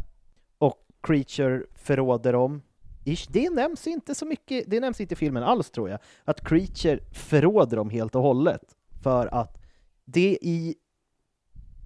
Och 0.59 0.87
Creature 1.01 1.63
förråder 1.75 2.33
dem. 2.33 2.63
Ish, 3.05 3.29
Det 3.31 3.51
nämns 3.51 3.87
inte 3.87 4.15
så 4.15 4.27
mycket, 4.27 4.65
det 4.71 4.81
nämns 4.81 5.01
inte 5.01 5.15
i 5.15 5.17
filmen 5.17 5.43
alls 5.43 5.71
tror 5.71 5.91
jag, 5.91 5.99
att 6.25 6.49
Creature 6.49 6.99
förråder 7.13 7.77
dem 7.77 7.91
helt 7.91 8.15
och 8.15 8.23
hållet. 8.23 8.77
För 9.03 9.27
att 9.27 9.63
det 10.05 10.39
i, 10.43 10.75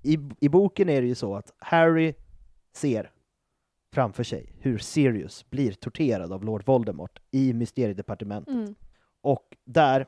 i, 0.03 0.19
i 0.41 0.49
boken 0.49 0.89
är 0.89 1.01
det 1.03 1.09
ju 1.09 1.15
så 1.15 1.37
att 1.37 1.53
Harry 1.59 2.15
ser 2.73 3.11
framför 3.93 4.23
sig 4.25 4.53
hur 4.59 4.79
Sirius 4.79 5.51
blir 5.51 5.73
torterad 5.73 6.33
av 6.33 6.45
Lord 6.45 6.67
Voldemort 6.67 7.21
i 7.31 7.53
Mysteriedepartementet. 7.53 8.55
Mm. 8.55 8.75
Och 9.21 9.57
där 9.65 10.07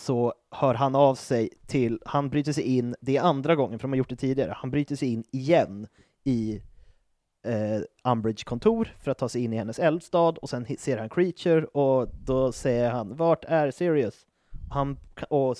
så 0.00 0.34
hör 0.50 0.74
han 0.74 0.94
av 0.94 1.14
sig 1.14 1.48
till, 1.66 2.00
han 2.04 2.28
bryter 2.28 2.52
sig 2.52 2.64
in, 2.64 2.94
det 3.00 3.16
är 3.16 3.22
andra 3.22 3.54
gången, 3.56 3.78
för 3.78 3.82
de 3.82 3.92
har 3.92 3.96
gjort 3.96 4.08
det 4.08 4.16
tidigare, 4.16 4.54
han 4.56 4.70
bryter 4.70 4.96
sig 4.96 5.12
in 5.12 5.24
igen 5.30 5.86
i 6.24 6.62
eh, 7.46 8.10
Umbridge 8.12 8.44
kontor 8.44 8.94
för 9.02 9.10
att 9.10 9.18
ta 9.18 9.28
sig 9.28 9.44
in 9.44 9.52
i 9.52 9.56
hennes 9.56 9.78
eldstad 9.78 10.28
och 10.38 10.50
sen 10.50 10.66
ser 10.78 10.98
han 10.98 11.08
Creature 11.08 11.64
och 11.64 12.08
då 12.24 12.52
säger 12.52 12.90
han 12.90 13.16
”Vart 13.16 13.44
är 13.44 13.70
Sirius?” 13.70 14.26
han, 14.70 14.98
och 15.28 15.56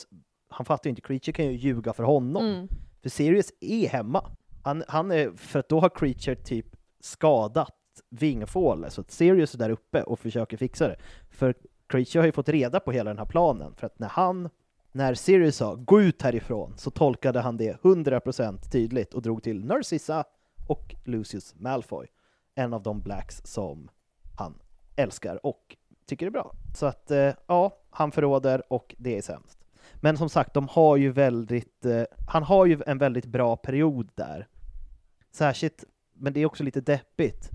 han 0.48 0.66
fattar 0.66 0.88
ju 0.88 0.90
inte, 0.90 1.02
Creature 1.02 1.32
kan 1.32 1.44
ju 1.44 1.52
ljuga 1.52 1.92
för 1.92 2.02
honom. 2.02 2.46
Mm. 2.46 2.68
För 3.02 3.10
Sirius 3.10 3.52
är 3.60 3.88
hemma. 3.88 4.30
Han, 4.62 4.84
han 4.88 5.10
är, 5.10 5.30
för 5.30 5.58
att 5.58 5.68
då 5.68 5.80
har 5.80 5.88
Creature 5.88 6.34
typ 6.36 6.66
skadat 7.00 7.76
vingfåle, 8.10 8.90
så 8.90 9.00
att 9.00 9.10
Sirius 9.10 9.54
är 9.54 9.58
där 9.58 9.70
uppe 9.70 10.02
och 10.02 10.18
försöker 10.18 10.56
fixa 10.56 10.88
det. 10.88 10.96
För 11.30 11.54
Creature 11.90 12.20
har 12.20 12.26
ju 12.26 12.32
fått 12.32 12.48
reda 12.48 12.80
på 12.80 12.92
hela 12.92 13.10
den 13.10 13.18
här 13.18 13.24
planen, 13.24 13.74
för 13.76 13.86
att 13.86 13.98
när 13.98 14.08
han, 14.08 14.48
när 14.92 15.14
Sirius 15.14 15.56
sa 15.56 15.74
”gå 15.74 16.00
ut 16.00 16.22
härifrån” 16.22 16.74
så 16.76 16.90
tolkade 16.90 17.40
han 17.40 17.56
det 17.56 17.82
100% 17.82 18.70
tydligt 18.70 19.14
och 19.14 19.22
drog 19.22 19.42
till 19.42 19.64
Narcissa 19.64 20.24
och 20.68 20.94
Lucius 21.04 21.54
Malfoy, 21.58 22.06
en 22.54 22.74
av 22.74 22.82
de 22.82 23.00
blacks 23.00 23.40
som 23.44 23.90
han 24.36 24.58
älskar 24.96 25.46
och 25.46 25.76
tycker 26.06 26.26
är 26.26 26.30
bra. 26.30 26.52
Så 26.76 26.86
att 26.86 27.10
eh, 27.10 27.32
ja, 27.46 27.78
han 27.90 28.12
förråder 28.12 28.72
och 28.72 28.94
det 28.98 29.18
är 29.18 29.22
sämst. 29.22 29.58
Men 29.94 30.16
som 30.16 30.28
sagt, 30.28 30.54
de 30.54 30.68
har 30.68 30.96
ju 30.96 31.10
väldigt, 31.12 31.84
eh, 31.84 32.02
han 32.28 32.42
har 32.42 32.66
ju 32.66 32.82
en 32.86 32.98
väldigt 32.98 33.26
bra 33.26 33.56
period 33.56 34.10
där. 34.14 34.48
Särskilt 35.30 35.84
men 36.20 36.32
det 36.32 36.40
är 36.40 36.46
också 36.46 36.64
lite 36.64 36.80
deppigt 36.80 37.50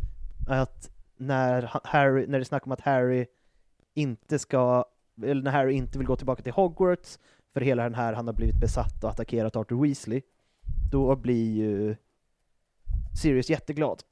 att 0.48 0.90
när 1.18 1.70
Harry, 1.84 2.28
när 2.28 2.40
det 2.40 2.46
snackar 2.46 2.66
om 2.66 2.72
att 2.72 2.82
Harry 2.82 3.26
inte 3.96 4.40
ska, 4.40 4.86
eller 5.24 5.42
när 5.42 5.52
Harry 5.52 5.74
inte 5.74 5.98
vill 5.98 6.08
gå 6.08 6.16
tillbaka 6.16 6.44
till 6.44 6.54
Hogwarts 6.54 7.20
för 7.54 7.62
hela 7.62 7.84
den 7.84 7.96
här, 7.96 8.14
han 8.14 8.28
har 8.28 8.34
blivit 8.34 8.60
besatt 8.60 9.04
och 9.04 9.10
attackerat 9.10 9.56
Arthur 9.56 9.82
Weasley, 9.82 10.22
då 10.92 11.16
blir 11.16 11.54
ju 11.54 11.96
Sirius 13.22 13.50
jätteglad. 13.50 14.04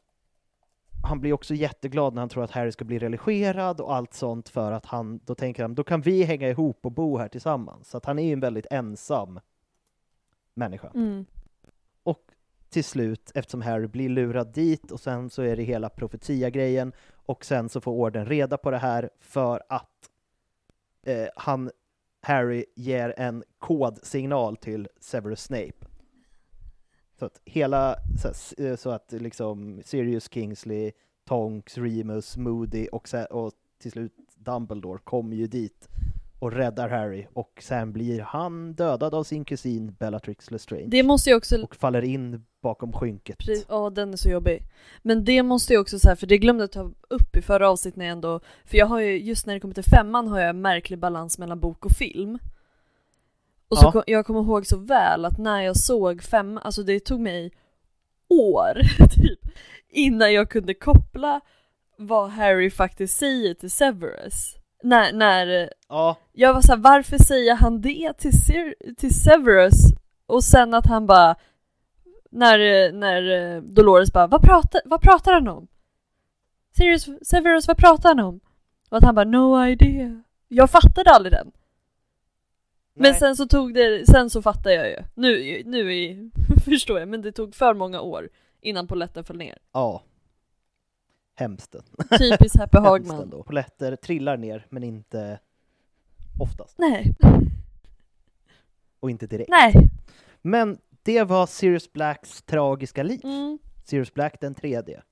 Han 1.05 1.19
blir 1.19 1.33
också 1.33 1.53
jätteglad 1.53 2.13
när 2.13 2.21
han 2.21 2.29
tror 2.29 2.43
att 2.43 2.51
Harry 2.51 2.71
ska 2.71 2.85
bli 2.85 2.99
religerad 2.99 3.81
och 3.81 3.95
allt 3.95 4.13
sånt 4.13 4.49
för 4.49 4.71
att 4.71 4.85
han, 4.85 5.19
då 5.25 5.35
tänker 5.35 5.63
han, 5.63 5.75
då 5.75 5.83
kan 5.83 6.01
vi 6.01 6.23
hänga 6.23 6.49
ihop 6.49 6.85
och 6.85 6.91
bo 6.91 7.17
här 7.17 7.27
tillsammans. 7.27 7.89
Så 7.89 7.97
att 7.97 8.05
han 8.05 8.19
är 8.19 8.23
ju 8.23 8.33
en 8.33 8.39
väldigt 8.39 8.67
ensam 8.71 9.39
människa. 10.53 10.91
Mm. 10.95 11.25
Till 12.73 12.83
slut, 12.83 13.31
eftersom 13.35 13.61
Harry 13.61 13.87
blir 13.87 14.09
lurad 14.09 14.53
dit 14.53 14.91
och 14.91 14.99
sen 14.99 15.29
så 15.29 15.41
är 15.41 15.55
det 15.55 15.63
hela 15.63 15.89
profetia-grejen 15.89 16.93
och 17.15 17.45
sen 17.45 17.69
så 17.69 17.81
får 17.81 17.91
orden 17.91 18.25
reda 18.25 18.57
på 18.57 18.71
det 18.71 18.77
här 18.77 19.09
för 19.19 19.61
att 19.69 20.09
eh, 21.05 21.27
han, 21.35 21.71
Harry 22.21 22.65
ger 22.75 23.13
en 23.17 23.43
kodsignal 23.59 24.57
till 24.57 24.87
Severus 24.99 25.41
Snape. 25.43 25.73
Så 27.19 27.25
att 27.25 27.41
hela, 27.45 27.95
så, 28.21 28.27
att- 28.27 28.53
eh, 28.57 28.75
så 28.75 28.89
att 28.89 29.11
liksom 29.11 29.81
Sirius 29.85 30.29
Kingsley, 30.31 30.91
Tonks, 31.25 31.77
Remus, 31.77 32.37
Moody 32.37 32.87
och, 32.91 33.09
och 33.29 33.51
till 33.81 33.91
slut 33.91 34.13
Dumbledore 34.35 34.99
kommer 35.03 35.35
ju 35.35 35.47
dit 35.47 35.89
och 36.39 36.51
räddar 36.51 36.89
Harry 36.89 37.27
och 37.33 37.59
sen 37.63 37.93
blir 37.93 38.21
han 38.21 38.73
dödad 38.73 39.13
av 39.13 39.23
sin 39.23 39.45
kusin 39.45 39.93
Bellatrix 39.99 40.51
Lestrange 40.51 40.87
Det 40.87 41.03
måste 41.03 41.29
ju 41.29 41.35
också... 41.35 41.61
och 41.63 41.75
faller 41.75 42.01
in 42.01 42.45
bakom 42.63 42.93
skynket. 42.93 43.37
Precis, 43.37 43.65
Ja, 43.69 43.89
den 43.89 44.13
är 44.13 44.17
så 44.17 44.29
jobbig. 44.29 44.63
Men 45.01 45.25
det 45.25 45.43
måste 45.43 45.73
ju 45.73 45.79
också 45.79 45.99
så 45.99 46.07
här, 46.09 46.15
för 46.15 46.27
det 46.27 46.37
glömde 46.37 46.63
jag 46.63 46.71
ta 46.71 46.91
upp 47.09 47.37
i 47.37 47.41
förra 47.41 47.69
avsnittet 47.69 47.97
när 47.97 48.05
jag 48.05 48.11
ändå, 48.11 48.39
för 48.65 48.77
jag 48.77 48.85
har 48.85 48.99
ju, 48.99 49.19
just 49.23 49.45
när 49.45 49.53
det 49.53 49.59
kommer 49.59 49.73
till 49.73 49.83
femman 49.83 50.27
har 50.27 50.39
jag 50.39 50.49
en 50.49 50.61
märklig 50.61 50.99
balans 50.99 51.37
mellan 51.39 51.59
bok 51.59 51.85
och 51.85 51.91
film. 51.91 52.39
Och 53.67 53.77
så 53.77 53.85
Ja. 53.85 53.91
kom, 53.91 54.03
jag 54.07 54.25
kommer 54.25 54.39
ihåg 54.41 54.65
så 54.67 54.77
väl 54.77 55.25
att 55.25 55.37
när 55.37 55.61
jag 55.61 55.77
såg 55.77 56.23
fem, 56.23 56.59
alltså 56.63 56.83
det 56.83 56.99
tog 56.99 57.19
mig 57.19 57.51
år, 58.29 58.73
typ, 59.15 59.39
innan 59.89 60.33
jag 60.33 60.49
kunde 60.49 60.73
koppla 60.73 61.41
vad 61.97 62.29
Harry 62.29 62.69
faktiskt 62.69 63.17
säger 63.17 63.53
till 63.53 63.71
Severus. 63.71 64.55
När, 64.83 65.13
när 65.13 65.69
Ja. 65.89 66.17
jag 66.33 66.53
var 66.53 66.61
såhär, 66.61 66.79
varför 66.79 67.17
säger 67.17 67.55
han 67.55 67.81
det 67.81 68.13
till, 68.17 68.31
till 68.97 69.13
Severus? 69.23 69.73
Och 70.25 70.43
sen 70.43 70.73
att 70.73 70.85
han 70.87 71.05
bara, 71.07 71.35
när, 72.33 72.91
när 72.91 73.55
eh, 73.55 73.61
Dolores 73.61 74.13
bara, 74.13 74.27
vad 74.27 74.41
pratar, 74.41 74.81
vad 74.85 75.01
pratar 75.01 75.33
han 75.33 75.47
om? 75.47 75.67
Sirius, 76.71 77.09
Severus, 77.27 77.67
vad 77.67 77.77
pratar 77.77 78.09
han 78.09 78.19
om? 78.19 78.39
Och 78.89 78.97
att 78.97 79.03
han 79.03 79.15
bara, 79.15 79.25
no 79.25 79.65
idea. 79.67 80.23
Jag 80.47 80.69
fattade 80.69 81.09
aldrig 81.11 81.33
den. 81.33 81.51
Men 82.95 83.11
Nej. 83.11 83.19
sen 83.19 83.35
så 83.35 83.47
tog 83.47 83.73
det, 83.73 84.07
sen 84.09 84.29
så 84.29 84.41
fattade 84.41 84.75
jag 84.75 84.89
ju. 84.89 84.97
Nu, 85.15 85.61
nu 85.65 85.97
är, 85.97 86.29
förstår 86.65 86.99
jag, 86.99 87.07
men 87.09 87.21
det 87.21 87.31
tog 87.31 87.55
för 87.55 87.73
många 87.73 88.01
år 88.01 88.29
innan 88.61 88.87
poletten 88.87 89.23
föll 89.23 89.37
ner. 89.37 89.57
Ja. 89.71 90.03
Hemskt. 91.35 91.75
Typiskt 92.19 92.59
Happy 92.59 92.77
Hagman. 92.77 93.43
Poletter 93.45 93.95
trillar 93.95 94.37
ner, 94.37 94.65
men 94.69 94.83
inte 94.83 95.39
oftast. 96.39 96.77
Nej, 96.77 97.15
Och 98.99 99.09
inte 99.09 99.27
direkt. 99.27 99.49
nej. 99.49 99.73
Men 100.41 100.77
det 101.03 101.23
var 101.23 101.45
Sirius 101.45 101.93
Blacks 101.93 102.41
tragiska 102.41 103.03
liv. 103.03 103.21
Mm. 103.23 103.59
Sirius 103.83 104.13
Black 104.13 104.41
den 104.41 104.55
tredje. 104.55 105.03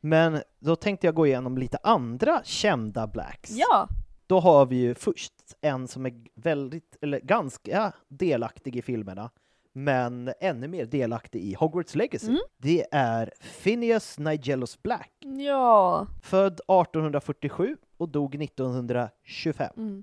Men 0.00 0.42
då 0.58 0.76
tänkte 0.76 1.06
jag 1.06 1.14
gå 1.14 1.26
igenom 1.26 1.58
lite 1.58 1.78
andra 1.82 2.40
kända 2.44 3.06
Blacks. 3.06 3.50
Ja. 3.50 3.88
Då 4.26 4.40
har 4.40 4.66
vi 4.66 4.76
ju 4.76 4.94
först 4.94 5.32
en 5.60 5.88
som 5.88 6.06
är 6.06 6.12
väldigt, 6.34 6.96
eller 7.00 7.20
ganska 7.20 7.92
delaktig 8.08 8.76
i 8.76 8.82
filmerna, 8.82 9.30
men 9.72 10.32
ännu 10.40 10.68
mer 10.68 10.84
delaktig 10.84 11.42
i 11.42 11.54
Hogwarts 11.54 11.94
Legacy. 11.94 12.28
Mm. 12.28 12.40
Det 12.56 12.86
är 12.90 13.32
Phineas 13.62 14.18
Nigelus 14.18 14.82
Black. 14.82 15.12
Ja. 15.20 16.06
Född 16.22 16.52
1847 16.52 17.76
och 17.96 18.08
dog 18.08 18.42
1925. 18.42 19.72
Mm. 19.76 20.02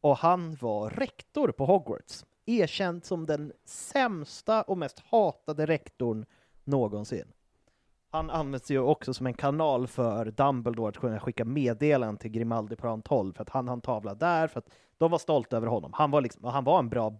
Och 0.00 0.16
han 0.16 0.54
var 0.60 0.90
rektor 0.90 1.48
på 1.48 1.66
Hogwarts. 1.66 2.24
Erkänd 2.58 3.04
som 3.04 3.26
den 3.26 3.52
sämsta 3.64 4.62
och 4.62 4.78
mest 4.78 5.02
hatade 5.10 5.66
rektorn 5.66 6.26
någonsin. 6.64 7.32
Han 8.10 8.30
används 8.30 8.70
ju 8.70 8.78
också 8.78 9.14
som 9.14 9.26
en 9.26 9.34
kanal 9.34 9.86
för 9.86 10.24
Dumbledore 10.30 10.88
att 10.88 10.96
kunna 10.96 11.20
skicka 11.20 11.44
meddelanden 11.44 12.16
till 12.16 12.30
Grimaldiplan 12.30 13.02
12 13.02 13.32
för 13.32 13.42
att 13.42 13.50
han 13.50 13.68
har 13.68 13.74
en 13.74 13.80
tavla 13.80 14.14
där, 14.14 14.48
för 14.48 14.58
att 14.58 14.70
de 14.98 15.10
var 15.10 15.18
stolta 15.18 15.56
över 15.56 15.66
honom. 15.66 15.92
Han 15.94 16.10
var, 16.10 16.20
liksom, 16.20 16.44
han 16.44 16.64
var 16.64 16.78
en 16.78 16.88
bra, 16.88 17.16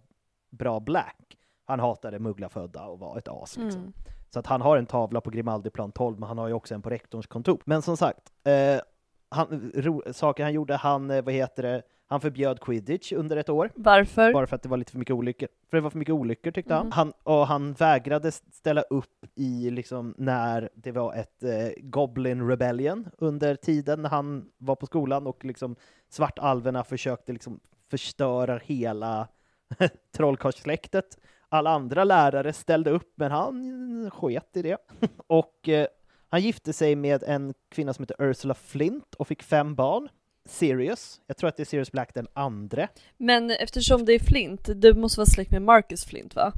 bra 0.49 0.79
black. 0.79 1.37
Han 1.65 1.79
hatade 1.79 2.19
mugglafödda 2.19 2.85
och 2.85 2.99
var 2.99 3.17
ett 3.17 3.27
as. 3.27 3.57
Liksom. 3.57 3.81
Mm. 3.81 3.93
Så 4.29 4.39
att 4.39 4.47
han 4.47 4.61
har 4.61 4.77
en 4.77 4.85
tavla 4.85 5.21
på 5.21 5.29
Grimaldiplan 5.29 5.91
12, 5.91 6.19
men 6.19 6.27
han 6.27 6.37
har 6.37 6.47
ju 6.47 6.53
också 6.53 6.75
en 6.75 6.81
på 6.81 6.89
rektorns 6.89 7.27
kontor. 7.27 7.61
Men 7.65 7.81
som 7.81 7.97
sagt, 7.97 8.31
eh, 8.43 8.81
han, 9.29 9.71
ro, 9.75 10.03
saker 10.13 10.43
han 10.43 10.53
gjorde, 10.53 10.75
han, 10.75 11.11
eh, 11.11 11.23
vad 11.23 11.33
heter 11.33 11.63
det, 11.63 11.81
han 12.11 12.21
förbjöd 12.21 12.59
quidditch 12.59 13.11
under 13.13 13.37
ett 13.37 13.49
år. 13.49 13.71
Varför? 13.75 14.33
Bara 14.33 14.47
för 14.47 14.55
att 14.55 14.61
det 14.63 14.69
var 14.69 14.77
lite 14.77 14.91
för 14.91 14.99
mycket 14.99 15.13
olyckor. 15.13 15.47
För 15.69 15.77
det 15.77 15.81
var 15.81 15.89
för 15.89 15.97
mycket 15.97 16.13
olyckor 16.13 16.51
tyckte 16.51 16.73
Mm. 16.73 16.91
han. 16.91 17.13
han. 17.23 17.35
Och 17.35 17.47
han 17.47 17.73
vägrade 17.73 18.31
ställa 18.31 18.81
upp 18.81 19.25
i 19.35 19.69
liksom 19.69 20.15
när 20.17 20.69
det 20.75 20.91
var 20.91 21.13
ett 21.15 21.43
eh, 21.43 21.69
Goblin 21.77 22.47
Rebellion 22.47 23.07
under 23.17 23.55
tiden 23.55 24.01
när 24.01 24.09
han 24.09 24.49
var 24.57 24.75
på 24.75 24.85
skolan 24.85 25.27
och 25.27 25.45
liksom 25.45 25.75
svartalverna 26.09 26.83
försökte 26.83 27.33
liksom 27.33 27.59
förstöra 27.89 28.57
hela 28.63 29.27
trollkarlssläktet. 30.15 31.17
Alla 31.49 31.69
andra 31.69 32.03
lärare 32.03 32.53
ställde 32.53 32.91
upp, 32.91 33.13
men 33.15 33.31
han 33.31 34.11
sket 34.13 34.57
i 34.57 34.61
det. 34.61 34.77
och 35.27 35.69
eh, 35.69 35.87
han 36.29 36.41
gifte 36.41 36.73
sig 36.73 36.95
med 36.95 37.23
en 37.23 37.53
kvinna 37.69 37.93
som 37.93 38.03
heter 38.03 38.15
Ursula 38.19 38.53
Flint 38.53 39.15
och 39.15 39.27
fick 39.27 39.43
fem 39.43 39.75
barn. 39.75 40.09
Sirius, 40.45 41.21
jag 41.27 41.37
tror 41.37 41.47
att 41.47 41.57
det 41.57 41.63
är 41.63 41.65
Sirius 41.65 41.91
Black 41.91 42.13
den 42.13 42.27
andre. 42.33 42.87
Men 43.17 43.51
eftersom 43.51 44.05
det 44.05 44.13
är 44.13 44.19
Flint, 44.19 44.69
det 44.75 44.93
måste 44.93 45.19
vara 45.19 45.25
släkt 45.25 45.51
med 45.51 45.61
Marcus 45.61 46.05
Flint 46.05 46.35
va? 46.35 46.53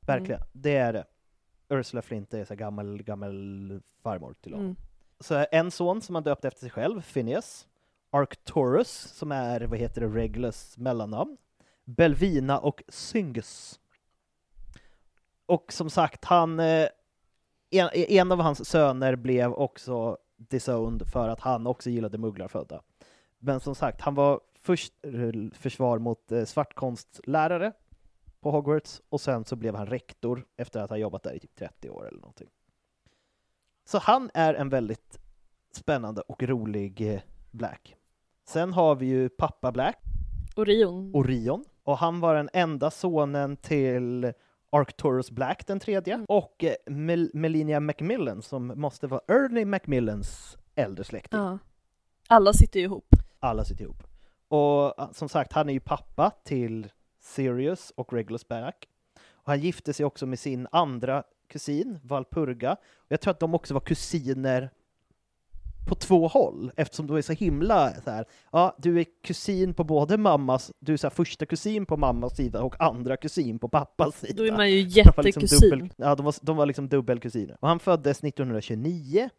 Verkligen, 0.00 0.40
det 0.52 0.76
är 0.76 0.92
det. 0.92 1.04
Ursula 1.68 2.02
Flint 2.02 2.34
är 2.34 2.44
så 2.44 2.54
gammal, 2.54 3.02
gammal 3.02 3.80
farmor 4.02 4.34
till 4.42 4.52
honom. 4.52 4.66
Mm. 4.66 4.76
Så 5.20 5.46
en 5.52 5.70
son 5.70 6.00
som 6.02 6.14
han 6.14 6.24
döpte 6.24 6.48
efter 6.48 6.60
sig 6.60 6.70
själv, 6.70 7.02
Phineas. 7.02 7.66
Arcturus, 8.10 8.88
som 8.90 9.32
är, 9.32 9.60
vad 9.60 9.78
heter 9.78 10.00
det, 10.00 10.06
Regulus 10.06 10.78
mellannamn. 10.78 11.36
Belvina 11.84 12.58
och 12.58 12.82
Syngus. 12.88 13.80
Och 15.46 15.72
som 15.72 15.90
sagt, 15.90 16.24
han... 16.24 16.60
eh, 16.60 16.88
En, 17.70 17.88
en 17.92 18.32
av 18.32 18.40
hans 18.40 18.68
söner 18.68 19.16
blev 19.16 19.52
också 19.52 20.18
disowned 20.36 21.06
för 21.12 21.28
att 21.28 21.40
han 21.40 21.66
också 21.66 21.90
gillade 21.90 22.18
mugglarfödda. 22.18 22.82
Men 23.44 23.60
som 23.60 23.74
sagt, 23.74 24.00
han 24.00 24.14
var 24.14 24.40
först 24.60 24.92
eh, 25.02 25.12
försvar 25.52 25.98
mot 25.98 26.32
eh, 26.32 26.44
svartkonstlärare 26.44 27.72
på 28.40 28.50
Hogwarts 28.50 29.02
och 29.08 29.20
sen 29.20 29.44
så 29.44 29.56
blev 29.56 29.74
han 29.74 29.86
rektor 29.86 30.46
efter 30.56 30.80
att 30.80 30.90
ha 30.90 30.96
jobbat 30.96 31.22
där 31.22 31.32
i 31.34 31.38
typ 31.40 31.54
30 31.54 31.90
år 31.90 32.08
eller 32.08 32.20
någonting. 32.20 32.48
Så 33.84 33.98
han 33.98 34.30
är 34.34 34.54
en 34.54 34.68
väldigt 34.68 35.18
spännande 35.72 36.20
och 36.20 36.42
rolig 36.42 37.14
eh, 37.14 37.20
Black. 37.50 37.96
Sen 38.48 38.72
har 38.72 38.94
vi 38.94 39.06
ju 39.06 39.28
pappa 39.28 39.72
Black, 39.72 39.98
Orion. 40.56 41.14
Orion, 41.14 41.64
och 41.82 41.98
han 41.98 42.20
var 42.20 42.34
den 42.34 42.48
enda 42.52 42.90
sonen 42.90 43.56
till 43.56 44.32
Arcturus 44.70 45.30
Black 45.30 45.66
den 45.66 45.80
tredje, 45.80 46.24
och 46.28 46.64
eh, 46.64 46.74
Mel- 46.86 47.30
Melina 47.34 47.80
Macmillan 47.80 48.42
som 48.42 48.66
måste 48.66 49.06
vara 49.06 49.20
Ernie 49.28 49.64
Macmillans 49.64 50.56
äldre 50.74 51.04
släkting. 51.04 51.40
Ja. 51.40 51.58
Alla 52.28 52.52
sitter 52.52 52.80
ju 52.80 52.84
ihop. 52.86 53.06
Alla 53.44 53.64
sitter 53.64 53.84
ihop. 53.84 54.02
Och 54.48 55.00
eh, 55.00 55.12
som 55.12 55.28
sagt, 55.28 55.52
han 55.52 55.68
är 55.68 55.72
ju 55.72 55.80
pappa 55.80 56.30
till 56.44 56.88
Sirius 57.20 57.92
och 57.96 58.12
Regulus 58.12 58.48
Black. 58.48 58.88
Och 59.32 59.46
han 59.46 59.60
gifte 59.60 59.92
sig 59.92 60.06
också 60.06 60.26
med 60.26 60.38
sin 60.38 60.66
andra 60.72 61.22
kusin, 61.48 61.98
Valpurga. 62.02 62.72
Och 62.72 63.12
jag 63.12 63.20
tror 63.20 63.30
att 63.30 63.40
de 63.40 63.54
också 63.54 63.74
var 63.74 63.80
kusiner 63.80 64.70
på 65.86 65.94
två 65.94 66.28
håll, 66.28 66.72
eftersom 66.76 67.06
de 67.06 67.16
är 67.16 67.22
så 67.22 67.32
himla 67.32 67.94
så 68.04 68.10
här, 68.10 68.24
ja, 68.52 68.76
du 68.78 69.00
är 69.00 69.06
kusin 69.22 69.74
på 69.74 69.84
både 69.84 70.18
mammas, 70.18 70.72
du 70.78 70.92
är 70.92 70.96
så 70.96 71.06
här, 71.06 71.14
första 71.14 71.46
kusin 71.46 71.86
på 71.86 71.96
mammas 71.96 72.36
sida 72.36 72.62
och 72.62 72.80
andra 72.80 73.16
kusin 73.16 73.58
på 73.58 73.68
pappas 73.68 74.20
sida. 74.20 74.34
Då 74.36 74.46
är 74.46 74.52
man 74.52 74.70
ju 74.70 74.82
var 74.82 75.22
liksom 75.22 75.42
jättekusin. 75.42 75.70
dubbel, 75.70 75.90
ja, 75.96 76.14
de 76.14 76.24
var, 76.24 76.34
de 76.40 76.56
var 76.56 76.66
liksom 76.66 76.88
dubbelkusiner. 76.88 77.56
Och 77.60 77.68
han 77.68 77.78
föddes 77.78 78.24
1929 78.24 79.30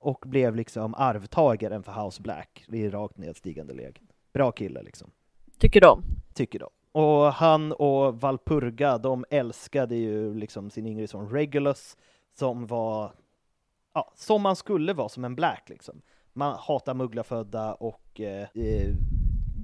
och 0.00 0.24
blev 0.26 0.56
liksom 0.56 0.94
arvtagaren 0.94 1.82
för 1.82 2.04
House 2.04 2.22
Black 2.22 2.64
i 2.68 2.88
rakt 2.88 3.18
nedstigande 3.18 3.74
läge. 3.74 4.00
Bra 4.32 4.52
kille 4.52 4.82
liksom, 4.82 5.10
Tycker 5.58 5.80
de. 5.80 6.02
tycker 6.34 6.58
de. 6.58 6.68
Och 6.92 7.32
han 7.32 7.72
och 7.72 8.20
Valpurga, 8.20 8.98
de 8.98 9.24
älskade 9.30 9.96
ju 9.96 10.34
liksom 10.34 10.70
sin 10.70 10.86
yngre 10.86 11.08
son 11.08 11.30
Regulus, 11.30 11.96
som 12.32 12.66
var 12.66 13.12
ja, 13.94 14.12
som 14.16 14.42
man 14.42 14.56
skulle 14.56 14.92
vara 14.92 15.08
som 15.08 15.24
en 15.24 15.34
Black 15.34 15.68
liksom. 15.68 16.02
Man 16.32 16.56
hatar 16.58 16.94
mugglarfödda 16.94 17.74
och 17.74 18.20
eh, 18.20 18.48
eh, 18.54 18.94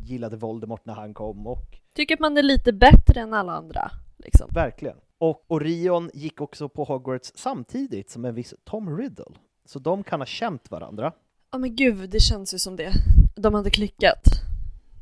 gillade 0.04 0.36
Voldemort 0.36 0.86
när 0.86 0.94
han 0.94 1.14
kom 1.14 1.46
och 1.46 1.78
Tycker 1.92 2.14
att 2.14 2.20
man 2.20 2.36
är 2.36 2.42
lite 2.42 2.72
bättre 2.72 3.20
än 3.20 3.34
alla 3.34 3.52
andra, 3.52 3.90
liksom. 4.16 4.50
verkligen. 4.54 4.96
Och 5.18 5.44
Orion 5.46 6.10
gick 6.14 6.40
också 6.40 6.68
på 6.68 6.84
Hogwarts 6.84 7.32
samtidigt 7.34 8.10
som 8.10 8.24
en 8.24 8.34
viss 8.34 8.54
Tom 8.64 8.98
Riddle. 8.98 9.34
Så 9.66 9.78
de 9.78 10.02
kan 10.02 10.20
ha 10.20 10.26
känt 10.26 10.70
varandra. 10.70 11.12
Ja 11.52 11.58
men 11.58 11.76
gud, 11.76 12.10
det 12.10 12.20
känns 12.20 12.54
ju 12.54 12.58
som 12.58 12.76
det. 12.76 12.92
De 13.36 13.54
hade 13.54 13.70
klickat. 13.70 14.24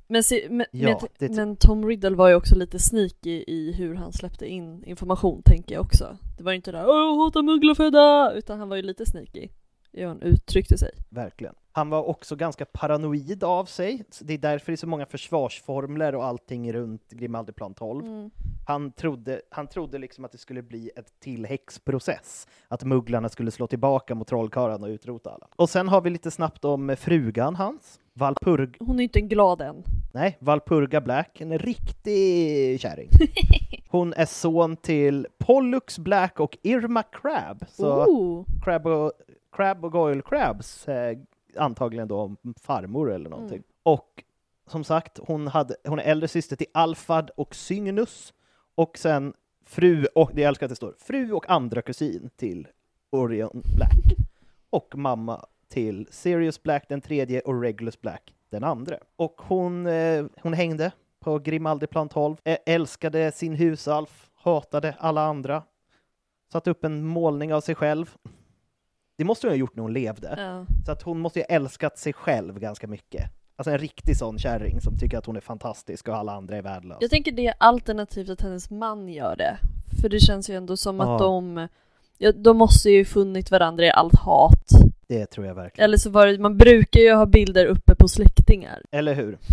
Men, 0.08 0.22
se, 0.24 0.46
men, 0.50 0.66
Ja, 0.72 0.88
men, 1.00 1.08
det- 1.18 1.36
men 1.36 1.56
Tom 1.56 1.86
Riddle 1.88 2.10
var 2.16 2.28
ju 2.28 2.34
också 2.34 2.54
lite 2.54 2.78
sneaky 2.78 3.44
i 3.46 3.72
hur 3.72 3.94
han 3.94 4.12
släppte 4.12 4.46
in 4.46 4.84
information, 4.84 5.42
tänker 5.44 5.74
jag 5.74 5.84
också. 5.84 6.16
Det 6.38 6.42
var 6.44 6.52
ju 6.52 6.56
inte 6.56 6.72
där 6.72 6.86
”Åh, 6.88 6.96
jag 6.96 7.16
hatar 7.24 7.42
mugglarfödda”, 7.42 8.32
utan 8.34 8.58
han 8.58 8.68
var 8.68 8.76
ju 8.76 8.82
lite 8.82 9.06
sneaky 9.06 9.48
hur 9.94 10.06
han 10.06 10.22
uttryckte 10.22 10.78
sig. 10.78 10.90
Verkligen. 11.08 11.54
Han 11.72 11.90
var 11.90 12.02
också 12.02 12.36
ganska 12.36 12.64
paranoid 12.64 13.44
av 13.44 13.64
sig. 13.64 14.04
Det 14.20 14.34
är 14.34 14.38
därför 14.38 14.72
det 14.72 14.74
är 14.74 14.76
så 14.76 14.86
många 14.86 15.06
försvarsformler 15.06 16.14
och 16.14 16.24
allting 16.24 16.72
runt 16.72 17.10
Grimaldiplan 17.10 17.74
12. 17.74 18.04
Mm. 18.06 18.30
Han 18.66 18.92
trodde, 18.92 19.40
han 19.50 19.66
trodde 19.66 19.98
liksom 19.98 20.24
att 20.24 20.32
det 20.32 20.38
skulle 20.38 20.62
bli 20.62 20.90
ett 20.96 21.20
till 21.20 21.46
häxprocess. 21.46 22.46
Att 22.68 22.84
mugglarna 22.84 23.28
skulle 23.28 23.50
slå 23.50 23.66
tillbaka 23.66 24.14
mot 24.14 24.28
trollkarlarna 24.28 24.86
och 24.86 24.90
utrota 24.90 25.30
alla. 25.30 25.48
Och 25.56 25.70
sen 25.70 25.88
har 25.88 26.00
vi 26.00 26.10
lite 26.10 26.30
snabbt 26.30 26.64
om 26.64 26.96
frugan 26.98 27.56
hans. 27.56 28.00
Valpurg... 28.12 28.76
Hon 28.80 29.00
är 29.00 29.04
inte 29.04 29.18
en 29.18 29.28
glad 29.28 29.60
än. 29.60 29.84
Nej, 30.12 30.36
Valpurga 30.40 31.00
Black. 31.00 31.40
En 31.40 31.58
riktig 31.58 32.80
kärring. 32.80 33.08
Hon 33.88 34.12
är 34.12 34.26
son 34.26 34.76
till 34.76 35.26
Pollux 35.38 35.98
Black 35.98 36.40
och 36.40 36.58
Irma 36.62 37.02
Crab. 37.02 37.64
Så 37.68 38.04
Oh. 38.04 38.44
Crab 38.62 38.86
och, 38.86 39.12
Crab 39.56 39.84
och 39.84 39.92
Goyle 39.92 40.22
Crabs 40.22 40.88
eh, 40.88 41.18
antagligen 41.56 42.08
då 42.08 42.36
farmor 42.62 43.12
eller 43.12 43.30
någonting. 43.30 43.56
Mm. 43.58 43.64
Och 43.82 44.24
som 44.66 44.84
sagt, 44.84 45.18
hon, 45.22 45.46
hade, 45.46 45.76
hon 45.84 45.98
är 45.98 46.02
äldre 46.02 46.28
syster 46.28 46.56
till 46.56 46.66
Alfad 46.74 47.30
och 47.36 47.54
Cygnus 47.54 48.34
och 48.74 48.98
sen 48.98 49.34
fru, 49.64 50.06
och 50.14 50.30
det 50.34 50.40
jag 50.40 50.48
älskar 50.48 50.66
att 50.66 50.70
det 50.70 50.76
står, 50.76 50.94
fru 50.98 51.32
och 51.32 51.50
andra 51.50 51.82
kusin 51.82 52.30
till 52.36 52.68
Orion 53.10 53.62
Black. 53.76 54.18
Och 54.70 54.96
mamma 54.96 55.46
till 55.68 56.08
Sirius 56.10 56.62
Black 56.62 56.88
den 56.88 57.00
tredje 57.00 57.40
och 57.40 57.62
Regulus 57.62 58.00
Black 58.00 58.34
den 58.50 58.64
andra. 58.64 58.98
Och 59.16 59.42
hon, 59.42 59.86
eh, 59.86 60.24
hon 60.42 60.52
hängde 60.52 60.92
på 61.20 61.38
Grimaldiplan 61.38 62.08
12, 62.08 62.36
eh, 62.44 62.58
älskade 62.66 63.32
sin 63.32 63.54
husalf, 63.54 64.30
hatade 64.34 64.94
alla 64.98 65.22
andra, 65.22 65.62
satte 66.52 66.70
upp 66.70 66.84
en 66.84 67.04
målning 67.04 67.54
av 67.54 67.60
sig 67.60 67.74
själv. 67.74 68.16
Det 69.16 69.24
måste 69.24 69.46
hon 69.46 69.52
ha 69.52 69.56
gjort 69.56 69.76
när 69.76 69.82
hon 69.82 69.92
levde. 69.92 70.34
Ja. 70.38 70.66
Så 70.86 70.92
att 70.92 71.02
hon 71.02 71.18
måste 71.20 71.38
ju 71.38 71.44
ha 71.48 71.54
älskat 71.56 71.98
sig 71.98 72.12
själv 72.12 72.58
ganska 72.60 72.86
mycket. 72.86 73.30
Alltså 73.56 73.70
en 73.70 73.78
riktig 73.78 74.16
sån 74.16 74.38
kärring 74.38 74.80
som 74.80 74.98
tycker 74.98 75.18
att 75.18 75.26
hon 75.26 75.36
är 75.36 75.40
fantastisk 75.40 76.08
och 76.08 76.16
alla 76.16 76.32
andra 76.32 76.56
är 76.56 76.62
värdelösa. 76.62 76.98
Jag 77.00 77.10
tänker 77.10 77.32
det 77.32 77.46
är 77.46 77.54
alternativt 77.58 78.30
att 78.30 78.40
hennes 78.40 78.70
man 78.70 79.08
gör 79.08 79.36
det. 79.36 79.56
För 80.02 80.08
det 80.08 80.20
känns 80.20 80.50
ju 80.50 80.54
ändå 80.56 80.76
som 80.76 80.96
Ja. 80.96 81.14
att 81.14 81.18
de, 81.20 81.68
ja, 82.18 82.32
de 82.32 82.56
måste 82.56 82.90
ju 82.90 83.04
funnit 83.04 83.50
varandra 83.50 83.84
i 83.84 83.90
allt 83.90 84.18
hat. 84.18 84.68
Det 85.08 85.26
tror 85.26 85.46
jag 85.46 85.54
verkligen. 85.54 85.84
Eller 85.84 85.96
så 85.98 86.10
var 86.10 86.26
det, 86.26 86.38
man 86.38 86.56
brukar 86.56 87.00
ju 87.00 87.14
ha 87.14 87.26
bilder 87.26 87.66
uppe 87.66 87.94
på 87.94 88.08
släktingar. 88.08 88.82
Eller 88.90 89.14
hur? 89.14 89.38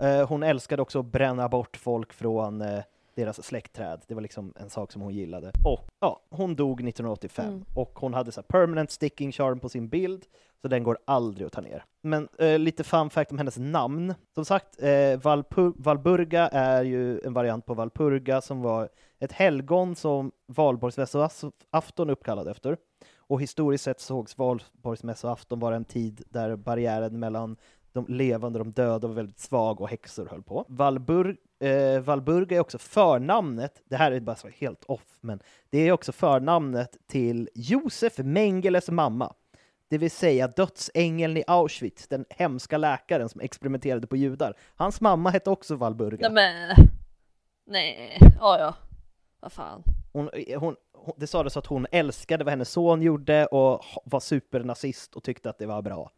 Eh, 0.00 0.28
hon 0.28 0.42
älskade 0.42 0.82
också 0.82 1.00
att 1.00 1.06
bränna 1.06 1.48
bort 1.48 1.76
folk 1.76 2.12
från 2.12 2.60
eh, 2.62 2.78
deras 3.16 3.44
släktträd. 3.46 4.02
Det 4.08 4.14
var 4.14 4.22
liksom 4.22 4.52
en 4.56 4.70
sak 4.70 4.92
som 4.92 5.02
hon 5.02 5.14
gillade. 5.14 5.52
Och 5.64 5.86
ja, 6.00 6.20
hon 6.30 6.54
dog 6.56 6.80
1985 6.88 7.46
Mm. 7.48 7.64
och 7.74 7.98
hon 7.98 8.14
hade 8.14 8.32
så 8.32 8.40
här 8.40 8.46
permanent 8.46 8.90
sticking 8.90 9.32
charm 9.32 9.60
på 9.60 9.68
sin 9.68 9.88
bild, 9.88 10.24
så 10.62 10.68
den 10.68 10.82
går 10.82 10.98
aldrig 11.04 11.46
att 11.46 11.52
ta 11.52 11.60
ner. 11.60 11.84
Men 12.02 12.28
eh, 12.38 12.58
lite 12.58 12.84
fun 12.84 13.10
fact 13.10 13.30
om 13.32 13.38
hennes 13.38 13.58
namn. 13.58 14.14
Som 14.34 14.44
sagt, 14.44 14.82
eh, 14.82 14.86
Valpu- 15.18 15.74
Valburga 15.76 16.48
är 16.48 16.84
ju 16.84 17.20
en 17.20 17.32
variant 17.32 17.66
på 17.66 17.74
Valpurga 17.74 18.40
som 18.40 18.62
var 18.62 18.88
ett 19.18 19.32
helgon 19.32 19.96
som 19.96 20.32
Valborgsmässoafton 20.46 22.10
uppkallad 22.10 22.48
efter. 22.48 22.76
Och 23.16 23.42
historiskt 23.42 23.84
sett 23.84 24.00
sågs 24.00 24.38
Valborgsmässoafton 24.38 25.60
vara 25.60 25.76
en 25.76 25.84
tid 25.84 26.22
där 26.28 26.56
barriären 26.56 27.18
mellan 27.18 27.56
de 27.92 28.06
levande 28.08 28.58
och 28.58 28.64
de 28.64 28.72
döda 28.72 29.08
var 29.08 29.14
väldigt 29.14 29.38
svag 29.38 29.80
och 29.80 29.88
häxor 29.88 30.26
höll 30.26 30.42
på. 30.42 30.64
Valburg, 30.68 31.36
eh, 31.60 32.00
Valburga 32.00 32.56
är 32.56 32.60
också 32.60 32.78
förnamnet, 32.78 33.82
det 33.84 33.96
här 33.96 34.12
är 34.12 34.20
bara 34.20 34.36
så 34.36 34.48
helt 34.48 34.84
off, 34.84 35.18
men 35.20 35.40
det 35.70 35.78
är 35.88 35.92
också 35.92 36.12
förnamnet 36.12 36.96
till 37.06 37.48
Josef 37.54 38.18
Mengeles 38.18 38.90
mamma. 38.90 39.34
Det 39.88 39.98
vill 39.98 40.10
säga 40.10 40.48
dödsängeln 40.48 41.36
i 41.36 41.44
Auschwitz, 41.46 42.08
den 42.08 42.24
hemska 42.30 42.78
läkaren 42.78 43.28
som 43.28 43.40
experimenterade 43.40 44.06
på 44.06 44.16
judar. 44.16 44.56
Hans 44.76 45.00
mamma 45.00 45.30
hette 45.30 45.50
också 45.50 45.76
Valburga. 45.76 46.28
Nej 46.28 46.34
men, 46.34 46.88
nej, 47.66 48.18
ja 48.40 48.58
ja, 48.58 48.74
vad 49.40 49.52
fan. 49.52 49.82
Hon, 50.12 50.30
hon, 50.56 50.76
hon, 50.92 51.14
det 51.16 51.26
sades 51.26 51.56
att 51.56 51.66
hon 51.66 51.86
älskade 51.90 52.44
vad 52.44 52.52
hennes 52.52 52.70
son 52.70 53.02
gjorde 53.02 53.46
och 53.46 53.84
var 54.04 54.20
supernazist 54.20 55.14
och 55.14 55.22
tyckte 55.22 55.50
att 55.50 55.58
det 55.58 55.66
var 55.66 55.82
bra. 55.82 56.10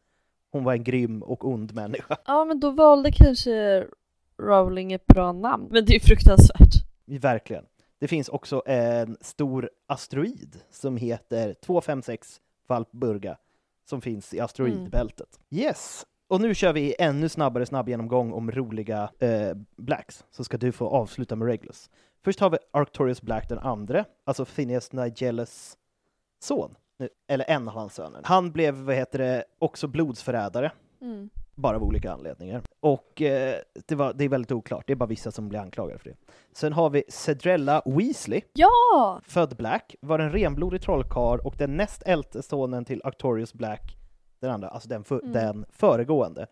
Hon 0.50 0.64
var 0.64 0.72
en 0.72 0.84
grym 0.84 1.22
och 1.22 1.48
ond 1.48 1.74
människa. 1.74 2.16
Ja 2.26 2.44
men 2.44 2.60
då 2.60 2.70
valde 2.70 3.12
kanske 3.12 3.86
Rowling 4.42 4.92
ett 4.92 5.06
bra 5.06 5.32
namn. 5.32 5.68
Men 5.70 5.84
det 5.84 5.92
är 5.92 5.94
ju 5.94 6.00
fruktansvärt. 6.00 6.74
Verkligen. 7.06 7.64
Det 7.98 8.08
finns 8.08 8.28
också 8.28 8.62
en 8.66 9.16
stor 9.20 9.70
asteroid 9.86 10.60
som 10.70 10.96
heter 10.96 11.54
256 11.54 12.40
Valpburga 12.66 13.36
som 13.88 14.00
finns 14.00 14.34
i 14.34 14.40
asteroidbältet. 14.40 15.40
Yes! 15.50 16.06
Och 16.28 16.40
nu 16.40 16.54
kör 16.54 16.72
vi 16.72 16.94
ännu 16.98 17.28
snabbare 17.28 17.66
snabb 17.66 17.88
genomgång 17.88 18.32
om 18.32 18.50
roliga 18.50 19.10
eh, 19.18 19.54
Blacks, 19.76 20.24
så 20.30 20.44
ska 20.44 20.56
du 20.56 20.72
få 20.72 20.88
avsluta 20.88 21.36
med 21.36 21.48
Regulus. 21.48 21.90
Först 22.24 22.40
har 22.40 22.50
vi 22.50 22.58
Arctorius 22.70 23.22
Black 23.22 23.48
den 23.48 23.58
andre, 23.58 24.04
alltså 24.24 24.44
Phineas 24.44 24.92
Nigellas 24.92 25.76
son, 26.40 26.74
eller 27.28 27.50
en 27.50 27.68
av 27.68 27.74
hans 27.74 27.94
söner. 27.94 28.20
Han 28.24 28.52
blev, 28.52 28.74
vad 28.74 28.94
heter 28.94 29.18
det, 29.18 29.44
också 29.58 29.86
blodsförrädare, 29.86 30.72
Mm. 31.00 31.30
Bara 31.56 31.76
av 31.76 31.82
olika 31.82 32.12
anledningar. 32.12 32.62
Och 32.80 33.22
eh, 33.22 33.54
det, 33.86 33.94
var, 33.94 34.12
det 34.12 34.24
är 34.24 34.28
väldigt 34.28 34.52
oklart, 34.52 34.84
det 34.86 34.92
är 34.92 34.96
bara 34.96 35.06
vissa 35.06 35.30
som 35.30 35.48
blir 35.48 35.58
anklagade 35.60 35.98
för 35.98 36.08
det. 36.10 36.16
Sen 36.52 36.72
har 36.72 36.90
vi 36.90 37.02
Cedrella 37.08 37.82
Weasley, 37.84 38.40
Ja! 38.52 39.20
född 39.24 39.56
Black, 39.56 39.94
var 40.00 40.18
en 40.18 40.32
renblodig 40.32 40.82
trollkarl 40.82 41.38
och 41.40 41.54
den 41.58 41.76
näst 41.76 42.02
äldste 42.06 42.42
sonen 42.42 42.84
till 42.84 43.00
Arctorius 43.04 43.54
Black, 43.54 43.96
den 44.40 44.50
andra, 44.50 44.68
alltså 44.68 44.88
den, 44.88 45.04
för, 45.04 45.20
Mm. 45.20 45.32
den 45.32 45.64
föregående. 45.70 46.46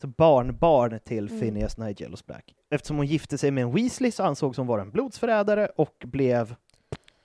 Så 0.00 0.06
barnbarn 0.06 1.00
till 1.04 1.28
Mm. 1.28 1.40
Phineas 1.40 1.78
Nigelus 1.78 2.26
Black. 2.26 2.54
Eftersom 2.70 2.96
hon 2.96 3.06
gifte 3.06 3.38
sig 3.38 3.50
med 3.50 3.62
en 3.62 3.72
Weasley 3.74 4.10
så 4.10 4.22
ansågs 4.22 4.58
hon 4.58 4.66
vara 4.66 4.80
en 4.82 4.90
blodsförrädare 4.90 5.68
och 5.76 5.94
blev 6.06 6.54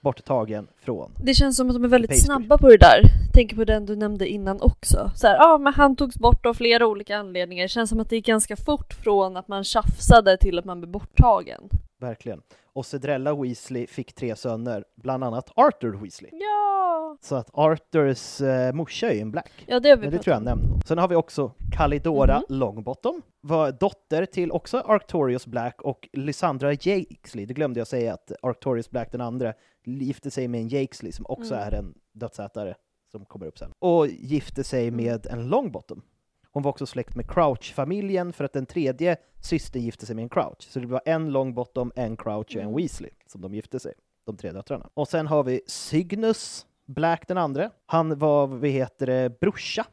borttagen 0.01 0.67
från. 0.85 1.11
Det 1.23 1.33
känns 1.33 1.57
som 1.57 1.69
att 1.69 1.75
de 1.75 1.83
är 1.83 1.87
väldigt 1.87 2.11
Basically. 2.11 2.25
snabba 2.25 2.57
på 2.57 2.67
det 2.69 2.77
där. 2.77 3.01
Tänker 3.33 3.55
på 3.55 3.63
den 3.63 3.85
du 3.85 3.95
nämnde 3.95 4.27
innan 4.27 4.61
också. 4.61 5.11
Så 5.15 5.27
här, 5.27 5.35
ja 5.35 5.57
men 5.57 5.73
han 5.73 5.95
togs 5.95 6.15
bort 6.15 6.45
av 6.45 6.53
flera 6.53 6.87
olika 6.87 7.17
anledningar. 7.17 7.63
Det 7.63 7.69
känns 7.69 7.89
som 7.89 7.99
att 7.99 8.09
det 8.09 8.15
gick 8.15 8.25
ganska 8.25 8.55
fort 8.55 8.93
från 8.93 9.37
att 9.37 9.47
man 9.47 9.63
tjafsade 9.63 10.37
till 10.37 10.59
att 10.59 10.65
man 10.65 10.79
blev 10.81 10.91
borttagen. 10.91 11.61
Verkligen. 12.01 12.41
Och 12.73 12.85
Cedrella 12.85 13.35
Weasley 13.35 13.87
fick 13.87 14.13
tre 14.13 14.35
söner, 14.35 14.83
bland 14.95 15.23
annat 15.23 15.51
Arthur 15.55 15.91
Weasley. 16.01 16.31
Ja! 16.33 17.17
Så 17.21 17.35
att 17.35 17.49
Arthurs 17.53 18.41
eh, 18.41 18.73
morsa 18.73 19.09
är 19.09 19.13
ju 19.13 19.19
en 19.21 19.31
Black. 19.31 19.51
Ja 19.67 19.79
det 19.79 19.89
har 19.89 19.97
vi 19.97 20.01
Men 20.01 20.11
det 20.11 20.19
tror 20.23 20.33
jag 20.33 20.43
nämnde. 20.43 20.85
Sen 20.87 20.97
har 20.97 21.07
vi 21.07 21.15
också 21.15 21.51
Kalidora 21.77 22.35
Mhm. 22.49 22.57
Longbottom, 22.59 23.21
var 23.41 23.71
dotter 23.71 24.25
till 24.25 24.51
också 24.51 24.77
Arctorius 24.79 25.45
Black 25.47 25.81
och 25.81 26.09
Lysandra 26.13 26.71
Jakesley. 26.73 27.45
Det 27.45 27.53
glömde 27.53 27.79
jag 27.79 27.87
säga 27.87 28.13
att 28.13 28.31
Arctorius 28.41 28.89
Black 28.89 29.11
den 29.11 29.21
andra 29.21 29.53
gifte 29.85 30.31
sig 30.31 30.47
med 30.47 30.61
en 30.61 30.67
Jakesley 30.67 31.11
som 31.11 31.25
också 31.29 31.53
Mm. 31.53 31.67
är 31.67 31.71
en 31.71 31.93
dödsätare 32.13 32.75
som 33.11 33.25
kommer 33.25 33.45
upp 33.45 33.57
sen. 33.57 33.71
Och 33.79 34.07
gifte 34.07 34.63
sig 34.63 34.87
Mm. 34.87 35.05
med 35.05 35.25
en 35.25 35.47
Longbottom. 35.47 36.01
Hon 36.53 36.63
var 36.63 36.69
också 36.69 36.85
släkt 36.85 37.15
med 37.15 37.29
Crouch-familjen 37.31 38.33
för 38.33 38.43
att 38.43 38.53
den 38.53 38.65
tredje 38.65 39.15
systern 39.39 39.81
gifte 39.81 40.05
sig 40.05 40.15
med 40.15 40.23
en 40.23 40.29
Crouch. 40.29 40.61
Så 40.61 40.79
det 40.79 40.87
var 40.87 41.01
en 41.05 41.31
Longbottom, 41.31 41.91
en 41.95 42.17
Crouch 42.17 42.55
och 42.55 42.61
en 42.61 42.67
Mm. 42.67 42.75
Weasley 42.75 43.11
som 43.27 43.41
de 43.41 43.53
gifte 43.53 43.79
sig, 43.79 43.93
de 44.25 44.37
tre 44.37 44.51
döttrarna. 44.51 44.89
Och 44.93 45.07
sen 45.07 45.27
har 45.27 45.43
vi 45.43 45.61
Cygnus 45.67 46.65
Black 46.85 47.27
den 47.27 47.37
andra. 47.37 47.69
Han 47.85 48.19
var, 48.19 48.47
vad 48.47 48.69
heter 48.69 49.05
det, 49.05 49.39
brorsa 49.39 49.85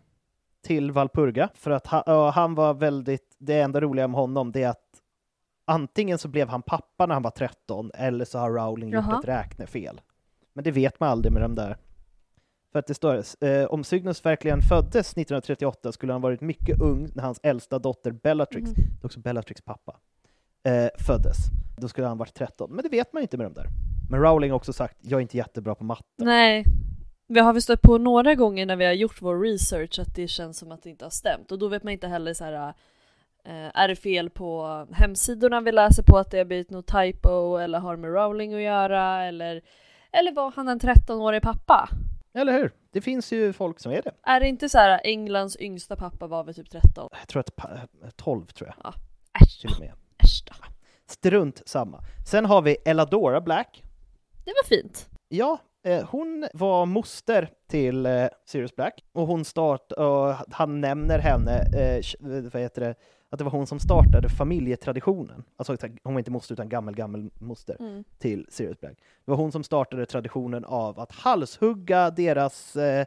till 0.62 0.92
Valpurga 0.92 1.48
för 1.54 1.70
att 1.70 1.86
han, 1.86 2.32
han 2.32 2.54
var 2.54 2.74
väldigt, 2.74 3.36
det 3.38 3.60
enda 3.60 3.80
roliga 3.80 4.08
med 4.08 4.20
honom 4.20 4.52
det 4.52 4.62
är 4.62 4.68
att 4.68 4.84
antingen 5.64 6.18
så 6.18 6.28
blev 6.28 6.48
han 6.48 6.62
pappa 6.62 7.06
när 7.06 7.14
han 7.14 7.22
var 7.22 7.30
13 7.30 7.90
eller 7.94 8.24
så 8.24 8.38
har 8.38 8.50
Rowling 8.50 8.90
gjort 8.90 9.04
Jaha. 9.08 9.18
ett 9.18 9.28
räknefel. 9.28 10.00
Men 10.52 10.64
det 10.64 10.70
vet 10.70 11.00
man 11.00 11.08
aldrig 11.08 11.32
med 11.32 11.42
de 11.42 11.54
där. 11.54 11.76
För 12.78 12.80
att 12.80 12.86
det 12.86 12.94
står, 12.94 13.22
eh, 13.40 13.64
om 13.64 13.84
Cygnus 13.84 14.24
verkligen 14.26 14.62
föddes 14.62 15.16
1938 15.16 15.92
skulle 15.92 16.12
han 16.12 16.22
varit 16.22 16.40
mycket 16.40 16.80
ung 16.80 17.08
när 17.14 17.22
hans 17.22 17.40
äldsta 17.42 17.78
dotter 17.78 18.10
Bellatrix, 18.10 18.70
Mhm. 18.70 18.74
det 18.76 19.02
är 19.02 19.06
också 19.06 19.20
Bellatrix 19.20 19.60
pappa, 19.62 19.96
eh, 20.64 20.88
föddes. 21.06 21.36
Då 21.78 21.88
skulle 21.88 22.06
han 22.06 22.18
varit 22.18 22.34
13. 22.34 22.70
Men 22.70 22.82
det 22.82 22.88
vet 22.88 23.12
man 23.12 23.22
inte 23.22 23.36
med 23.36 23.46
de 23.46 23.54
där. 23.54 23.66
Men 24.10 24.20
Rowling 24.20 24.50
har 24.50 24.56
också 24.56 24.72
sagt, 24.72 24.96
jag 25.00 25.18
är 25.18 25.22
inte 25.22 25.36
jättebra 25.36 25.74
på 25.74 25.84
matte. 25.84 26.02
Nej. 26.16 26.64
Vi 27.28 27.40
har 27.40 27.52
väl 27.52 27.62
stött 27.62 27.82
på 27.82 27.98
några 27.98 28.34
gånger 28.34 28.66
när 28.66 28.76
vi 28.76 28.84
har 28.84 28.92
gjort 28.92 29.22
vår 29.22 29.40
research 29.40 29.98
att 29.98 30.14
det 30.14 30.28
känns 30.28 30.58
som 30.58 30.72
att 30.72 30.82
det 30.82 30.90
inte 30.90 31.04
har 31.04 31.10
stämt 31.10 31.52
och 31.52 31.58
då 31.58 31.68
vet 31.68 31.82
man 31.82 31.92
inte 31.92 32.08
heller 32.08 32.34
så 32.34 32.44
här. 32.44 32.74
eh, 33.44 33.70
är 33.74 33.88
det 33.88 33.96
fel 33.96 34.30
på 34.30 34.86
hemsidorna 34.92 35.60
vi 35.60 35.72
läser 35.72 36.02
på 36.02 36.18
att 36.18 36.30
det 36.30 36.38
har 36.38 36.44
blivit 36.44 36.70
något 36.70 36.86
typo 36.86 37.56
eller 37.56 37.78
har 37.78 37.96
med 37.96 38.12
Rowling 38.12 38.54
att 38.54 38.60
göra 38.60 39.24
eller, 39.24 39.62
eller 40.12 40.32
var 40.32 40.52
han 40.56 40.68
en 40.68 40.80
13-årig 40.80 41.42
pappa? 41.42 41.88
Eller 42.38 42.52
hur? 42.52 42.72
Det 42.92 43.00
finns 43.00 43.32
ju 43.32 43.52
folk 43.52 43.80
som 43.80 43.92
är 43.92 44.02
det. 44.02 44.10
Är 44.22 44.40
det 44.40 44.48
inte 44.48 44.68
så 44.68 44.78
här 44.78 45.00
Englands 45.04 45.56
yngsta 45.60 45.96
pappa 45.96 46.26
var 46.26 46.44
väl 46.44 46.54
typ 46.54 46.70
13? 46.70 47.08
Jag 47.18 47.28
tror 47.28 47.40
att 47.40 47.56
pa- 47.56 47.68
12 48.16 48.46
tror 48.46 48.68
jag. 48.68 48.76
Ja. 48.84 48.94
Till 49.60 49.70
och 49.74 49.80
med. 49.80 49.92
Äsch 50.24 50.44
då. 50.46 50.52
Strunt 51.06 51.62
samma. 51.66 52.00
Sen 52.30 52.44
har 52.46 52.62
vi 52.62 52.76
Eladora 52.84 53.40
Black. 53.40 53.82
Det 54.44 54.52
var 54.62 54.68
fint. 54.68 55.08
Ja, 55.28 55.58
eh, 55.84 56.04
hon 56.10 56.48
var 56.54 56.86
moster 56.86 57.50
till 57.70 58.06
eh, 58.06 58.26
Sirius 58.46 58.76
Black 58.76 59.04
och 59.12 59.26
hon 59.26 59.44
start, 59.44 59.92
och 59.92 60.34
han 60.50 60.80
nämner 60.80 61.18
henne, 61.18 61.52
eh, 61.58 62.02
vad 62.52 62.62
heter 62.62 62.80
det, 62.80 62.94
att 63.30 63.38
det 63.38 63.44
var 63.44 63.50
hon 63.50 63.66
som 63.66 63.80
startade 63.80 64.28
familjetraditionen. 64.28 65.44
Alltså 65.56 65.76
hon 66.02 66.14
var 66.14 66.18
inte 66.20 66.30
moster 66.30 66.52
utan 66.52 66.68
gammel, 66.68 66.94
gammel 66.94 67.30
moster 67.38 67.76
Mm. 67.80 68.04
till 68.18 68.46
Sirius 68.50 68.80
Black. 68.80 68.98
Det 69.24 69.30
var 69.30 69.36
hon 69.36 69.52
som 69.52 69.64
startade 69.64 70.06
traditionen 70.06 70.64
av 70.64 71.00
att 71.00 71.12
halshugga 71.12 72.10
deras 72.10 72.76
eh, 72.76 73.06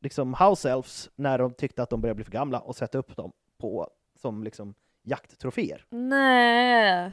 liksom 0.00 0.34
house 0.34 0.70
elves 0.70 1.10
när 1.16 1.38
de 1.38 1.52
tyckte 1.54 1.82
att 1.82 1.90
de 1.90 2.00
började 2.00 2.14
bli 2.16 2.24
för 2.24 2.32
gamla 2.32 2.60
och 2.60 2.76
sätta 2.76 2.98
upp 2.98 3.16
dem 3.16 3.32
på 3.58 3.88
som 4.20 4.44
liksom 4.44 4.74
jakttroféer. 5.02 5.84
Nej. 5.90 7.12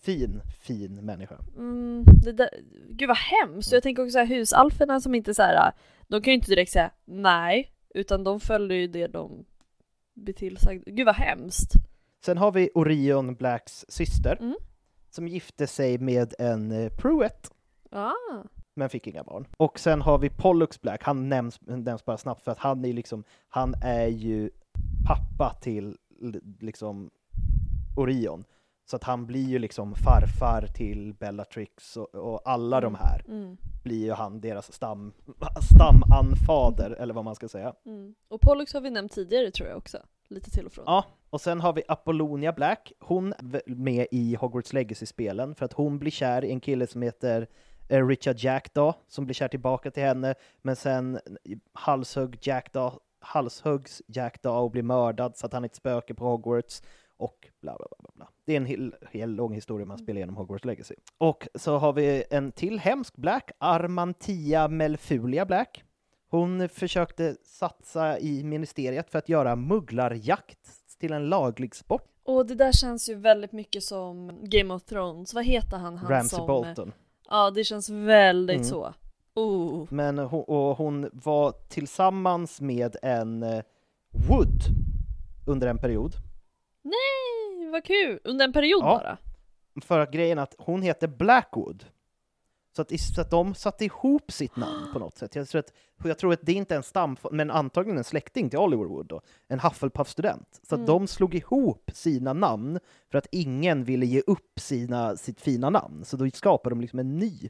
Fin, 0.00 0.40
fin 0.60 0.94
människa. 1.04 1.38
Mm, 1.56 2.04
det 2.22 2.32
där, 2.32 2.48
gud 2.90 3.08
vad 3.08 3.16
hemskt. 3.16 3.72
Jag 3.72 3.82
tänker 3.82 4.02
också 4.02 4.12
så 4.12 4.18
här, 4.18 4.26
husalferna 4.26 5.00
som 5.00 5.14
inte 5.14 5.34
så 5.34 5.42
här, 5.42 5.72
de 6.08 6.22
kan 6.22 6.30
ju 6.30 6.34
inte 6.34 6.50
direkt 6.50 6.72
säga 6.72 6.90
nej, 7.04 7.72
utan 7.94 8.24
de 8.24 8.40
följer 8.40 8.78
ju 8.78 8.86
det 8.86 9.06
de 9.06 9.44
blir 10.14 10.34
tillsagda. 10.34 10.82
Gud 10.90 11.06
vad 11.06 11.14
hemskt. 11.14 11.72
Sen 12.24 12.38
har 12.38 12.52
vi 12.52 12.70
Orion 12.74 13.34
Blacks 13.34 13.84
syster 13.88 14.36
Mm. 14.40 14.54
som 15.10 15.28
gifte 15.28 15.66
sig 15.66 15.98
med 15.98 16.34
en 16.38 16.72
eh, 16.72 16.92
Pruitt 16.92 17.50
Ah. 17.90 18.12
men 18.74 18.88
fick 18.90 19.06
inga 19.06 19.24
barn. 19.24 19.46
Och 19.56 19.78
sen 19.78 20.02
har 20.02 20.18
vi 20.18 20.30
Pollux 20.30 20.80
Black, 20.80 21.02
han 21.04 21.28
nämns, 21.28 21.60
nämns 21.60 22.04
bara 22.04 22.16
snabbt 22.18 22.44
för 22.44 22.52
att 22.52 22.58
han 22.58 22.84
är 22.84 22.92
liksom, 22.92 23.24
han 23.48 23.74
är 23.82 24.06
ju 24.06 24.50
pappa 25.06 25.54
till 25.60 25.96
liksom 26.60 27.10
Orion. 27.96 28.44
Så 28.84 28.96
att 28.96 29.04
han 29.04 29.26
blir 29.26 29.48
ju 29.48 29.58
liksom 29.58 29.94
farfar 29.94 30.66
till 30.66 31.14
Bellatrix 31.14 31.96
och, 31.96 32.14
och 32.14 32.40
alla 32.44 32.80
de 32.80 32.94
här 32.94 33.24
Mm. 33.28 33.56
blir 33.82 34.04
ju 34.04 34.12
han 34.12 34.40
deras 34.40 34.72
stam, 34.72 35.12
stamanfader, 35.72 36.90
eller 36.90 37.14
vad 37.14 37.24
man 37.24 37.34
ska 37.34 37.48
säga. 37.48 37.74
Mm. 37.86 38.14
Och 38.28 38.40
Pollux 38.40 38.74
har 38.74 38.80
vi 38.80 38.90
nämnt 38.90 39.12
tidigare 39.12 39.50
tror 39.50 39.68
jag 39.68 39.78
också, 39.78 39.98
lite 40.28 40.50
till 40.50 40.66
och 40.66 40.72
från. 40.72 40.84
Ja, 40.86 41.04
och 41.30 41.40
sen 41.40 41.60
har 41.60 41.72
vi 41.72 41.82
Apollonia 41.88 42.52
Black. 42.52 42.92
Hon 43.00 43.32
är 43.32 43.74
med 43.74 44.06
i 44.10 44.34
Hogwarts 44.34 44.72
Legacy-spelen 44.72 45.54
för 45.54 45.64
att 45.64 45.72
hon 45.72 45.98
blir 45.98 46.10
kär 46.10 46.44
i 46.44 46.50
en 46.50 46.60
kille 46.60 46.86
som 46.86 47.02
heter 47.02 47.46
eh, 47.88 48.06
Richard 48.06 48.36
Jackdaw 48.38 48.98
som 49.08 49.24
blir 49.24 49.34
kär 49.34 49.48
tillbaka 49.48 49.90
till 49.90 50.02
henne, 50.02 50.34
men 50.62 50.76
sen 50.76 51.20
halshugg 51.72 52.38
Jackdaw, 52.40 52.98
halshuggs 53.20 54.02
Jackdaw 54.06 54.64
och 54.64 54.70
blir 54.70 54.82
mördad 54.82 55.36
så 55.36 55.46
att 55.46 55.52
han 55.52 55.64
är 55.64 55.68
ett 55.68 55.74
spöke 55.76 56.14
på 56.14 56.24
Hogwarts 56.24 56.82
och 57.16 57.48
bla 57.60 57.76
bla. 57.76 57.86
bla, 57.98 58.10
bla. 58.14 58.28
Det 58.46 58.52
är 58.52 58.56
en 58.56 58.66
hel, 58.66 58.94
hel 59.10 59.30
lång 59.30 59.54
historia 59.54 59.86
man 59.86 59.98
spelar 59.98 60.16
igenom 60.18 60.36
Hogwarts 60.36 60.64
Legacy. 60.64 60.94
Och 61.18 61.48
så 61.54 61.78
har 61.78 61.92
vi 61.92 62.24
en 62.30 62.52
till 62.52 62.78
hemsk 62.78 63.16
Black, 63.16 63.50
Armantia 63.58 64.68
Melfulia 64.68 65.46
Black. 65.46 65.84
Hon 66.30 66.68
försökte 66.68 67.36
satsa 67.44 68.18
i 68.18 68.44
ministeriet 68.44 69.10
för 69.10 69.18
att 69.18 69.28
göra 69.28 69.56
mugglarjakt 69.56 70.58
till 71.00 71.12
en 71.12 71.28
laglig 71.28 71.74
sport. 71.74 72.08
Och 72.24 72.46
det 72.46 72.54
där 72.54 72.72
känns 72.72 73.08
ju 73.10 73.14
väldigt 73.14 73.52
mycket 73.52 73.82
som 73.82 74.38
Game 74.42 74.74
of 74.74 74.82
Thrones, 74.82 75.34
vad 75.34 75.44
heter 75.44 75.76
han? 75.76 75.96
han 75.96 76.10
Ramsay 76.10 76.36
som, 76.36 76.46
Bolton. 76.46 76.92
Ja, 77.28 77.50
det 77.50 77.64
känns 77.64 77.90
väldigt 77.90 78.56
Mm. 78.56 78.64
så. 78.64 78.94
Oh. 79.34 79.86
Men 79.90 80.18
hon, 80.18 80.44
och 80.44 80.76
hon 80.76 81.10
var 81.12 81.52
tillsammans 81.68 82.60
med 82.60 82.96
en 83.02 83.42
eh, 83.42 83.62
Wood 84.28 84.60
under 85.46 85.66
en 85.66 85.78
period. 85.78 86.12
Nej, 86.82 87.41
vad 87.72 87.84
kul! 87.84 88.20
Under 88.24 88.44
en 88.44 88.52
period 88.52 88.82
Ja. 88.82 88.98
bara? 88.98 89.18
För 89.84 89.98
att 90.00 90.12
grejen 90.12 90.38
är 90.38 90.42
att 90.42 90.54
hon 90.58 90.82
heter 90.82 91.08
Blackwood. 91.08 91.84
Så 92.76 92.82
att, 92.82 93.00
så 93.00 93.20
att 93.20 93.30
de 93.30 93.54
satte 93.54 93.84
ihop 93.84 94.32
sitt 94.32 94.56
namn 94.56 94.92
på 94.92 94.98
något 94.98 95.16
sätt. 95.18 95.34
Jag 95.36 95.48
tror 95.48 95.58
att, 95.58 95.72
jag 96.04 96.18
tror 96.18 96.32
att 96.32 96.38
det 96.42 96.52
inte 96.52 96.74
är 96.74 96.76
en 96.76 96.82
stam, 96.82 97.16
men 97.30 97.50
antagligen 97.50 97.98
en 97.98 98.04
släkting 98.04 98.50
till 98.50 98.58
Oliver 98.58 98.84
Wood 98.84 99.06
då, 99.06 99.20
en 99.48 99.60
Hufflepuff-student. 99.60 100.60
Så 100.62 100.74
att 100.74 100.78
Mm. 100.78 100.86
de 100.86 101.06
slog 101.06 101.34
ihop 101.34 101.90
sina 101.94 102.32
namn 102.32 102.78
för 103.10 103.18
att 103.18 103.26
ingen 103.30 103.84
ville 103.84 104.06
ge 104.06 104.22
upp 104.26 104.60
sina, 104.60 105.16
sitt 105.16 105.40
fina 105.40 105.70
namn. 105.70 106.04
Så 106.04 106.16
då 106.16 106.30
skapade 106.30 106.74
de 106.74 106.80
liksom 106.80 106.98
en 106.98 107.16
ny 107.18 107.48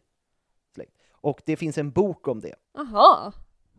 släkt. 0.75 0.93
Och 1.13 1.41
det 1.47 1.57
finns 1.57 1.79
en 1.79 1.91
bok 1.91 2.29
om 2.29 2.41
det. 2.41 2.55
Aha. 2.79 3.33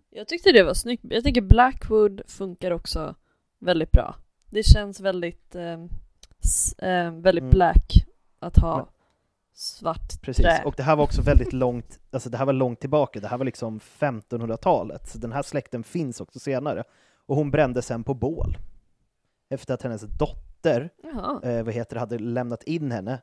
Jag 0.09 0.27
tyckte 0.27 0.51
det 0.51 0.63
var 0.63 0.73
snyggt. 0.73 1.03
Jag 1.09 1.23
tycker 1.23 1.41
Blackwood 1.41 2.21
funkar 2.27 2.71
också 2.71 3.15
väldigt 3.59 3.91
bra. 3.91 4.15
Det 4.49 4.63
känns 4.63 4.99
väldigt, 4.99 5.55
eh, 5.55 5.83
s- 5.83 5.89
eh, 6.77 7.11
väldigt 7.11 7.41
Mm. 7.41 7.49
black 7.49 8.05
att 8.39 8.57
ha 8.57 8.77
Men- 8.77 8.85
svart 9.53 10.21
Precis, 10.21 10.45
trä. 10.45 10.63
och 10.65 10.73
det 10.77 10.83
här 10.83 10.95
var 10.95 11.03
också 11.03 11.21
väldigt 11.21 11.53
långt, 11.53 11.99
alltså 12.11 12.29
det 12.29 12.37
här 12.37 12.45
var 12.45 12.53
långt 12.53 12.79
tillbaka, 12.79 13.19
det 13.19 13.27
här 13.27 13.37
var 13.37 13.45
liksom 13.45 13.79
1500-talet, 13.79 15.09
så 15.09 15.17
den 15.17 15.31
här 15.31 15.41
släkten 15.41 15.83
finns 15.83 16.21
också 16.21 16.39
senare. 16.39 16.83
Och 17.25 17.35
hon 17.35 17.51
brände 17.51 17.81
sen 17.81 18.03
på 18.03 18.13
bål. 18.13 18.57
Efter 19.49 19.73
att 19.73 19.81
hennes 19.81 20.01
dotter, 20.01 20.89
eh, 21.43 21.63
vad 21.63 21.73
heter 21.73 21.95
hade 21.95 22.19
lämnat 22.19 22.63
in 22.63 22.91
henne, 22.91 23.21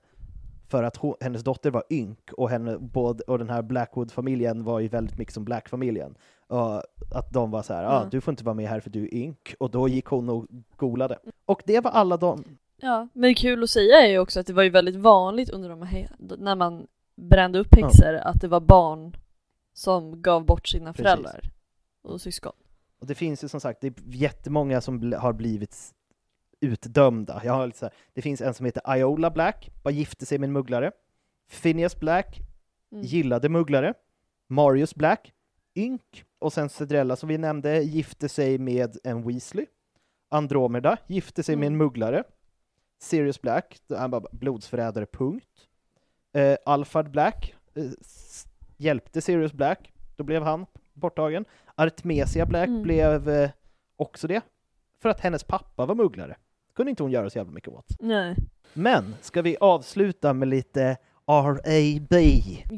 för 0.69 0.83
att 0.83 0.97
hon, 0.97 1.15
hennes 1.21 1.43
dotter 1.45 1.71
var 1.71 1.85
ynk, 1.91 2.31
och, 2.33 2.51
henne, 2.51 2.79
både, 2.79 3.23
och 3.25 3.39
den 3.39 3.51
här 3.51 3.63
Blackwood-familjen 3.63 4.65
var 4.65 4.81
ju 4.81 4.89
väldigt 4.89 5.19
mycket 5.19 5.35
som 5.35 5.45
Black-familjen. 5.45 6.15
Och 6.47 6.83
att 7.15 7.33
de 7.33 7.51
var 7.51 7.63
så 7.63 7.75
här, 7.75 7.85
ah, 7.85 7.99
Mm. 7.99 8.11
du 8.11 8.21
får 8.21 8.33
inte 8.33 8.45
vara 8.45 8.55
med 8.55 8.69
här 8.69 8.81
för 8.81 8.91
du 8.91 9.05
är 9.05 9.15
ynk, 9.15 9.55
och 9.61 9.71
då 9.71 9.89
gick 9.89 10.07
hon 10.07 10.29
och 10.29 10.47
golade. 10.77 11.19
Och 11.47 11.63
det 11.67 11.81
var 11.81 11.91
alla 11.91 12.17
de, 12.17 12.45
Ja, 12.83 13.09
men 13.13 13.35
kul 13.35 13.63
att 13.63 13.71
säga 13.71 14.01
är 14.01 14.09
ju 14.09 14.19
också 14.19 14.41
att 14.41 14.47
det 14.47 14.53
var 14.53 14.63
ju 14.63 14.71
väldigt 14.71 14.97
vanligt 14.97 15.51
under 15.51 15.69
de 15.69 15.83
här, 15.83 16.11
när 16.19 16.55
man 16.57 16.87
brände 17.17 17.59
upp 17.59 17.75
häxor, 17.75 18.15
att 18.15 18.41
det 18.41 18.49
var 18.49 18.61
barn 18.61 19.17
som 19.73 20.23
gav 20.23 20.45
bort 20.47 20.69
sina 20.69 20.93
Precis. 20.93 21.03
föräldrar 21.05 21.41
och 22.03 22.21
syskon. 22.21 22.53
Och 23.01 23.07
det 23.07 23.15
finns 23.15 23.45
ju 23.45 23.49
som 23.49 23.61
sagt, 23.61 23.81
det 23.81 23.87
är 23.87 23.95
jättemånga 24.07 24.81
som 24.81 25.01
bl- 25.03 25.17
har 25.17 25.33
blivit 25.33 25.95
utdömda. 26.61 27.41
Jag 27.45 27.53
har 27.53 27.67
lite 27.67 27.79
så 27.79 27.85
här, 27.85 27.95
det 28.15 28.23
finns 28.23 28.41
en 28.41 28.55
som 28.55 28.67
heter 28.67 28.97
Iola 28.97 29.31
Black, 29.31 29.71
bara 29.83 29.91
gifte 29.91 30.27
sig 30.27 30.39
med 30.39 30.47
en 30.47 30.53
mugglare. 30.53 30.93
Phineas 31.63 32.01
Black, 32.01 32.41
Mm. 32.93 33.05
gillade 33.05 33.49
mugglare. 33.49 33.95
Marius 34.47 34.95
Black, 34.95 35.33
ynk. 35.75 36.25
Och 36.39 36.53
sen 36.53 36.69
Cedrella 36.69 37.17
som 37.17 37.29
vi 37.29 37.39
nämnde, 37.39 37.83
gifte 37.83 38.29
sig 38.29 38.59
med 38.59 38.97
en 39.05 39.23
Weasley. 39.29 39.67
Andromeda, 40.29 40.97
gifte 41.07 41.43
sig 41.43 41.57
med 41.57 41.67
en 41.67 41.73
Mm. 41.75 41.79
mugglare. 41.79 42.25
Sirius 43.01 43.41
Black, 43.43 43.81
han 43.89 44.11
bara 44.11 44.23
blodsförrädare, 44.33 45.07
punkt. 45.07 45.49
Eh, 46.33 46.57
Alphard 46.67 47.11
Black 47.11 47.55
eh, 47.75 47.85
hjälpte 48.77 49.21
Sirius 49.21 49.53
Black, 49.53 49.93
då 50.17 50.25
blev 50.25 50.43
han 50.43 50.67
borttagen. 50.93 51.45
Artmesia 51.77 52.47
Black 52.47 52.69
Mm. 52.69 52.83
blev 52.83 53.29
eh, 53.29 53.51
också 53.97 54.27
det, 54.29 54.41
för 55.03 55.09
att 55.09 55.21
hennes 55.21 55.45
pappa 55.45 55.87
var 55.87 55.95
mugglare. 55.95 56.37
kunde 56.75 56.91
inte 56.91 57.03
hon 57.03 57.13
göra 57.13 57.31
så 57.31 57.39
jävla 57.39 57.53
mycket 57.53 57.69
åt. 57.73 57.87
Nej. 58.01 58.37
Men, 58.73 59.15
ska 59.21 59.43
vi 59.43 59.57
avsluta 59.61 60.33
med 60.33 60.49
lite 60.49 60.97
R.A.B? 61.27 62.17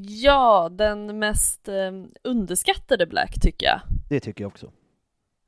Ja, 0.02 0.68
den 0.72 1.18
mest 1.18 1.68
eh, 1.68 1.92
underskattade 2.24 3.06
Black 3.06 3.40
tycker 3.40 3.66
jag. 3.66 3.80
Det 4.08 4.20
tycker 4.20 4.44
jag 4.44 4.48
också. 4.48 4.72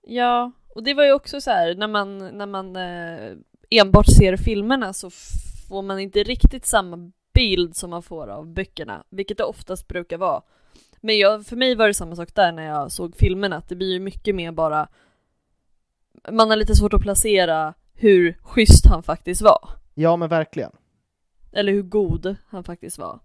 Ja, 0.06 0.52
och 0.74 0.82
det 0.82 0.94
var 0.94 1.04
ju 1.04 1.12
också 1.12 1.40
så 1.40 1.50
här 1.50 1.74
när 1.74 1.88
man, 1.88 2.18
när 2.18 2.46
man 2.46 2.76
eh, 2.76 3.36
enbart 3.78 4.06
ser 4.06 4.36
filmerna 4.36 4.92
så 4.92 5.10
får 5.68 5.82
man 5.82 5.98
inte 5.98 6.22
riktigt 6.22 6.66
samma 6.66 7.12
bild 7.34 7.76
som 7.76 7.90
man 7.90 8.02
får 8.02 8.28
av 8.28 8.46
böckerna, 8.46 9.04
vilket 9.10 9.38
det 9.38 9.44
oftast 9.44 9.88
brukar 9.88 10.18
vara. 10.18 10.42
Men 11.00 11.18
jag, 11.18 11.46
för 11.46 11.56
mig 11.56 11.74
var 11.74 11.88
det 11.88 11.94
samma 11.94 12.16
sak 12.16 12.34
där 12.34 12.52
när 12.52 12.66
jag 12.66 12.92
såg 12.92 13.16
filmerna, 13.16 13.56
att 13.56 13.68
det 13.68 13.76
blir 13.76 13.92
ju 13.92 14.00
mycket 14.00 14.34
mer 14.34 14.52
bara 14.52 14.88
man 16.32 16.50
har 16.50 16.56
lite 16.56 16.74
svårt 16.74 16.94
att 16.94 17.02
placera 17.02 17.74
hur 17.94 18.36
schysst 18.42 18.86
han 18.86 19.02
faktiskt 19.02 19.42
var. 19.42 19.68
Ja, 19.94 20.16
men 20.16 20.28
verkligen. 20.28 20.70
Eller 21.52 21.72
hur 21.72 21.82
god 21.82 22.36
han 22.48 22.64
faktiskt 22.64 22.98
var. 22.98 23.20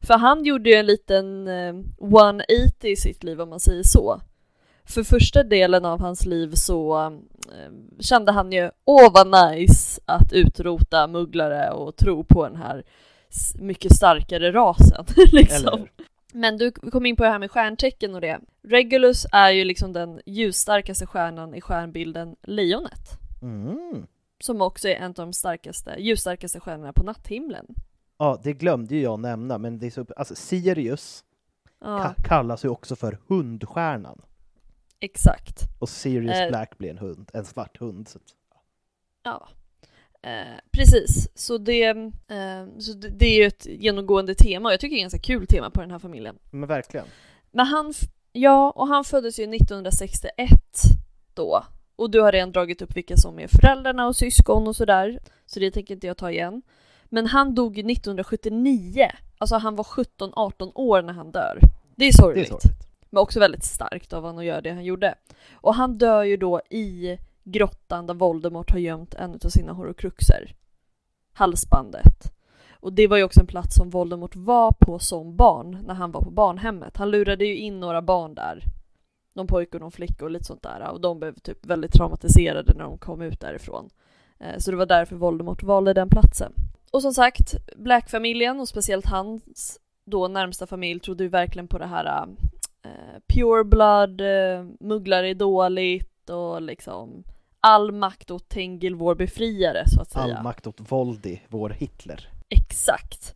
För 0.00 0.14
han 0.14 0.44
gjorde 0.44 0.70
ju 0.70 0.76
en 0.76 0.86
liten 0.86 1.48
eh, 1.48 1.74
180 2.02 2.90
i 2.90 2.96
sitt 2.96 3.24
liv 3.24 3.40
om 3.40 3.48
man 3.48 3.60
säger 3.60 3.82
så. 3.82 4.20
För 4.94 5.02
första 5.02 5.42
delen 5.42 5.84
av 5.84 6.00
hans 6.00 6.26
liv 6.26 6.50
så 6.54 7.06
eh, 7.06 7.70
kände 8.00 8.32
han 8.32 8.52
ju 8.52 8.70
åh 8.84 9.12
vad 9.14 9.52
nice 9.52 10.00
att 10.04 10.32
utrota 10.32 11.06
mugglare 11.06 11.70
och 11.70 11.96
tro 11.96 12.24
på 12.24 12.44
den 12.48 12.56
här 12.56 12.84
mycket 13.54 13.96
starkare 13.96 14.52
rasen 14.52 15.04
liksom. 15.32 15.86
Men 16.32 16.56
du 16.58 16.70
kom 16.70 17.06
in 17.06 17.16
på 17.16 17.22
det 17.24 17.30
här 17.30 17.38
med 17.38 17.50
stjärntecken 17.50 18.14
och 18.14 18.20
det. 18.20 18.40
Regulus 18.68 19.26
är 19.32 19.50
ju 19.50 19.64
liksom 19.64 19.92
den 19.92 20.20
ljusstarkaste 20.26 21.06
stjärnan 21.06 21.54
i 21.54 21.60
stjärnbilden 21.60 22.36
Lejonet. 22.42 23.18
Mm. 23.42 24.06
Som 24.44 24.62
också 24.62 24.88
är 24.88 24.94
en 24.94 25.04
av 25.10 25.14
de 25.14 25.32
starkaste, 25.32 25.94
ljusstarkaste 25.98 26.60
stjärnorna 26.60 26.92
på 26.92 27.02
natthimlen. 27.02 27.66
Ja, 28.18 28.40
det 28.42 28.52
glömde 28.52 28.94
ju 28.94 29.02
jag 29.02 29.20
nämna, 29.20 29.58
men 29.58 29.78
det 29.78 29.86
är 29.86 29.90
så, 29.90 30.06
alltså 30.16 30.34
Sirius 30.34 31.24
Ja. 31.80 31.86
ka- 32.16 32.28
kallas 32.28 32.64
ju 32.64 32.68
också 32.68 32.96
för 32.96 33.18
hundstjärnan. 33.28 34.22
Exakt. 35.02 35.62
Och 35.78 35.88
Sirius 35.88 36.38
Eh. 36.38 36.48
Black 36.48 36.78
blir 36.78 36.90
en 36.90 36.98
hund, 36.98 37.30
en 37.34 37.44
svart 37.44 37.80
hund. 37.80 38.08
Så 38.08 38.18
Ja. 39.22 39.48
Eh, 40.22 40.58
precis, 40.70 41.28
så, 41.34 41.58
det, 41.58 41.82
eh, 42.28 42.78
så 42.78 42.92
det, 42.92 43.08
det 43.08 43.26
är 43.26 43.36
ju 43.36 43.44
ett 43.44 43.66
genomgående 43.66 44.34
tema 44.34 44.68
och 44.68 44.72
jag 44.72 44.80
tycker 44.80 44.96
det 44.96 45.02
är 45.02 45.06
ett 45.06 45.12
ganska 45.12 45.26
kul 45.32 45.46
tema 45.46 45.70
på 45.70 45.80
den 45.80 45.90
här 45.90 45.98
familjen. 45.98 46.38
men 46.50 46.68
verkligen. 46.68 47.06
Men 47.50 47.66
han, 47.66 47.94
ja, 48.32 48.70
och 48.70 48.86
han 48.86 49.04
föddes 49.04 49.38
ju 49.38 49.54
1961 49.54 50.50
då. 51.34 51.64
Och 51.96 52.10
du 52.10 52.20
har 52.20 52.32
redan 52.32 52.52
dragit 52.52 52.82
upp 52.82 52.96
vilka 52.96 53.16
som 53.16 53.38
är 53.38 53.48
föräldrarna 53.48 54.06
och 54.06 54.16
syskon 54.16 54.68
och 54.68 54.76
sådär. 54.76 55.18
Så 55.46 55.60
det 55.60 55.70
tänker 55.70 55.94
inte 55.94 56.06
jag 56.06 56.16
ta 56.16 56.30
igen. 56.30 56.62
Men 57.04 57.26
han 57.26 57.54
dog 57.54 57.76
ju 57.76 57.92
1979. 57.92 59.10
Alltså 59.38 59.56
han 59.56 59.76
var 59.76 59.84
17-18 59.84 60.72
år 60.74 61.02
när 61.02 61.12
han 61.12 61.30
dör. 61.30 61.58
Det 61.96 62.04
är 62.04 62.12
sorgligt. 62.12 62.48
Det 62.48 62.54
är 62.54 62.60
sorgligt. 62.60 62.91
Men 63.12 63.22
också 63.22 63.40
väldigt 63.40 63.64
starkt 63.64 64.12
av 64.12 64.22
honom 64.22 64.38
att 64.38 64.44
göra 64.44 64.60
det 64.60 64.70
han 64.70 64.84
gjorde. 64.84 65.14
Och 65.52 65.74
han 65.74 65.98
dör 65.98 66.22
ju 66.22 66.36
då 66.36 66.60
i 66.70 67.18
grottan 67.44 68.06
där 68.06 68.14
Voldemort 68.14 68.70
har 68.70 68.78
gömt 68.78 69.14
en 69.14 69.38
av 69.44 69.48
sina 69.48 69.72
horokruxer. 69.72 70.54
Halsbandet. 71.32 72.32
Och 72.72 72.92
det 72.92 73.06
var 73.06 73.16
ju 73.16 73.24
också 73.24 73.40
en 73.40 73.46
plats 73.46 73.76
som 73.76 73.90
Voldemort 73.90 74.36
var 74.36 74.72
på 74.72 74.98
som 74.98 75.36
barn 75.36 75.78
när 75.86 75.94
han 75.94 76.12
var 76.12 76.20
på 76.20 76.30
barnhemmet. 76.30 76.96
Han 76.96 77.10
lurade 77.10 77.44
ju 77.44 77.56
in 77.56 77.80
några 77.80 78.02
barn 78.02 78.34
där. 78.34 78.64
Någon 79.34 79.46
pojke 79.46 79.76
och 79.76 79.80
någon 79.80 79.92
flicka 79.92 80.24
och 80.24 80.30
lite 80.30 80.44
sånt 80.44 80.62
där. 80.62 80.90
Och 80.90 81.00
de 81.00 81.18
blev 81.18 81.34
typ 81.34 81.66
väldigt 81.66 81.92
traumatiserade 81.92 82.72
när 82.74 82.84
de 82.84 82.98
kom 82.98 83.22
ut 83.22 83.40
därifrån. 83.40 83.90
Eh, 84.40 84.58
så 84.58 84.70
det 84.70 84.76
var 84.76 84.86
därför 84.86 85.16
Voldemort 85.16 85.62
valde 85.62 85.92
den 85.92 86.08
platsen. 86.08 86.52
Och 86.90 87.02
som 87.02 87.14
sagt, 87.14 87.54
Black-familjen 87.76 88.60
och 88.60 88.68
speciellt 88.68 89.06
hans 89.06 89.78
då 90.04 90.28
närmsta 90.28 90.66
familj 90.66 91.00
trodde 91.00 91.24
ju 91.24 91.30
verkligen 91.30 91.68
på 91.68 91.78
det 91.78 91.86
här 91.86 92.06
eh, 92.06 92.26
eh, 92.84 93.20
pure 93.26 93.64
blood, 93.64 94.20
eh, 94.20 94.64
mugglare 94.80 95.28
är 95.30 95.34
dåligt 95.34 96.30
och 96.30 96.62
liksom 96.62 97.24
all 97.60 97.92
makt 97.92 98.30
åt 98.30 98.48
Tengil, 98.48 98.94
vår 98.94 99.14
befriare 99.14 99.84
så 99.86 100.02
att 100.02 100.10
säga. 100.10 100.36
All 100.36 100.42
makt 100.42 100.66
åt 100.66 100.92
Voldy, 100.92 101.38
vår 101.48 101.70
Hitler. 101.70 102.28
Exakt. 102.48 103.34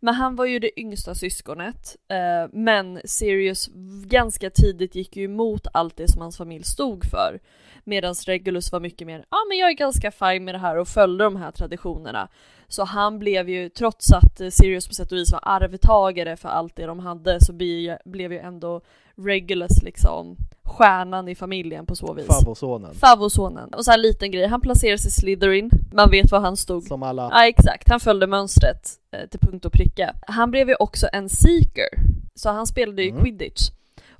Men 0.00 0.14
han 0.14 0.36
var 0.36 0.46
ju 0.46 0.58
det 0.58 0.80
yngsta 0.80 1.14
syskonet, 1.14 1.96
eh, 2.08 2.50
men 2.52 3.00
Sirius 3.04 3.70
ganska 4.04 4.50
tidigt 4.50 4.94
gick 4.94 5.16
ju 5.16 5.24
emot 5.24 5.66
allt 5.72 5.96
det 5.96 6.10
som 6.10 6.20
hans 6.20 6.36
familj 6.36 6.64
stod 6.64 7.04
för. 7.04 7.40
Medan 7.84 8.14
Regulus 8.26 8.72
var 8.72 8.80
mycket 8.80 9.06
mer, 9.06 9.24
ja 9.30 9.36
men 9.48 9.58
jag 9.58 9.70
är 9.70 9.74
ganska 9.74 10.10
fine 10.10 10.44
med 10.44 10.54
det 10.54 10.58
här 10.58 10.78
och 10.78 10.88
följde 10.88 11.24
de 11.24 11.36
här 11.36 11.50
traditionerna. 11.50 12.28
Så 12.68 12.84
han 12.84 13.18
blev 13.18 13.48
ju, 13.48 13.68
trots 13.68 14.12
att 14.12 14.40
eh, 14.40 14.48
Sirius 14.48 14.88
på 14.88 14.94
sätt 14.94 15.12
och 15.12 15.18
vis 15.18 15.32
var 15.32 15.40
arvtagare 15.42 16.36
för 16.36 16.48
allt 16.48 16.76
det 16.76 16.86
de 16.86 16.98
hade, 16.98 17.44
så 17.44 17.52
blev 18.04 18.32
ju 18.32 18.38
ändå 18.38 18.80
Regulus 19.16 19.82
liksom 19.82 20.36
stjärnan 20.64 21.28
i 21.28 21.34
familjen 21.34 21.86
på 21.86 21.96
så 21.96 22.14
vis. 22.14 22.26
Favosonen. 22.26 22.94
Favosonen. 22.94 23.74
Och 23.74 23.84
så 23.84 23.92
en 23.92 24.02
liten 24.02 24.30
grej, 24.30 24.46
han 24.46 24.60
placerades 24.60 25.06
i 25.06 25.10
Slytherin, 25.10 25.70
man 25.92 26.10
vet 26.10 26.30
var 26.32 26.40
han 26.40 26.56
stod. 26.56 26.82
Som 26.82 27.02
alla. 27.02 27.28
Ja 27.32 27.46
exakt, 27.48 27.88
han 27.88 28.00
följde 28.00 28.26
mönstret 28.26 28.90
eh, 29.12 29.28
till 29.28 29.40
punkt 29.40 29.64
och 29.64 29.72
pricka. 29.72 30.14
Han 30.26 30.50
blev 30.50 30.68
ju 30.68 30.74
också 30.74 31.06
en 31.12 31.28
seeker, 31.28 31.88
så 32.34 32.50
han 32.50 32.66
spelade 32.66 33.02
ju 33.02 33.10
Mm. 33.10 33.24
quidditch. 33.24 33.70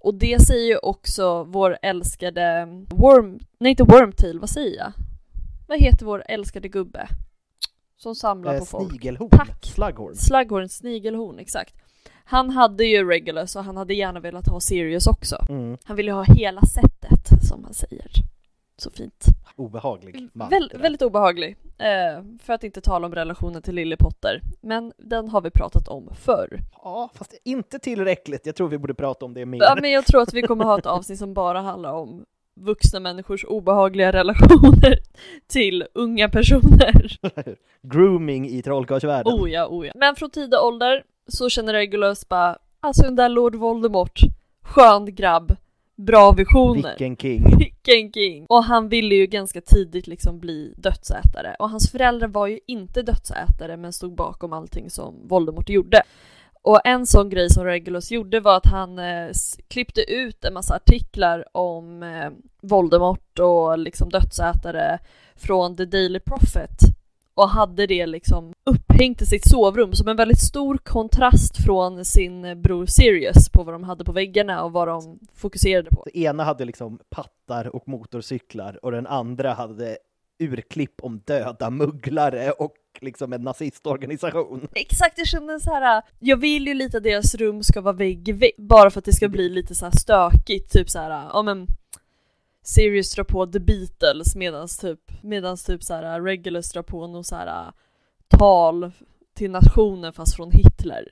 Och 0.02 0.14
det 0.14 0.42
säger 0.46 0.66
ju 0.66 0.76
också 0.76 1.44
vår 1.44 1.78
älskade 1.82 2.68
Worm, 2.90 3.38
nej 3.60 3.70
inte 3.70 3.82
Wormtail, 3.84 4.40
vad 4.40 4.50
säger 4.50 4.76
jag? 4.78 4.92
Vad 5.68 5.80
heter 5.80 6.06
vår 6.06 6.22
älskade 6.28 6.68
gubbe? 6.68 7.08
Som 7.96 8.14
samlar 8.14 8.54
Eh, 8.54 8.58
på 8.58 8.64
folk. 8.66 8.88
Snigelhorn. 8.88 9.30
Tack! 9.30 9.64
Slughorn. 9.64 10.14
Slughorn, 10.14 10.68
snigelhorn, 10.68 11.38
exakt. 11.38 11.74
Han 12.24 12.50
hade 12.50 12.84
ju 12.84 13.08
Regulus 13.08 13.56
och 13.56 13.64
han 13.64 13.76
hade 13.76 13.94
gärna 13.94 14.20
velat 14.20 14.48
ha 14.48 14.60
Sirius 14.60 15.06
också. 15.06 15.36
Mm. 15.48 15.76
Han 15.84 15.96
ville 15.96 16.12
ha 16.12 16.22
hela 16.22 16.60
sättet, 16.60 17.44
som 17.48 17.62
man 17.62 17.74
säger. 17.74 18.10
Så 18.82 18.90
fint. 18.90 19.24
Obehaglig 19.56 20.28
man. 20.32 20.50
Där. 20.50 20.78
väldigt 20.78 21.02
obehaglig. 21.02 21.56
Eh, 21.78 22.24
för 22.42 22.52
att 22.52 22.64
inte 22.64 22.80
tala 22.80 23.06
om 23.06 23.14
relationen 23.14 23.62
till 23.62 23.74
Lily 23.74 23.96
Potter. 23.96 24.42
Men 24.60 24.92
den 24.98 25.28
har 25.28 25.40
vi 25.40 25.50
pratat 25.50 25.88
om 25.88 26.10
förr. 26.14 26.60
Ja, 26.84 27.10
fast 27.14 27.34
inte 27.44 27.78
tillräckligt. 27.78 28.46
Jag 28.46 28.56
tror 28.56 28.68
vi 28.68 28.78
borde 28.78 28.94
prata 28.94 29.24
om 29.24 29.34
det 29.34 29.46
mer. 29.46 29.62
Ja, 29.62 29.76
men 29.80 29.90
jag 29.90 30.06
tror 30.06 30.22
att 30.22 30.34
vi 30.34 30.42
kommer 30.42 30.64
ha 30.64 30.78
ett 30.78 30.86
avsnitt 30.96 31.18
som 31.18 31.34
bara 31.34 31.60
handlar 31.60 31.92
om 31.92 32.24
vuxna 32.60 33.00
människors 33.00 33.44
obehagliga 33.44 34.12
relationer 34.12 34.98
till 35.46 35.84
unga 35.94 36.28
personer. 36.28 37.18
Grooming 37.82 38.48
i 38.48 38.62
trollkarlsvärlden. 38.62 39.32
Oh 39.32 39.50
ja, 39.50 39.66
oh 39.66 39.86
ja. 39.86 39.92
Men 39.94 40.16
från 40.16 40.30
tidig 40.30 40.60
ålder 40.60 41.04
så 41.28 41.48
känner 41.48 41.72
Regulus 41.72 42.28
bara, 42.28 42.58
alltså 42.80 43.02
den 43.02 43.16
där 43.16 43.28
Lord 43.28 43.54
Voldemort, 43.54 44.20
skön 44.62 45.14
grabb, 45.14 45.56
bra 46.04 46.32
visioner. 46.32 46.88
Vilken 46.88 47.16
king. 47.16 47.56
Vilken 47.58 48.12
king! 48.12 48.46
Och 48.48 48.64
han 48.64 48.88
ville 48.88 49.14
ju 49.14 49.26
ganska 49.26 49.60
tidigt 49.60 50.06
liksom 50.06 50.38
bli 50.38 50.74
dödsätare. 50.76 51.56
Och 51.58 51.70
hans 51.70 51.90
föräldrar 51.90 52.28
var 52.28 52.46
ju 52.46 52.58
inte 52.66 53.02
dödsätare 53.02 53.76
men 53.76 53.92
stod 53.92 54.14
bakom 54.14 54.52
allting 54.52 54.90
som 54.90 55.28
Voldemort 55.28 55.68
gjorde. 55.68 56.02
Och 56.62 56.80
en 56.84 57.06
sån 57.06 57.30
grej 57.30 57.50
som 57.50 57.64
Regulus 57.64 58.10
gjorde 58.10 58.40
var 58.40 58.56
att 58.56 58.66
han 58.66 58.98
eh, 58.98 59.30
klippte 59.68 60.12
ut 60.12 60.44
en 60.44 60.54
massa 60.54 60.74
artiklar 60.74 61.44
om 61.52 62.02
eh, 62.02 62.30
Voldemort 62.62 63.38
och 63.38 63.78
liksom 63.78 64.08
dödsätare 64.08 64.98
från 65.36 65.76
The 65.76 65.84
Daily 65.84 66.20
Prophet 66.20 66.78
och 67.34 67.48
hade 67.48 67.86
det 67.86 68.06
liksom 68.06 68.52
upphängt 68.64 69.22
i 69.22 69.26
sitt 69.26 69.48
sovrum 69.48 69.94
som 69.94 70.08
en 70.08 70.16
väldigt 70.16 70.40
stor 70.40 70.78
kontrast 70.78 71.64
från 71.64 72.04
sin 72.04 72.62
bror 72.62 72.86
Sirius 72.86 73.48
på 73.48 73.62
vad 73.64 73.74
de 73.74 73.84
hade 73.84 74.04
på 74.04 74.12
väggarna 74.12 74.64
och 74.64 74.72
vad 74.72 74.88
de 74.88 75.18
fokuserade 75.34 75.90
på. 75.90 76.04
Den 76.04 76.22
ena 76.22 76.44
hade 76.44 76.64
liksom 76.64 76.98
pattar 77.10 77.76
och 77.76 77.88
motorcyklar 77.88 78.84
och 78.84 78.92
den 78.92 79.06
andra 79.06 79.52
hade 79.52 79.96
urklipp 80.38 81.00
om 81.02 81.20
döda 81.26 81.70
mugglare 81.70 82.50
och 82.50 82.76
liksom 83.00 83.32
en 83.32 83.42
nazistorganisation. 83.42 84.68
Exakt, 84.74 85.18
jag 85.18 85.26
känner 85.26 85.58
så 85.58 85.70
här. 85.70 86.02
jag 86.18 86.36
vill 86.36 86.66
ju 86.66 86.74
lite 86.74 86.96
att 86.96 87.02
deras 87.02 87.34
rum 87.34 87.62
ska 87.62 87.80
vara 87.80 87.94
vägg 87.94 88.28
i 88.28 88.32
vägg, 88.32 88.54
bara 88.58 88.90
för 88.90 88.98
att 88.98 89.04
det 89.04 89.12
ska 89.12 89.28
bli 89.28 89.48
lite 89.48 89.74
så 89.74 89.84
här 89.84 89.92
stökigt, 90.00 90.72
typ 90.72 90.90
så 90.90 90.98
här, 90.98 91.10
ja 91.32 91.42
men 91.42 91.66
Sirius 92.62 93.14
drar 93.14 93.24
på 93.24 93.46
The 93.46 93.60
Beatles 93.60 94.36
medans 94.36 94.78
typ, 94.78 95.00
medans 95.22 95.64
typ 95.64 95.82
så 95.82 95.94
här 95.94 96.20
Regulus 96.20 96.72
drar 96.72 96.82
på 96.82 97.06
någon 97.06 97.24
så 97.24 97.36
här 97.36 97.72
tal 98.28 98.90
till 99.34 99.50
nationen 99.50 100.12
fast 100.12 100.36
från 100.36 100.50
Hitler. 100.50 101.08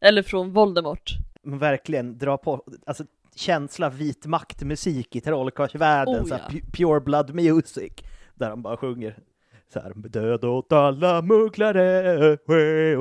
Eller 0.00 0.22
från 0.22 0.52
Voldemort. 0.52 1.10
Men 1.42 1.58
verkligen 1.58 2.18
dra 2.18 2.36
på, 2.36 2.62
alltså 2.86 3.04
känsla 3.36 3.90
vit 3.90 4.26
makt-musik 4.26 5.16
i 5.16 5.20
trollkarlsvärlden, 5.20 6.22
Oh, 6.22 6.26
så 6.26 6.34
ja. 6.34 6.38
pu- 6.50 6.70
pure 6.72 7.00
blood 7.00 7.34
music, 7.34 7.92
där 8.34 8.50
de 8.50 8.62
bara 8.62 8.76
sjunger 8.76 9.18
så 9.72 9.80
här, 9.80 9.92
död 10.08 10.44
åt 10.44 10.72
alla 10.72 11.22
mugglare, 11.22 12.38
hey, 12.48 12.96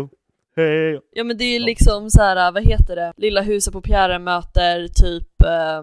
hey. 0.55 0.99
Ja 1.11 1.23
men 1.23 1.37
det 1.37 1.43
är 1.43 1.53
ju 1.53 1.65
liksom 1.65 2.09
så 2.09 2.21
här, 2.21 2.51
vad 2.51 2.63
heter 2.63 2.95
det, 2.95 3.13
Lilla 3.17 3.41
huset 3.41 3.73
på 3.73 3.81
Pjären 3.81 4.23
möter 4.23 4.87
typ 4.87 5.41
eh, 5.41 5.77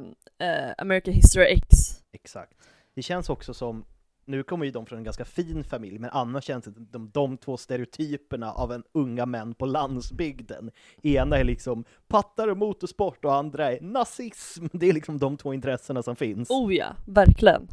eh, 0.48 0.70
American 0.78 1.14
History 1.14 1.44
X. 1.46 1.99
Exakt. 2.12 2.52
Det 2.94 3.02
känns 3.02 3.30
också 3.30 3.54
som, 3.54 3.84
nu 4.24 4.42
kommer 4.42 4.64
ju 4.64 4.70
de 4.70 4.86
från 4.86 4.98
en 4.98 5.04
ganska 5.04 5.24
fin 5.24 5.64
familj, 5.64 5.98
men 5.98 6.10
annars 6.10 6.44
känns 6.44 6.64
det 6.64 6.70
de, 6.76 7.10
de 7.10 7.36
två 7.36 7.56
stereotyperna 7.56 8.52
av 8.52 8.72
en 8.72 8.84
unga 8.92 9.26
män 9.26 9.54
på 9.54 9.66
landsbygden. 9.66 10.70
Ena 11.02 11.36
är 11.36 11.44
liksom 11.44 11.84
pattar 12.08 12.48
och 12.48 12.56
motorsport 12.56 13.24
och 13.24 13.34
andra 13.34 13.72
är 13.72 13.80
nazism. 13.80 14.66
Det 14.72 14.88
är 14.88 14.92
liksom 14.92 15.18
de 15.18 15.36
två 15.36 15.54
intressena 15.54 16.02
som 16.02 16.16
finns. 16.16 16.50
Oh 16.50 16.74
ja, 16.74 16.96
verkligen. 17.06 17.68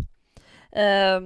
Eh, 0.72 1.22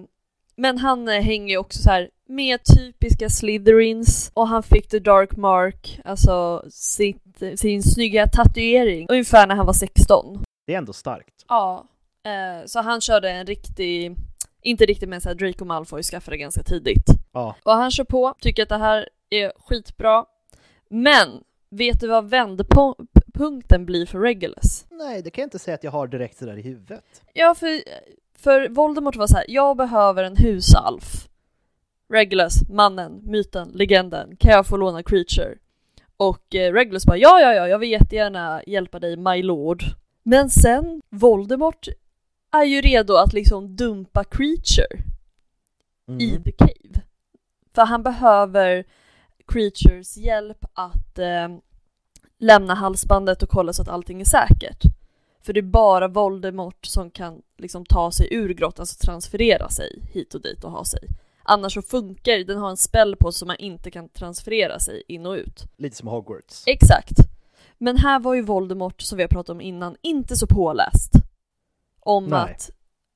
men 0.56 0.78
han 0.78 1.08
eh, 1.08 1.22
hänger 1.22 1.50
ju 1.50 1.58
också 1.58 1.80
så 1.80 1.90
här 1.90 2.10
med 2.28 2.60
typiska 2.78 3.30
Slytherins 3.30 4.32
och 4.34 4.48
han 4.48 4.64
fick 4.64 4.88
the 4.88 5.00
dark 5.00 5.38
mark, 5.38 6.00
alltså 6.06 6.66
sitt, 6.70 7.44
sin 7.56 7.84
snygga 7.84 8.28
tatuering, 8.28 9.08
ungefär 9.10 9.48
när 9.48 9.56
han 9.56 9.66
var 9.66 9.74
16. 9.74 10.44
Det 10.68 10.74
är 10.74 10.78
ändå 10.78 10.94
starkt. 10.94 11.46
Ja, 11.48 11.86
eh, 12.24 12.66
så 12.66 12.80
han 12.80 13.02
körde 13.02 13.32
en 13.32 13.46
riktig, 13.46 14.16
inte 14.62 14.86
riktigt 14.86 15.10
men 15.10 15.22
så 15.22 15.30
här 15.30 15.36
Draco 15.36 15.66
Malfoy 15.66 16.04
skaffade 16.04 16.38
ganska 16.38 16.64
tidigt. 16.64 17.06
Ja. 17.32 17.56
Och 17.64 17.72
han 17.72 17.92
kör 17.92 18.04
på, 18.04 18.36
tycker 18.42 18.64
att 18.64 18.70
det 18.70 18.78
här 18.78 19.10
är 19.30 19.52
skitbra. 19.60 20.26
Men, 20.90 21.44
vet 21.70 22.00
du 22.00 22.08
vad 22.08 22.30
vändpunkten 22.30 23.86
blir 23.86 24.06
för 24.06 24.20
Regulus? 24.20 24.86
Nej, 24.90 25.22
det 25.22 25.30
kan 25.30 25.42
jag 25.42 25.46
inte 25.46 25.60
säga 25.60 25.76
att 25.76 25.84
jag 25.84 25.92
har 25.92 26.08
direkt 26.08 26.38
sådär 26.38 26.58
i 26.58 26.62
huvudet. 26.62 27.22
Ja, 27.34 27.56
för, 27.56 27.82
för 28.38 28.70
Voldemort 28.70 29.16
var 29.16 29.28
så 29.28 29.38
här: 29.38 29.46
jag 29.48 29.78
behöver 29.78 30.24
en 30.24 30.36
husalf. 30.38 31.28
Regulus, 32.14 32.70
mannen, 32.70 33.22
myten, 33.24 33.70
legenden, 33.74 34.36
kan 34.36 34.52
jag 34.52 34.68
få 34.68 34.78
låna 34.78 35.04
creature? 35.04 35.56
Och 36.18 36.56
eh, 36.56 36.74
Regulus 36.74 37.06
bara 37.06 37.18
ja, 37.18 37.42
ja, 37.42 37.54
ja, 37.54 37.68
jag 37.68 37.80
vill 37.80 37.90
jättegärna 37.92 38.62
hjälpa 38.68 39.00
dig, 39.00 39.18
my 39.18 39.44
lord. 39.44 39.84
Men 40.24 40.50
sen, 40.50 41.02
Voldemort 41.10 41.88
är 42.52 42.64
ju 42.64 42.82
redo 42.82 43.16
att 43.16 43.34
liksom 43.34 43.76
dumpa 43.76 44.24
Creature 44.24 45.04
i 46.20 46.30
Mm. 46.30 46.44
The 46.44 46.52
Cave. 46.52 47.02
För 47.76 47.82
han 47.82 48.04
behöver 48.04 48.86
Creatures 49.48 50.18
hjälp 50.18 50.66
att 50.74 51.20
eh, 51.20 51.48
lämna 52.40 52.74
halsbandet 52.74 53.44
och 53.44 53.50
kolla 53.50 53.74
så 53.74 53.82
att 53.82 53.88
allting 53.88 54.22
är 54.22 54.26
säkert. 54.26 54.84
För 55.42 55.54
det 55.54 55.60
är 55.60 55.62
bara 55.62 56.08
Voldemort 56.08 56.86
som 56.86 57.12
kan 57.12 57.42
liksom 57.58 57.86
ta 57.86 58.12
sig 58.12 58.28
ur 58.34 58.54
grottan, 58.54 58.82
alltså 58.82 59.06
transferera 59.06 59.70
sig 59.70 60.02
hit 60.14 60.34
och 60.34 60.42
dit 60.42 60.64
och 60.64 60.72
ha 60.72 60.86
sig. 60.86 61.10
Annars 61.44 61.74
så 61.74 61.82
funkar 61.82 62.38
den 62.44 62.58
har 62.58 62.70
en 62.70 62.78
spell 62.78 63.16
på 63.16 63.32
sig 63.32 63.40
som 63.40 63.48
man 63.48 63.58
inte 63.58 63.92
kan 63.92 64.10
transferera 64.10 64.80
sig 64.80 65.04
in 65.08 65.26
och 65.26 65.34
ut. 65.34 65.64
Lite 65.78 65.96
som 65.96 66.08
Hogwarts. 66.08 66.64
Exakt. 66.66 67.18
Men 67.78 67.98
här 67.98 68.20
var 68.20 68.34
ju 68.34 68.42
Voldemort, 68.42 69.02
som 69.02 69.18
vi 69.18 69.24
har 69.24 69.28
pratat 69.28 69.50
om 69.50 69.62
innan, 69.62 69.96
inte 70.02 70.36
så 70.36 70.48
påläst. 70.48 71.12
Om 72.02 72.26
Nej. 72.26 72.40
att 72.40 72.72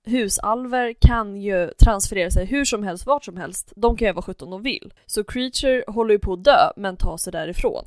husalver 0.06 0.94
kan 0.94 1.42
ju 1.42 1.72
transferera 1.78 2.32
sig 2.32 2.46
hur 2.46 2.66
som 2.66 2.84
helst, 2.84 3.06
vart 3.06 3.26
som 3.26 3.38
helst. 3.38 3.74
De 3.76 3.98
kan 3.98 4.06
göra 4.06 4.16
vad 4.16 4.26
sjutton 4.26 4.50
de 4.50 4.62
vill. 4.62 4.94
Så 5.06 5.24
Creature 5.24 5.84
håller 5.88 6.14
ju 6.14 6.20
på 6.20 6.34
att 6.34 6.44
dö, 6.44 6.72
men 6.76 6.98
tar 6.98 7.18
sig 7.18 7.34
därifrån. 7.34 7.86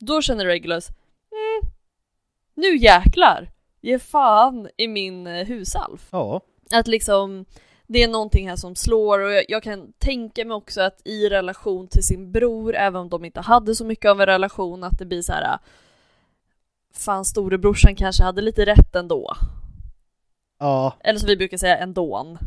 Då 0.00 0.22
känner 0.22 0.46
Regulus, 0.46 0.88
mm, 1.30 1.72
nu 2.54 2.76
jäklar! 2.76 3.50
Ge 3.80 3.98
fan 3.98 4.68
i 4.76 4.88
min 4.88 5.26
eh, 5.26 5.46
husalv. 5.46 6.08
Ja. 6.10 6.40
Att 6.72 6.86
liksom, 6.86 7.44
det 7.86 8.02
är 8.02 8.08
någonting 8.08 8.48
här 8.48 8.56
som 8.56 8.74
slår 8.74 9.18
och 9.18 9.32
jag, 9.32 9.44
jag 9.48 9.62
kan 9.62 9.92
tänka 9.98 10.44
mig 10.44 10.54
också 10.54 10.80
att 10.80 11.02
i 11.04 11.28
relation 11.28 11.88
till 11.88 12.02
sin 12.02 12.32
bror, 12.32 12.74
även 12.74 13.00
om 13.00 13.08
de 13.08 13.24
inte 13.24 13.40
hade 13.40 13.74
så 13.74 13.84
mycket 13.84 14.10
av 14.10 14.20
en 14.20 14.26
relation, 14.26 14.84
att 14.84 14.98
det 14.98 15.04
blir 15.04 15.22
så 15.22 15.32
här. 15.32 15.58
Fan 16.94 17.24
storebrorsan 17.24 17.94
kanske 17.94 18.22
hade 18.24 18.42
lite 18.42 18.66
rätt 18.66 18.96
ändå. 18.96 19.34
Ja, 20.62 20.96
Eller 21.00 21.18
som 21.18 21.26
vi 21.26 21.36
brukar 21.36 21.56
säga, 21.56 21.78
ändån. 21.78 22.38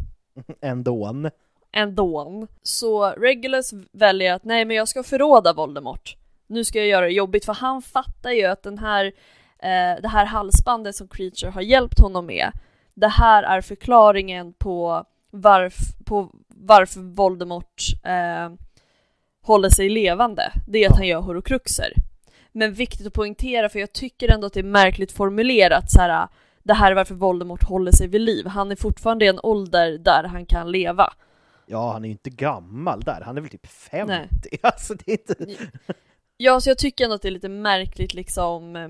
ändå. 0.62 1.30
Ändån. 1.72 2.48
Så 2.64 3.10
Regulus 3.10 3.72
väljer 3.92 4.34
att 4.34 4.44
nej 4.44 4.66
men 4.66 4.76
jag 4.78 4.88
ska 4.88 5.04
förråda 5.04 5.54
Voldemort. 5.54 6.18
Nu 6.48 6.64
ska 6.64 6.80
jag 6.80 6.88
göra 6.88 7.06
det 7.06 7.12
jobbigt 7.12 7.46
för 7.46 7.54
han 7.54 7.82
fattar 7.82 8.32
ju 8.32 8.46
att 8.46 8.64
den 8.64 8.78
här, 8.78 9.06
eh, 9.60 10.02
det 10.02 10.08
här 10.08 10.26
halsbandet 10.26 10.96
som 10.96 11.08
Creature 11.08 11.52
har 11.52 11.62
hjälpt 11.62 12.00
honom 12.00 12.26
med, 12.26 12.52
det 12.94 13.08
här 13.08 13.44
är 13.44 13.62
förklaringen 13.62 14.54
på, 14.54 15.06
varf, 15.32 15.76
på 16.06 16.32
varför 16.48 17.00
Voldemort 17.00 17.84
eh, 18.04 18.54
håller 19.42 19.70
sig 19.70 19.90
levande. 19.90 20.52
Det 20.68 20.84
är 20.84 20.90
att 20.90 20.98
han 20.98 21.08
gör 21.08 21.22
horocruxer. 21.22 21.94
Men 22.52 22.74
viktigt 22.74 23.08
att 23.08 23.14
poängtera 23.14 23.70
för 23.70 23.80
jag 23.80 23.94
tycker 23.94 24.34
ändå 24.34 24.48
att 24.48 24.54
det 24.54 24.60
är 24.60 24.64
märkligt 24.64 25.12
formulerat 25.12 25.92
så 25.92 26.02
här. 26.02 26.28
Det 26.66 26.74
här 26.74 26.92
är 26.92 26.96
varför 26.96 27.16
Voldemort 27.16 27.64
håller 27.64 27.92
sig 27.92 28.08
vid 28.08 28.22
liv. 28.22 28.48
Han 28.48 28.72
är 28.72 28.76
fortfarande 28.76 29.26
i 29.26 29.28
en 29.28 29.40
ålder 29.44 29.98
där 29.98 30.24
han 30.24 30.46
kan 30.46 30.72
leva. 30.72 31.14
Ja, 31.66 31.92
han 31.92 32.04
är 32.04 32.08
ju 32.08 32.12
inte 32.12 32.30
gammal 32.30 33.02
där. 33.02 33.22
Han 33.22 33.38
är 33.38 33.42
väl 33.42 33.50
typ 33.50 33.68
50? 33.68 34.08
Nej. 34.08 34.30
Alltså 34.62 34.94
det 34.94 35.12
är 35.12 35.18
inte... 35.18 35.66
Ja, 36.38 36.60
så 36.60 36.70
jag 36.70 36.78
tycker 36.78 37.04
ändå 37.04 37.16
att 37.16 37.22
det 37.22 37.28
är 37.28 37.32
lite 37.32 37.50
märkligt 37.50 38.14
liksom 38.14 38.76
eh, 38.76 38.90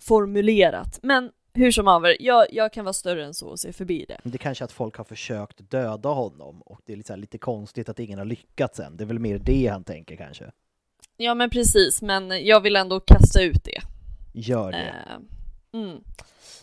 formulerat. 0.00 0.98
Men 1.02 1.30
hur 1.52 1.72
som 1.72 1.86
haver, 1.86 2.16
jag, 2.20 2.46
jag 2.52 2.72
kan 2.72 2.84
vara 2.84 2.92
större 2.92 3.24
än 3.24 3.34
så 3.34 3.48
och 3.48 3.58
se 3.58 3.72
förbi 3.72 4.04
det. 4.08 4.20
Det 4.22 4.36
är 4.36 4.38
kanske 4.38 4.64
att 4.64 4.72
folk 4.72 4.96
har 4.96 5.04
försökt 5.04 5.70
döda 5.70 6.08
honom 6.08 6.62
och 6.62 6.80
det 6.86 6.92
är 6.92 6.96
lite, 6.96 7.12
här, 7.12 7.18
lite 7.20 7.38
konstigt 7.38 7.88
att 7.88 7.98
ingen 7.98 8.18
har 8.18 8.26
lyckats 8.26 8.80
än. 8.80 8.96
Det 8.96 9.04
är 9.04 9.06
väl 9.06 9.18
mer 9.18 9.38
det 9.38 9.66
han 9.66 9.84
tänker 9.84 10.16
kanske. 10.16 10.50
Ja 11.16 11.34
men 11.34 11.50
precis, 11.50 12.02
men 12.02 12.46
jag 12.46 12.60
vill 12.60 12.76
ändå 12.76 13.00
kasta 13.00 13.42
ut 13.42 13.64
det. 13.64 13.80
Gör 14.32 14.72
det. 14.72 14.78
Eh, 14.78 15.80
mm. 15.80 16.04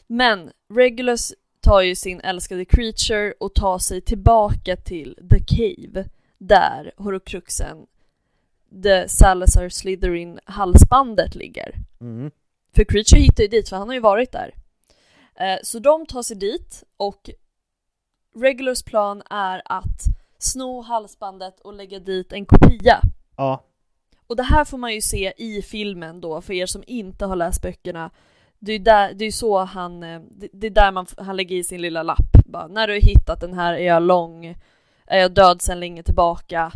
Men 0.08 0.52
Regulus 0.74 1.34
tar 1.62 1.82
ju 1.82 1.96
sin 1.96 2.22
älskade 2.22 2.66
creature 2.66 3.34
och 3.40 3.54
tar 3.54 3.80
sig 3.80 4.02
tillbaka 4.02 4.76
till 4.76 5.20
The 5.30 5.40
Cave 5.40 6.08
där 6.38 6.92
horocruxen, 6.98 7.78
The 8.84 9.10
Salazar 9.10 9.70
Slytherin 9.70 10.40
halsbandet 10.46 11.36
ligger. 11.36 11.76
Mm. 12.02 12.32
För 12.76 12.84
Creature 12.84 13.22
hittar 13.22 13.44
ju 13.44 13.50
dit 13.50 13.70
för 13.70 13.78
han 13.78 13.88
har 13.88 13.94
ju 13.94 14.02
varit 14.02 14.32
där. 14.32 14.56
Eh, 15.36 15.60
så 15.64 15.80
de 15.80 16.06
tar 16.06 16.22
sig 16.22 16.38
dit 16.38 16.84
och 16.98 17.30
Regulus 18.36 18.84
plan 18.84 19.22
är 19.30 19.62
att 19.66 20.06
sno 20.40 20.82
halsbandet 20.82 21.60
och 21.60 21.74
lägga 21.74 22.00
dit 22.00 22.34
en 22.34 22.46
kopia. 22.46 23.02
Ja, 23.38 23.64
Och 24.28 24.36
det 24.36 24.44
här 24.44 24.66
får 24.66 24.78
man 24.78 24.94
ju 24.94 25.02
se 25.02 25.34
i 25.38 25.62
filmen 25.62 26.22
då, 26.22 26.42
för 26.42 26.54
er 26.54 26.66
som 26.66 26.84
inte 26.88 27.26
har 27.26 27.36
läst 27.36 27.62
böckerna. 27.62 28.12
Det 28.66 28.74
är 28.74 28.80
där, 28.80 29.14
det 29.14 29.26
är 29.26 29.32
så 29.32 29.58
han, 29.58 30.04
eh, 30.04 30.22
det, 30.54 30.68
är 30.68 30.72
där 30.72 30.92
man, 30.92 31.06
han 31.18 31.38
lägger 31.38 31.56
i 31.56 31.64
sin 31.64 31.82
lilla 31.82 32.04
lapp. 32.04 32.32
Bara, 32.46 32.68
när 32.68 32.88
du 32.88 32.94
har 32.94 33.02
hittat 33.02 33.42
den 33.42 33.54
här 33.54 33.74
är 33.74 33.86
jag 33.86 34.04
lång, 34.04 34.46
är 35.06 35.20
jag 35.20 35.32
död 35.32 35.62
sedan 35.62 35.80
länge 35.80 36.04
tillbaka. 36.04 36.72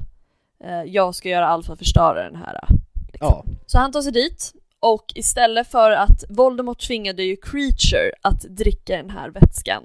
Eh, 0.63 0.83
jag 0.83 1.15
ska 1.15 1.29
göra 1.29 1.47
allt 1.47 1.65
för 1.65 1.73
att 1.73 1.79
förstöra 1.79 2.23
den 2.23 2.35
här. 2.35 2.59
ja. 3.19 3.45
Så 3.65 3.77
han 3.77 3.91
tar 3.91 4.01
sig 4.01 4.11
dit 4.11 4.53
och 4.79 5.05
istället 5.15 5.67
för 5.67 5.91
att 5.91 6.23
Voldemort 6.29 6.87
tvingade 6.87 7.23
ju 7.23 7.35
Creature 7.35 8.11
att 8.21 8.41
dricka 8.41 8.97
den 8.97 9.09
här 9.09 9.29
vätskan 9.29 9.83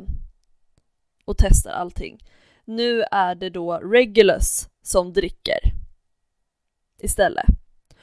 och 1.25 1.37
testar 1.39 1.71
allting. 1.71 2.19
Nu 2.65 3.03
är 3.03 3.35
det 3.35 3.51
då 3.51 3.79
Regulus 3.79 4.69
som 4.83 5.13
dricker 5.13 5.59
istället 7.01 7.47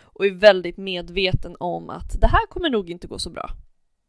och 0.02 0.26
är 0.26 0.32
väldigt 0.32 0.78
medveten 0.78 1.56
om 1.60 1.90
att 1.90 2.22
det 2.22 2.28
här 2.28 2.48
kommer 2.48 2.70
nog 2.70 2.90
inte 2.90 3.08
gå 3.08 3.20
så 3.20 3.30
bra. 3.30 3.50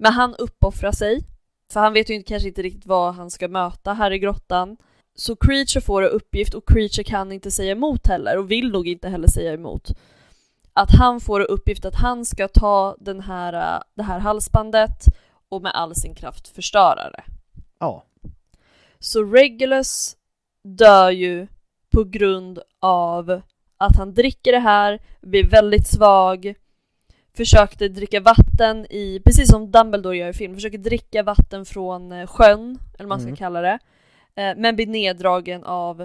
Men 0.03 0.13
han 0.13 0.35
uppoffrar 0.35 0.93
sig 0.93 1.25
för 1.73 1.81
han 1.81 1.93
vet 1.93 2.11
ju 2.11 2.15
inte, 2.15 2.29
kanske 2.29 2.49
inte 2.49 2.63
riktigt 2.63 2.87
vad 2.87 3.15
han 3.15 3.31
ska 3.31 3.49
möta 3.49 3.93
här 3.93 4.11
i 4.11 4.19
grottan. 4.19 4.77
Så 5.15 5.37
Creature 5.37 5.81
får 5.81 6.03
en 6.03 6.11
uppgift 6.11 6.55
och 6.55 6.69
Creature 6.69 7.05
kan 7.05 7.33
inte 7.33 7.51
säga 7.51 7.73
emot 7.73 8.07
heller 8.07 8.39
och 8.39 8.51
vill 8.51 8.73
nog 8.73 8.89
inte 8.89 9.09
heller 9.09 9.29
säga 9.29 9.53
emot 9.53 9.91
att 10.73 10.91
han 10.91 11.21
får 11.21 11.43
i 11.43 11.45
uppgift 11.45 11.85
att 11.85 11.95
han 11.95 12.25
ska 12.25 12.49
ta 12.49 12.97
den 13.01 13.21
här, 13.21 13.77
äh, 13.77 13.83
det 13.95 14.03
här 14.03 14.19
halsbandet 14.19 15.05
och 15.49 15.63
med 15.63 15.73
all 15.75 15.95
sin 15.95 16.15
kraft 16.15 16.49
förstöra 16.49 17.11
det. 17.11 17.25
Ja. 17.79 18.05
Så 18.99 19.25
Regulus 19.25 20.17
dör 20.65 21.11
ju 21.11 21.47
på 21.93 22.05
grund 22.05 22.59
av 22.81 23.41
att 23.77 23.97
han 23.97 24.15
dricker 24.15 24.53
det 24.53 24.59
här, 24.59 25.01
blir 25.21 25.51
väldigt 25.51 25.87
svag, 25.87 26.55
försökte 27.37 27.89
dricka 27.89 28.21
vatten 28.21 28.87
i, 28.91 29.21
precis 29.25 29.51
som 29.51 29.71
Dumbledore 29.71 30.17
gör 30.17 30.29
i 30.29 30.33
film, 30.33 30.55
försöker 30.55 30.79
dricka 30.79 31.23
vatten 31.23 31.65
från 31.65 32.13
eh, 32.13 32.27
sjön, 32.27 32.79
eller 32.95 32.99
vad 32.99 33.09
man 33.09 33.21
ska 33.21 33.29
Mm. 33.29 33.37
kalla 33.37 33.61
det, 33.61 33.79
eh, 34.35 34.53
men 34.57 34.77
blir 34.77 34.87
neddragen 34.87 35.65
av, 35.65 36.01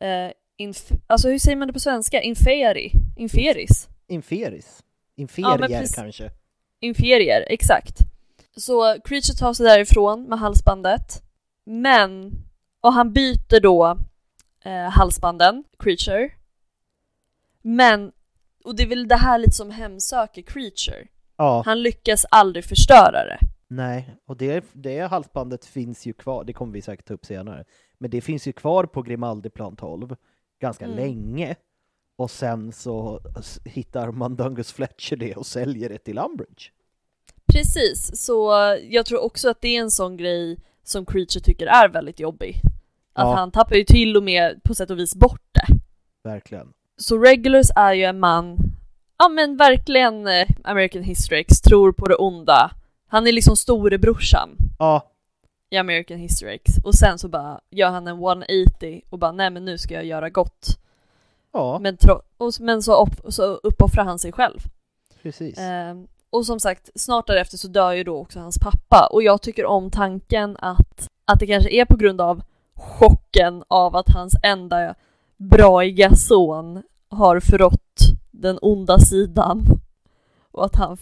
eh, 0.00 0.30
inf- 0.58 1.00
alltså 1.06 1.28
hur 1.28 1.38
säger 1.38 1.56
man 1.56 1.68
det 1.68 1.72
på 1.74 1.80
svenska? 1.80 2.22
Inferi? 2.22 2.90
Inferis? 3.16 3.88
Inferis. 4.06 4.82
Ja, 5.16 5.22
Inferier 5.22 5.58
precis. 5.68 5.96
kanske. 5.96 6.30
Inferier, 6.80 7.44
exakt. 7.48 7.98
Så 8.56 8.96
Creature 9.04 9.36
tar 9.38 9.52
sig 9.52 9.66
därifrån 9.66 10.22
med 10.24 10.38
halsbandet, 10.38 11.22
men, 11.64 12.32
och 12.80 12.92
han 12.92 13.12
byter 13.12 13.60
då 13.60 13.98
eh, 14.64 14.90
halsbanden, 14.90 15.64
Creature, 15.78 16.30
men, 17.62 18.12
och 18.64 18.76
det 18.76 18.82
är 18.82 18.86
väl 18.86 19.08
det 19.08 19.16
här 19.16 19.38
lite 19.38 19.52
som 19.52 19.70
hemsöker 19.70 20.42
Creature. 20.42 21.06
Ja. 21.36 21.62
Han 21.66 21.82
lyckas 21.82 22.26
aldrig 22.30 22.64
förstöra 22.64 23.24
det. 23.24 23.38
Nej, 23.68 24.16
och 24.26 24.36
det, 24.36 24.64
det 24.72 24.98
halsbandet 25.00 25.64
finns 25.64 26.06
ju 26.06 26.12
kvar, 26.12 26.44
det 26.44 26.52
kommer 26.52 26.72
vi 26.72 26.82
säkert 26.82 27.06
ta 27.08 27.14
upp 27.14 27.24
senare. 27.26 27.64
Men 27.98 28.10
det 28.10 28.20
finns 28.20 28.48
ju 28.48 28.52
kvar 28.52 28.84
på 28.84 29.02
Grimaldiplan 29.02 29.76
12 29.76 30.16
ganska 30.60 30.84
Mm. 30.84 30.96
länge. 30.96 31.56
Och 32.16 32.30
sen 32.30 32.72
så 32.72 33.20
hittar 33.64 34.12
Mundungus 34.12 34.72
Fletcher 34.72 35.16
det 35.16 35.34
och 35.36 35.46
säljer 35.46 35.88
det 35.88 35.98
till 35.98 36.18
Umbridge. 36.18 36.70
Precis, 37.52 38.10
så 38.24 38.50
jag 38.90 39.06
tror 39.06 39.22
också 39.24 39.48
att 39.50 39.60
det 39.60 39.76
är 39.76 39.80
en 39.80 39.90
sån 39.90 40.16
grej 40.16 40.58
som 40.82 41.06
Creature 41.06 41.40
tycker 41.44 41.66
är 41.66 41.88
väldigt 41.88 42.20
jobbig. 42.20 42.60
Att 43.12 43.24
Ja. 43.28 43.34
han 43.34 43.50
tappar 43.50 43.76
ju 43.76 43.84
till 43.84 44.16
och 44.16 44.22
med 44.22 44.60
på 44.64 44.74
sätt 44.74 44.90
och 44.90 44.98
vis 44.98 45.14
bort 45.14 45.42
det. 45.52 45.66
Verkligen. 46.28 46.72
Så 46.96 47.18
Regulus 47.18 47.70
är 47.76 47.92
ju 47.92 48.04
en 48.04 48.20
man, 48.20 48.58
ja 49.18 49.28
men 49.28 49.56
verkligen 49.56 50.26
eh, 50.26 50.48
American 50.64 51.02
History 51.02 51.40
X, 51.40 51.60
tror 51.60 51.92
på 51.92 52.06
det 52.06 52.14
onda. 52.14 52.70
Han 53.08 53.26
är 53.26 53.32
liksom 53.32 53.56
storebrorsan 53.56 54.50
Ja, 54.78 55.10
i 55.70 55.76
American 55.76 56.18
History 56.18 56.54
X. 56.54 56.72
Och 56.84 56.94
sen 56.94 57.18
så 57.18 57.28
bara 57.28 57.60
gör 57.70 57.90
han 57.90 58.06
en 58.06 58.16
180 58.18 59.02
och 59.10 59.18
bara 59.18 59.32
nej 59.32 59.50
men 59.50 59.64
nu 59.64 59.78
ska 59.78 59.94
jag 59.94 60.04
göra 60.04 60.30
gott. 60.30 60.66
ja 61.52 61.78
Men, 61.78 61.96
och, 62.36 62.52
men 62.60 62.82
så, 62.82 63.02
upp, 63.02 63.32
så 63.34 63.44
uppoffrar 63.44 64.04
han 64.04 64.18
sig 64.18 64.32
själv. 64.32 64.60
precis. 65.22 65.58
Ehm, 65.58 66.06
och 66.30 66.46
som 66.46 66.60
sagt, 66.60 66.90
snart 66.94 67.26
därefter 67.26 67.56
så 67.56 67.68
dör 67.68 67.92
ju 67.92 68.04
då 68.04 68.18
också 68.18 68.40
hans 68.40 68.58
pappa 68.58 69.08
och 69.12 69.22
jag 69.22 69.42
tycker 69.42 69.66
om 69.66 69.90
tanken 69.90 70.56
att, 70.60 71.08
att 71.24 71.40
det 71.40 71.46
kanske 71.46 71.70
är 71.70 71.84
på 71.84 71.96
grund 71.96 72.20
av 72.20 72.42
chocken 72.74 73.64
av 73.68 73.96
att 73.96 74.08
hans 74.08 74.34
enda 74.42 74.94
braiga 75.50 76.16
son 76.16 76.82
har 77.08 77.40
förrått 77.40 77.80
den 78.30 78.58
onda 78.62 78.98
sidan 78.98 79.64
och 80.52 80.64
att 80.64 80.76
han... 80.76 80.96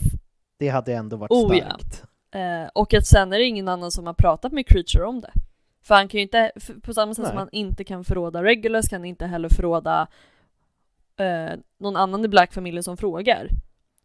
Det 0.59 0.68
hade 0.68 0.95
ändå 0.95 1.16
varit 1.16 1.30
Oh, 1.30 1.57
ja. 1.57 1.64
starkt. 1.64 2.05
eh, 2.34 2.70
och 2.74 2.95
att 2.95 3.07
sen 3.07 3.32
är 3.32 3.38
det 3.38 3.45
ingen 3.45 3.68
annan 3.68 3.90
som 3.90 4.07
har 4.07 4.14
pratat 4.14 4.53
med 4.53 4.66
Creature 4.66 5.05
om 5.05 5.20
det. 5.20 5.32
För 5.84 5.95
han 5.95 6.09
kan 6.09 6.18
ju 6.18 6.22
inte, 6.22 6.53
på 6.82 6.95
samma 6.95 7.14
sätt 7.14 7.26
som 7.26 7.34
Nej. 7.34 7.38
han 7.38 7.49
inte 7.53 7.84
kan 7.84 8.05
förråda 8.05 8.43
Regulus 8.43 8.88
kan 8.88 9.01
han 9.01 9.05
inte 9.05 9.26
heller 9.26 9.49
förråda 9.49 10.07
eh, 11.16 11.59
någon 11.78 11.97
annan 11.97 12.24
i 12.24 12.28
Black-familjen 12.28 12.82
som 12.82 12.97
frågar. 12.97 13.49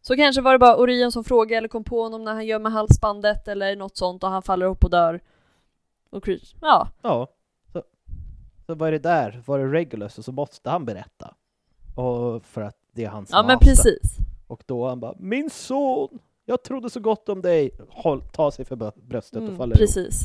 Så 0.02 0.16
kanske 0.16 0.42
var 0.42 0.52
det 0.54 0.60
bara 0.60 0.76
Orion 0.78 1.12
som 1.12 1.24
frågade 1.24 1.58
eller 1.58 1.68
kom 1.68 1.84
på 1.84 2.02
honom 2.04 2.24
när 2.24 2.34
han 2.34 2.46
gör 2.46 2.60
med 2.60 2.72
halsbandet 2.72 3.48
eller 3.48 3.76
något 3.76 3.98
sånt 3.98 4.24
och 4.24 4.30
han 4.30 4.42
faller 4.42 4.66
upp 4.66 4.84
och 4.84 4.90
dör. 4.90 5.20
Och 6.10 6.24
Creature, 6.24 6.58
ja. 6.62 6.88
Ja. 7.02 7.28
Så, 8.68 8.74
så 8.74 8.76
var 8.76 8.92
det 8.92 9.00
där, 9.00 9.42
var 9.46 9.60
det 9.60 9.66
Regulus 9.66 10.18
och 10.18 10.26
så 10.26 10.32
måste 10.32 10.70
han 10.70 10.86
berätta. 10.86 11.34
Och 11.96 12.44
för 12.46 12.62
att 12.62 12.76
det 12.96 13.04
är 13.06 13.10
hans 13.10 13.30
Ja 13.32 13.38
men 13.44 13.48
master. 13.56 13.66
precis. 13.66 14.18
Och 14.48 14.64
då 14.66 14.88
han 14.88 15.00
bara 15.00 15.14
Min 15.20 15.50
son! 15.50 16.20
Jag 16.46 16.64
trodde 16.64 16.90
så 16.90 17.00
gott 17.00 17.30
om 17.30 17.42
dig! 17.42 17.70
Håll, 17.90 18.22
ta 18.32 18.52
sig 18.52 18.66
för 18.66 18.92
bröstet 19.08 19.38
och 19.38 19.44
Mm, 19.44 19.58
faller 19.58 19.76
ihop. 19.76 19.80
precis. 19.80 20.22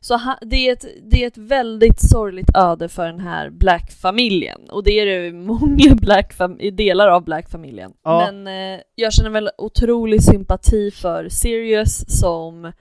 Så 0.00 0.16
ha, 0.16 0.38
det, 0.42 0.56
är 0.68 0.72
ett, 0.72 0.84
det 1.02 1.22
är 1.22 1.26
ett 1.26 1.38
väldigt 1.38 2.10
sorgligt 2.10 2.50
öde 2.56 2.88
för 2.88 3.06
den 3.06 3.20
här 3.20 3.50
Black-familjen. 3.50 4.70
Och 4.70 4.84
det 4.84 4.90
är 5.00 5.06
det 5.06 5.32
många 5.32 5.94
Black 6.00 6.34
delar 6.72 7.08
av 7.08 7.24
Black-familjen. 7.24 7.92
Ja. 8.02 8.30
Men 8.32 8.46
eh, 8.74 8.80
jag 8.94 9.12
känner 9.12 9.30
väl 9.30 9.50
otrolig 9.58 10.22
sympati 10.22 10.90
för 10.90 11.28
Sirius 11.28 12.20
som 12.20 12.72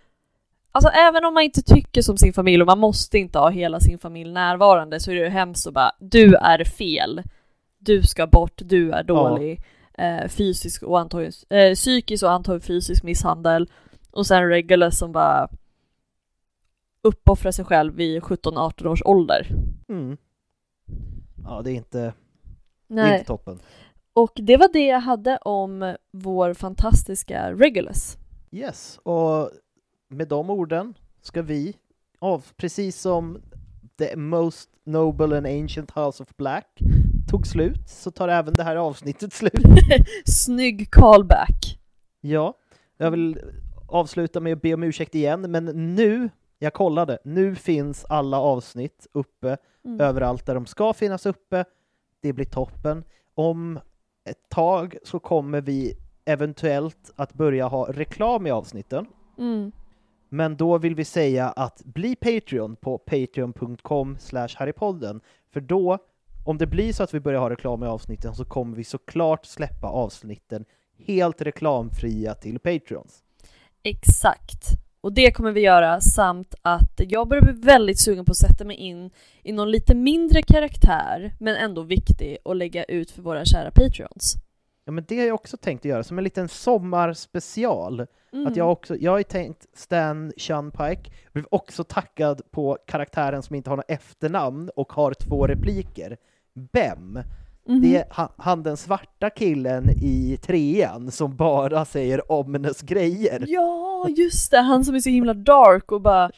Alltså 0.71 0.91
även 0.91 1.25
om 1.25 1.33
man 1.33 1.43
inte 1.43 1.61
tycker 1.61 2.01
som 2.01 2.17
sin 2.17 2.33
familj 2.33 2.61
och 2.61 2.67
man 2.67 2.79
måste 2.79 3.17
inte 3.17 3.39
ha 3.39 3.49
hela 3.49 3.79
sin 3.79 3.99
familj 3.99 4.31
närvarande 4.31 4.99
så 4.99 5.11
är 5.11 5.15
det 5.15 5.29
hemskt 5.29 5.67
att 5.67 5.73
bara 5.73 5.91
du 5.99 6.35
är 6.35 6.63
fel. 6.63 7.23
Du 7.77 8.03
ska 8.03 8.27
bort, 8.27 8.61
du 8.65 8.91
är 8.91 9.03
dålig. 9.03 9.61
Eh, 9.97 10.27
fysisk 10.27 10.83
och 10.83 10.99
antagligen, 10.99 11.33
eh, 11.49 11.73
psykisk 11.73 12.23
och 12.23 12.31
antagligen 12.31 12.61
fysisk 12.61 13.03
misshandel. 13.03 13.69
Och 14.11 14.27
sen 14.27 14.49
Regulus 14.49 14.97
som 14.97 15.11
bara 15.11 15.49
uppoffrar 17.01 17.51
sig 17.51 17.65
själv 17.65 17.93
vid 17.93 18.23
17-18 18.23 18.87
års 18.87 19.01
ålder. 19.05 19.47
Mm. 19.89 20.17
Ja, 21.43 21.61
det 21.61 21.71
är 21.71 21.75
inte, 21.75 21.99
det 21.99 22.05
är 22.05 22.13
Nej. 22.87 23.13
inte 23.13 23.27
toppen. 23.27 23.59
Och 24.13 24.31
det 24.35 24.57
var 24.57 24.69
det 24.73 24.85
jag 24.85 24.99
hade 24.99 25.37
om 25.37 25.95
vår 26.11 26.53
fantastiska 26.53 27.51
Regulus. 27.53 28.17
Yes, 28.51 28.99
och 29.03 29.51
med 30.09 30.27
de 30.27 30.49
orden 30.49 30.93
ska 31.21 31.41
vi, 31.41 31.75
av, 32.19 32.45
precis 32.57 33.01
som 33.01 33.41
The 33.97 34.15
Most 34.15 34.69
Noble 34.83 35.37
and 35.37 35.47
Ancient 35.47 35.91
House 35.91 36.23
of 36.23 36.35
Black 36.37 36.79
tog 37.29 37.47
slut, 37.47 37.89
så 37.89 38.11
tar 38.11 38.27
även 38.27 38.53
det 38.53 38.63
här 38.63 38.75
avsnittet 38.75 39.33
slut. 39.33 39.53
Snygg 40.25 40.91
callback. 40.91 41.79
Ja, 42.21 42.53
jag 42.97 43.11
vill 43.11 43.39
avsluta 43.87 44.39
med 44.39 44.53
att 44.53 44.61
be 44.61 44.73
om 44.73 44.83
ursäkt 44.83 45.15
igen, 45.15 45.41
men 45.51 45.65
nu, 45.95 46.29
jag 46.59 46.73
kollade, 46.73 47.17
nu 47.23 47.55
finns 47.55 48.05
alla 48.05 48.39
avsnitt 48.39 49.07
uppe 49.13 49.57
Mm. 49.85 50.01
överallt 50.01 50.45
där 50.45 50.55
de 50.55 50.65
ska 50.65 50.93
finnas 50.93 51.25
uppe. 51.25 51.65
Det 52.21 52.33
blir 52.33 52.45
toppen. 52.45 53.03
Om 53.35 53.79
ett 54.29 54.49
tag 54.49 54.97
så 55.03 55.19
kommer 55.19 55.61
vi 55.61 55.93
eventuellt 56.25 57.11
att 57.15 57.33
börja 57.33 57.67
ha 57.67 57.91
reklam 57.91 58.47
i 58.47 58.51
avsnitten. 58.51 59.05
Mm. 59.37 59.71
Men 60.29 60.57
då 60.57 60.77
vill 60.77 60.95
vi 60.95 61.05
säga 61.05 61.49
att 61.49 61.81
bli 61.85 62.15
Patreon 62.15 62.75
på 62.75 62.97
patreon.com 62.97 64.17
harrypodden. 64.55 65.21
För 65.53 65.61
då, 65.61 65.97
om 66.45 66.57
det 66.57 66.67
blir 66.67 66.93
så 66.93 67.03
att 67.03 67.13
vi 67.13 67.19
börjar 67.19 67.39
ha 67.39 67.49
reklam 67.49 67.83
i 67.83 67.87
avsnitten 67.87 68.35
så 68.35 68.45
kommer 68.45 68.77
vi 68.77 68.83
såklart 68.83 69.45
släppa 69.45 69.87
avsnitten 69.87 70.65
helt 71.05 71.41
reklamfria 71.41 72.33
till 72.33 72.59
Patreons. 72.59 73.23
Exakt. 73.83 74.63
Och 75.01 75.13
det 75.13 75.31
kommer 75.31 75.51
vi 75.51 75.61
göra 75.61 76.01
samt 76.01 76.55
att 76.61 76.93
jag 76.97 77.27
börjar 77.27 77.43
bli 77.43 77.53
väldigt 77.53 77.99
sugen 77.99 78.25
på 78.25 78.31
att 78.31 78.37
sätta 78.37 78.65
mig 78.65 78.75
in 78.75 79.11
i 79.43 79.51
någon 79.51 79.71
lite 79.71 79.95
mindre 79.95 80.41
karaktär 80.41 81.33
men 81.39 81.55
ändå 81.55 81.81
viktig 81.81 82.37
och 82.43 82.55
lägga 82.55 82.83
ut 82.83 83.11
för 83.11 83.21
våra 83.21 83.45
kära 83.45 83.71
Patreons. 83.71 84.35
Ja 84.89 84.93
men 84.93 85.05
det 85.07 85.19
har 85.19 85.25
jag 85.25 85.35
också 85.35 85.57
tänkt 85.57 85.81
att 85.81 85.85
göra, 85.85 86.03
som 86.03 86.17
en 86.17 86.23
liten 86.23 86.47
sommarspecial. 86.47 88.05
Mm. 88.33 88.47
Att 88.47 88.55
jag 88.55 88.71
också, 88.71 88.95
jag 88.95 89.11
har 89.11 89.17
ju 89.17 89.23
tänkt 89.23 89.65
Stan 89.73 90.31
Shunpike, 90.37 91.11
blev 91.31 91.45
också 91.51 91.83
taggad 91.83 92.41
på 92.51 92.77
karaktären 92.87 93.43
som 93.43 93.55
inte 93.55 93.69
har 93.69 93.77
något 93.77 93.91
efternamn 93.91 94.69
och 94.75 94.93
har 94.93 95.13
två 95.13 95.47
repliker. 95.47 96.17
Bem. 96.53 97.19
Mhm. 97.65 97.81
Det 97.81 97.97
är 97.97 98.05
han, 98.09 98.29
han 98.37 98.63
den 98.63 98.77
svarta 98.77 99.29
killen 99.29 99.89
i 99.89 100.37
trean 100.41 101.11
som 101.11 101.35
bara 101.35 101.85
säger 101.85 102.31
ominous 102.31 102.81
grejer. 102.81 103.45
Ja, 103.47 104.07
just 104.09 104.51
det! 104.51 104.59
Han 104.59 104.85
som 104.85 104.95
är 104.95 104.99
så 104.99 105.09
himla 105.09 105.33
dark 105.33 105.91
och 105.91 106.01
bara 106.01 106.31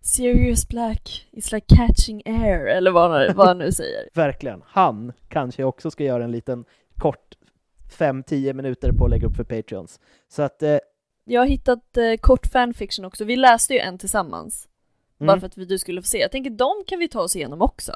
Serious 0.00 0.68
Black 0.68 1.28
is 1.30 1.52
like 1.52 1.76
catching 1.76 2.22
air, 2.26 2.66
eller 2.66 2.90
vad 2.90 3.10
han, 3.10 3.36
vad 3.36 3.46
han 3.46 3.58
nu 3.58 3.72
säger. 3.72 4.08
Verkligen. 4.14 4.62
Han 4.66 5.12
kanske 5.28 5.64
också 5.64 5.90
ska 5.90 6.04
göra 6.04 6.24
en 6.24 6.32
liten 6.32 6.64
kort 6.98 7.36
5-10 7.92 8.52
minuter 8.52 8.92
på 8.92 9.04
att 9.04 9.10
lägga 9.10 9.26
upp 9.26 9.36
för 9.36 9.44
Patreons. 9.44 10.00
Så 10.28 10.42
att 10.42 10.62
eh, 10.62 10.78
Jag 11.24 11.40
har 11.40 11.46
hittat 11.46 11.96
eh, 11.96 12.14
kort 12.20 12.46
fanfiction 12.46 13.04
också, 13.04 13.24
vi 13.24 13.36
läste 13.36 13.74
ju 13.74 13.80
en 13.80 13.98
tillsammans. 13.98 14.68
Bara 15.18 15.30
Mm. 15.32 15.40
för 15.40 15.46
att 15.46 15.58
vi, 15.58 15.64
du 15.64 15.78
skulle 15.78 16.02
få 16.02 16.06
se. 16.06 16.18
Jag 16.18 16.30
tänker 16.32 16.50
de 16.50 16.72
kan 16.86 16.98
vi 16.98 17.08
ta 17.08 17.20
oss 17.22 17.36
igenom 17.36 17.62
också. 17.62 17.92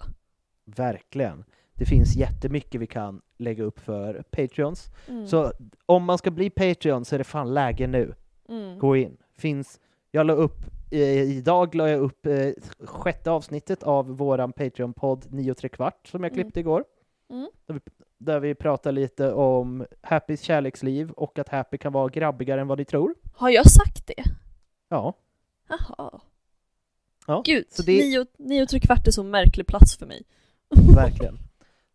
Verkligen. 0.65 1.45
Det 1.75 1.85
finns 1.85 2.17
jättemycket 2.17 2.81
vi 2.81 2.87
kan 2.87 3.21
lägga 3.39 3.65
upp 3.65 3.81
för 3.81 4.23
Patreons. 4.31 4.87
Mm. 5.09 5.27
Så 5.27 5.53
om 5.87 6.05
man 6.05 6.19
ska 6.19 6.31
bli 6.31 6.51
Patreon 6.51 7.05
så 7.05 7.15
är 7.15 7.19
det 7.19 7.25
fan 7.25 7.55
läge 7.55 7.87
nu. 7.87 8.15
Mm. 8.49 8.79
Gå 8.79 8.97
in. 8.97 9.17
Finns, 9.37 9.81
jag 10.11 10.27
la 10.27 10.33
upp, 10.33 10.57
eh, 10.91 11.23
idag 11.23 11.75
la 11.75 11.89
jag 11.89 12.01
upp 12.01 12.27
eh, 12.27 12.49
sjätte 12.85 13.31
avsnittet 13.31 13.83
av 13.83 14.07
våran 14.17 14.53
Patreon-podd 14.53 15.27
9 15.31 15.55
3 15.55 15.69
kvart 15.69 16.07
som 16.09 16.23
jag 16.25 16.33
Mm. 16.33 16.43
klippte 16.43 16.61
igår. 16.61 16.85
Mm. 17.31 17.49
Där 18.19 18.41
vi, 18.41 18.49
vi 18.49 18.55
pratar 18.55 18.93
lite 18.93 19.33
om 19.33 19.87
Happys 20.03 20.41
kärleksliv 20.41 21.11
och 21.11 21.39
att 21.39 21.49
Happy 21.49 21.79
kan 21.79 21.93
vara 21.93 22.09
grabbigare 22.09 22.61
än 22.61 22.67
vad 22.67 22.79
ni 22.79 22.85
tror. 22.85 23.15
Har 23.33 23.51
jag 23.51 23.71
sagt 23.71 24.07
det? 24.07 24.25
Ja. 24.89 25.15
Jaha. 25.69 26.21
ja. 27.27 27.43
Gud, 27.47 27.65
Så 27.71 27.83
det, 27.83 27.93
nio, 27.93 28.27
nio 28.39 28.63
och 28.63 28.69
tre 28.69 28.81
kvart 28.81 29.07
är 29.07 29.11
så 29.11 29.23
märklig 29.23 29.67
plats 29.67 29.97
för 29.97 30.07
mig. 30.07 30.23
Verkligen. 30.95 31.39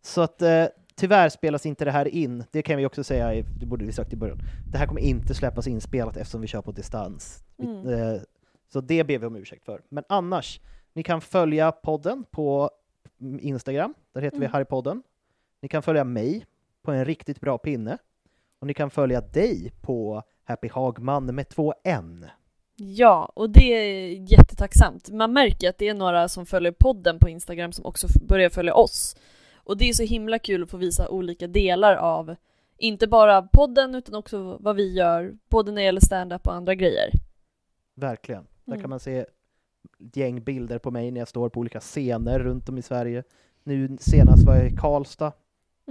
Så 0.02 0.20
att 0.20 0.42
eh, 0.42 0.64
tyvärr 0.94 1.28
spelas 1.28 1.66
inte 1.66 1.84
det 1.84 1.90
här 1.90 2.08
in, 2.08 2.44
det 2.50 2.62
kan 2.62 2.76
vi 2.78 2.86
också 2.86 3.04
säga, 3.04 3.34
i- 3.34 3.44
det 3.60 3.66
borde 3.66 3.84
vi 3.84 3.92
sagt 3.92 4.12
i 4.12 4.16
början. 4.16 4.38
Det 4.72 4.78
här 4.78 4.86
kommer 4.86 5.00
inte 5.00 5.34
släppas 5.34 5.66
inspelat 5.66 6.16
eftersom 6.16 6.40
vi 6.40 6.46
kör 6.46 6.62
på 6.62 6.72
distans. 6.72 7.44
Vi- 7.56 7.66
Mm. 7.66 7.88
Eh, 7.88 8.20
så 8.72 8.80
det 8.80 9.04
ber 9.04 9.18
vi 9.18 9.26
om 9.26 9.36
ursäkt 9.36 9.64
för. 9.64 9.82
Men 9.88 10.04
annars, 10.08 10.60
ni 10.92 11.02
kan 11.02 11.20
följa 11.20 11.72
podden 11.72 12.24
på 12.30 12.70
Instagram, 13.40 13.94
där 14.12 14.20
heter 14.20 14.38
vi 14.38 14.44
Mm. 14.44 14.52
Harrypodden. 14.52 15.02
Ni 15.62 15.68
kan 15.68 15.82
följa 15.82 16.04
mig 16.04 16.46
på 16.82 16.92
en 16.92 17.04
riktigt 17.04 17.40
bra 17.40 17.58
pinne. 17.58 17.98
Och 18.60 18.66
ni 18.66 18.74
kan 18.74 18.90
följa 18.90 19.20
dig 19.20 19.72
på 19.80 20.22
Happy 20.44 20.68
Hagman 20.68 21.34
med 21.34 21.48
två 21.48 21.74
N. 21.84 22.26
Ja, 22.76 23.32
och 23.34 23.50
det 23.50 23.72
är 23.72 24.08
jättetacksamt. 24.32 25.10
Man 25.10 25.32
märker 25.32 25.68
att 25.70 25.78
det 25.78 25.88
är 25.88 25.94
några 25.94 26.28
som 26.28 26.46
följer 26.46 26.72
podden 26.72 27.18
på 27.18 27.28
Instagram 27.28 27.72
som 27.72 27.84
också 27.86 28.08
börjar 28.28 28.50
följa 28.50 28.74
oss. 28.74 29.16
Och 29.54 29.76
det 29.76 29.88
är 29.88 29.92
så 29.92 30.02
himla 30.02 30.38
kul 30.38 30.62
att 30.62 30.70
få 30.70 30.76
visa 30.76 31.08
olika 31.08 31.46
delar 31.46 31.94
av, 31.96 32.34
inte 32.76 33.06
bara 33.06 33.42
podden 33.42 33.94
utan 33.94 34.14
också 34.14 34.56
vad 34.60 34.76
vi 34.76 34.92
gör, 34.94 35.34
både 35.50 35.72
när 35.72 35.80
det 35.82 35.84
gäller 35.86 36.00
stand-up 36.00 36.46
och 36.46 36.54
andra 36.54 36.74
grejer. 36.74 37.10
Verkligen. 37.94 38.46
Där 38.64 38.72
Mm. 38.72 38.80
kan 38.80 38.90
man 38.90 39.00
se 39.00 39.18
ett 39.18 40.16
gäng 40.16 40.42
bilder 40.44 40.78
på 40.78 40.90
mig 40.90 41.10
när 41.10 41.20
jag 41.20 41.28
står 41.28 41.48
på 41.48 41.60
olika 41.60 41.80
scener 41.80 42.38
runt 42.38 42.68
om 42.68 42.78
i 42.78 42.82
Sverige. 42.82 43.22
Nu 43.64 43.96
senast 44.00 44.46
var 44.46 44.56
jag 44.56 44.66
i 44.72 44.76
Karlstad 44.76 45.32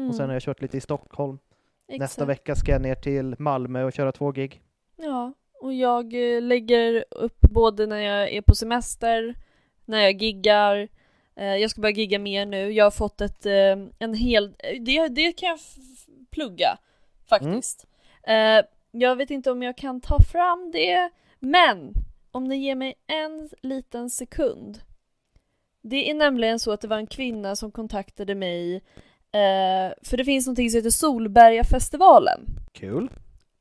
och 0.07 0.15
sen 0.15 0.25
har 0.25 0.33
jag 0.33 0.41
kört 0.41 0.61
lite 0.61 0.77
i 0.77 0.81
Stockholm. 0.81 1.39
Nästa 1.87 2.03
Exakt. 2.03 2.29
vecka 2.29 2.55
ska 2.55 2.71
jag 2.71 2.81
ner 2.81 2.95
till 2.95 3.35
Malmö 3.39 3.83
och 3.83 3.93
köra 3.93 4.11
två 4.11 4.31
gig. 4.31 4.61
Ja, 4.95 5.33
och 5.61 5.73
jag 5.73 6.35
eh, 6.35 6.41
lägger 6.41 7.05
upp 7.11 7.41
både 7.41 7.87
när 7.87 7.99
jag 7.99 8.33
är 8.33 8.41
på 8.41 8.55
semester, 8.55 9.35
när 9.85 10.01
jag 10.01 10.21
giggar, 10.21 10.87
eh, 11.35 11.55
jag 11.55 11.71
ska 11.71 11.81
börja 11.81 11.95
gigga 11.95 12.19
mer 12.19 12.45
nu. 12.45 12.71
Jag 12.71 12.85
har 12.85 12.91
fått 12.91 13.21
ett, 13.21 13.45
eh, 13.45 13.77
en 13.99 14.13
hel, 14.13 14.55
det, 14.79 15.07
det 15.07 15.31
kan 15.31 15.49
jag 15.49 15.59
plugga 16.31 16.77
faktiskt. 17.29 17.87
Eh, 18.23 18.61
jag 18.91 19.15
vet 19.15 19.31
inte 19.31 19.51
om 19.51 19.63
jag 19.63 19.77
kan 19.77 20.01
ta 20.01 20.19
fram 20.19 20.71
det, 20.71 21.09
men 21.39 21.93
om 22.31 22.43
ni 22.43 22.55
ger 22.55 22.75
mig 22.75 22.93
en 23.07 23.49
liten 23.61 24.09
sekund. 24.09 24.81
Det 25.81 26.09
är 26.09 26.13
nämligen 26.13 26.59
så 26.59 26.71
att 26.71 26.81
det 26.81 26.87
var 26.87 26.97
en 26.97 27.07
kvinna 27.07 27.55
som 27.55 27.71
kontaktade 27.71 28.35
mig, 28.35 28.81
eh, 29.31 29.93
för 30.03 30.17
det 30.17 30.25
finns 30.25 30.45
någonting 30.47 30.69
som 30.69 30.77
heter 30.77 30.89
Solbergafestivalen. 30.89 32.45
Kul. 32.73 33.09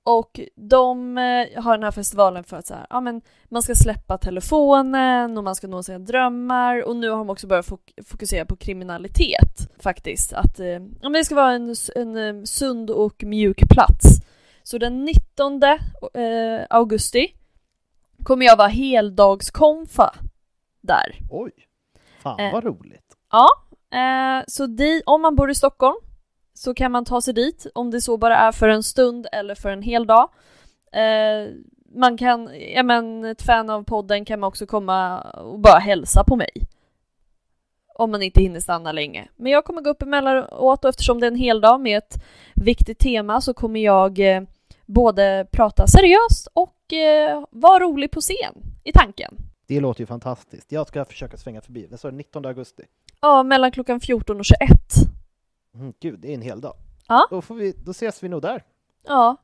Och 0.03 0.41
de 0.55 1.19
eh, 1.19 1.63
har 1.63 1.73
den 1.73 1.83
här 1.83 1.91
festivalen 1.91 2.45
för 2.45 2.57
att 2.57 2.67
så 2.67 2.75
här, 2.75 2.87
ja, 2.91 3.01
men 3.01 3.21
man 3.49 3.63
ska 3.63 3.75
släppa 3.75 4.19
telefonen 4.19 5.39
och 5.39 5.45
man 5.45 5.55
ska 5.55 5.67
nå 5.67 5.83
sina 5.83 5.99
drömmar 5.99 6.83
och 6.85 6.97
nu 6.97 7.09
har 7.11 7.19
de 7.19 7.31
också 7.31 7.47
börjat 7.47 7.67
fok- 7.67 8.05
fokusera 8.05 8.45
på 8.45 8.57
kriminalitet 8.57 9.71
faktiskt. 9.83 10.33
Att 10.33 10.61
eh, 10.61 10.67
ja, 10.67 10.79
men 11.03 11.13
det 11.13 11.25
ska 11.25 11.35
vara 11.35 11.53
en, 11.53 11.75
en 11.97 12.17
eh, 12.17 12.43
sund 12.45 12.91
och 12.91 13.25
mjuk 13.25 13.69
plats. 13.71 14.05
Så 14.63 14.79
den 14.79 15.05
19 15.05 15.63
eh, 15.63 15.71
augusti 16.71 17.35
kommer 18.23 18.47
jag 18.47 18.57
vara 18.57 18.69
heldagskonfa 18.69 20.15
där. 20.81 21.19
Oj! 21.31 21.51
Fan 22.23 22.53
vad 22.53 22.65
roligt. 22.65 23.17
Ja, 23.33 23.49
eh, 23.93 24.45
så 24.47 24.67
di, 24.67 25.03
om 25.07 25.23
man 25.23 25.37
bor 25.37 25.51
i 25.51 25.55
Stockholm 25.55 25.97
så 26.55 26.75
kan 26.75 26.93
man 26.93 27.05
ta 27.05 27.21
sig 27.21 27.35
dit 27.35 27.67
om 27.75 27.91
det 27.91 28.01
så 28.01 28.17
bara 28.17 28.37
är 28.37 28.53
för 28.53 28.69
en 28.69 28.83
stund 28.83 29.27
eller 29.33 29.55
för 29.55 29.69
en 29.69 29.83
hel 29.83 30.07
dag. 30.07 30.31
Eh, 30.93 31.53
man 31.95 32.17
kan, 32.17 32.51
ja 32.75 32.83
men 32.83 33.25
ett 33.25 33.43
fan 33.43 33.71
av 33.71 33.83
podden 33.83 34.25
kan 34.25 34.41
man 34.41 34.49
också 34.49 34.67
komma 34.67 35.21
och 35.21 35.59
bara 35.59 35.79
hälsa 35.79 36.25
på 36.25 36.37
mig. 36.37 36.51
Om 37.95 38.11
man 38.11 38.23
inte 38.23 38.41
hinner 38.41 38.61
stanna 38.61 38.93
länge. 38.93 39.29
Men 39.37 39.53
jag 39.53 39.65
kommer 39.65 39.83
gå 39.83 39.91
upp 39.91 40.03
emellanåt 40.03 40.85
och 40.85 40.89
eftersom 40.89 41.21
det 41.21 41.27
är 41.27 41.31
en 41.31 41.37
hel 41.37 41.61
dag 41.61 41.81
med 41.81 41.99
ett 41.99 42.23
viktigt 42.55 42.99
tema 42.99 43.41
så 43.41 43.55
kommer 43.55 43.81
jag 43.81 44.19
eh, 44.19 44.43
både 44.87 45.47
prata 45.53 45.87
seriöst 45.87 46.49
och 46.53 46.93
eh, 46.93 47.45
vara 47.51 47.85
rolig 47.85 48.11
på 48.11 48.21
scen 48.21 48.55
i 48.85 48.93
tanken. 48.93 49.35
Det 49.67 49.81
låter 49.81 50.01
ju 50.01 50.07
fantastiskt. 50.07 50.73
Jag 50.73 50.89
ska 50.89 51.05
försöka 51.05 51.37
svänga 51.37 51.61
förbi. 51.61 51.87
Det 51.91 51.99
står 51.99 52.13
19 52.13 52.47
augusti. 52.47 52.83
Ja, 53.21 53.43
mellan 53.43 53.71
klockan 53.73 54.01
14 54.01 54.39
och 54.39 54.45
21. 54.45 54.61
Mm, 55.75 55.93
gud, 56.01 56.21
det 56.21 56.31
är 56.31 56.35
en 56.35 56.43
hel 56.43 56.61
dag. 56.61 56.75
Ja. 57.09 57.27
Då, 57.31 57.43
får 57.43 57.55
vi, 57.55 57.73
då 57.85 57.91
ses 57.91 58.23
vi 58.23 58.29
nog 58.29 58.43
där. 58.43 58.65
Ja. 59.07 59.37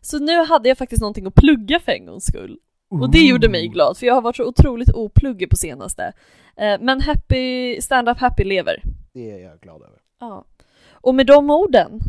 Så 0.00 0.18
nu 0.18 0.44
hade 0.44 0.68
jag 0.68 0.78
faktiskt 0.78 1.00
någonting 1.00 1.26
att 1.26 1.34
plugga 1.34 1.80
för 1.80 1.92
en 1.92 2.06
gångs 2.06 2.24
skull. 2.24 2.58
Och 2.90 3.10
det 3.10 3.18
gjorde 3.18 3.48
mig 3.48 3.68
glad, 3.68 3.96
för 3.98 4.06
jag 4.06 4.14
har 4.14 4.22
varit 4.22 4.36
så 4.36 4.44
otroligt 4.44 4.90
opluggig 4.94 5.50
på 5.50 5.56
senaste. 5.56 6.12
Eh, 6.56 6.80
Men 6.80 7.00
happy, 7.00 7.80
stand-up 7.80 8.18
happy 8.18 8.44
lever. 8.44 8.82
Det 9.12 9.30
är 9.30 9.38
jag 9.38 9.60
glad 9.60 9.82
över. 9.82 9.98
Ja. 10.20 10.44
Och 10.92 11.14
med 11.14 11.26
de 11.26 11.50
orden, 11.50 12.00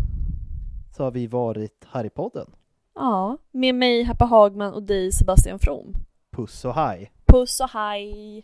Så 0.98 1.04
har 1.04 1.12
vi 1.12 1.28
varit 1.28 1.86
här 1.92 2.06
i 2.06 2.10
podden. 2.10 2.48
ja, 2.96 3.38
med 3.52 3.76
mig 3.76 4.04
Happa 4.04 4.26
Hagman 4.26 4.74
och 4.74 4.84
dig 4.84 5.12
Sebastian 5.12 5.60
From. 5.60 5.94
Puss 6.32 6.66
och 6.66 6.74
hej! 6.76 7.12
Puss 7.26 7.60
och 7.60 7.70
hej! 7.70 8.44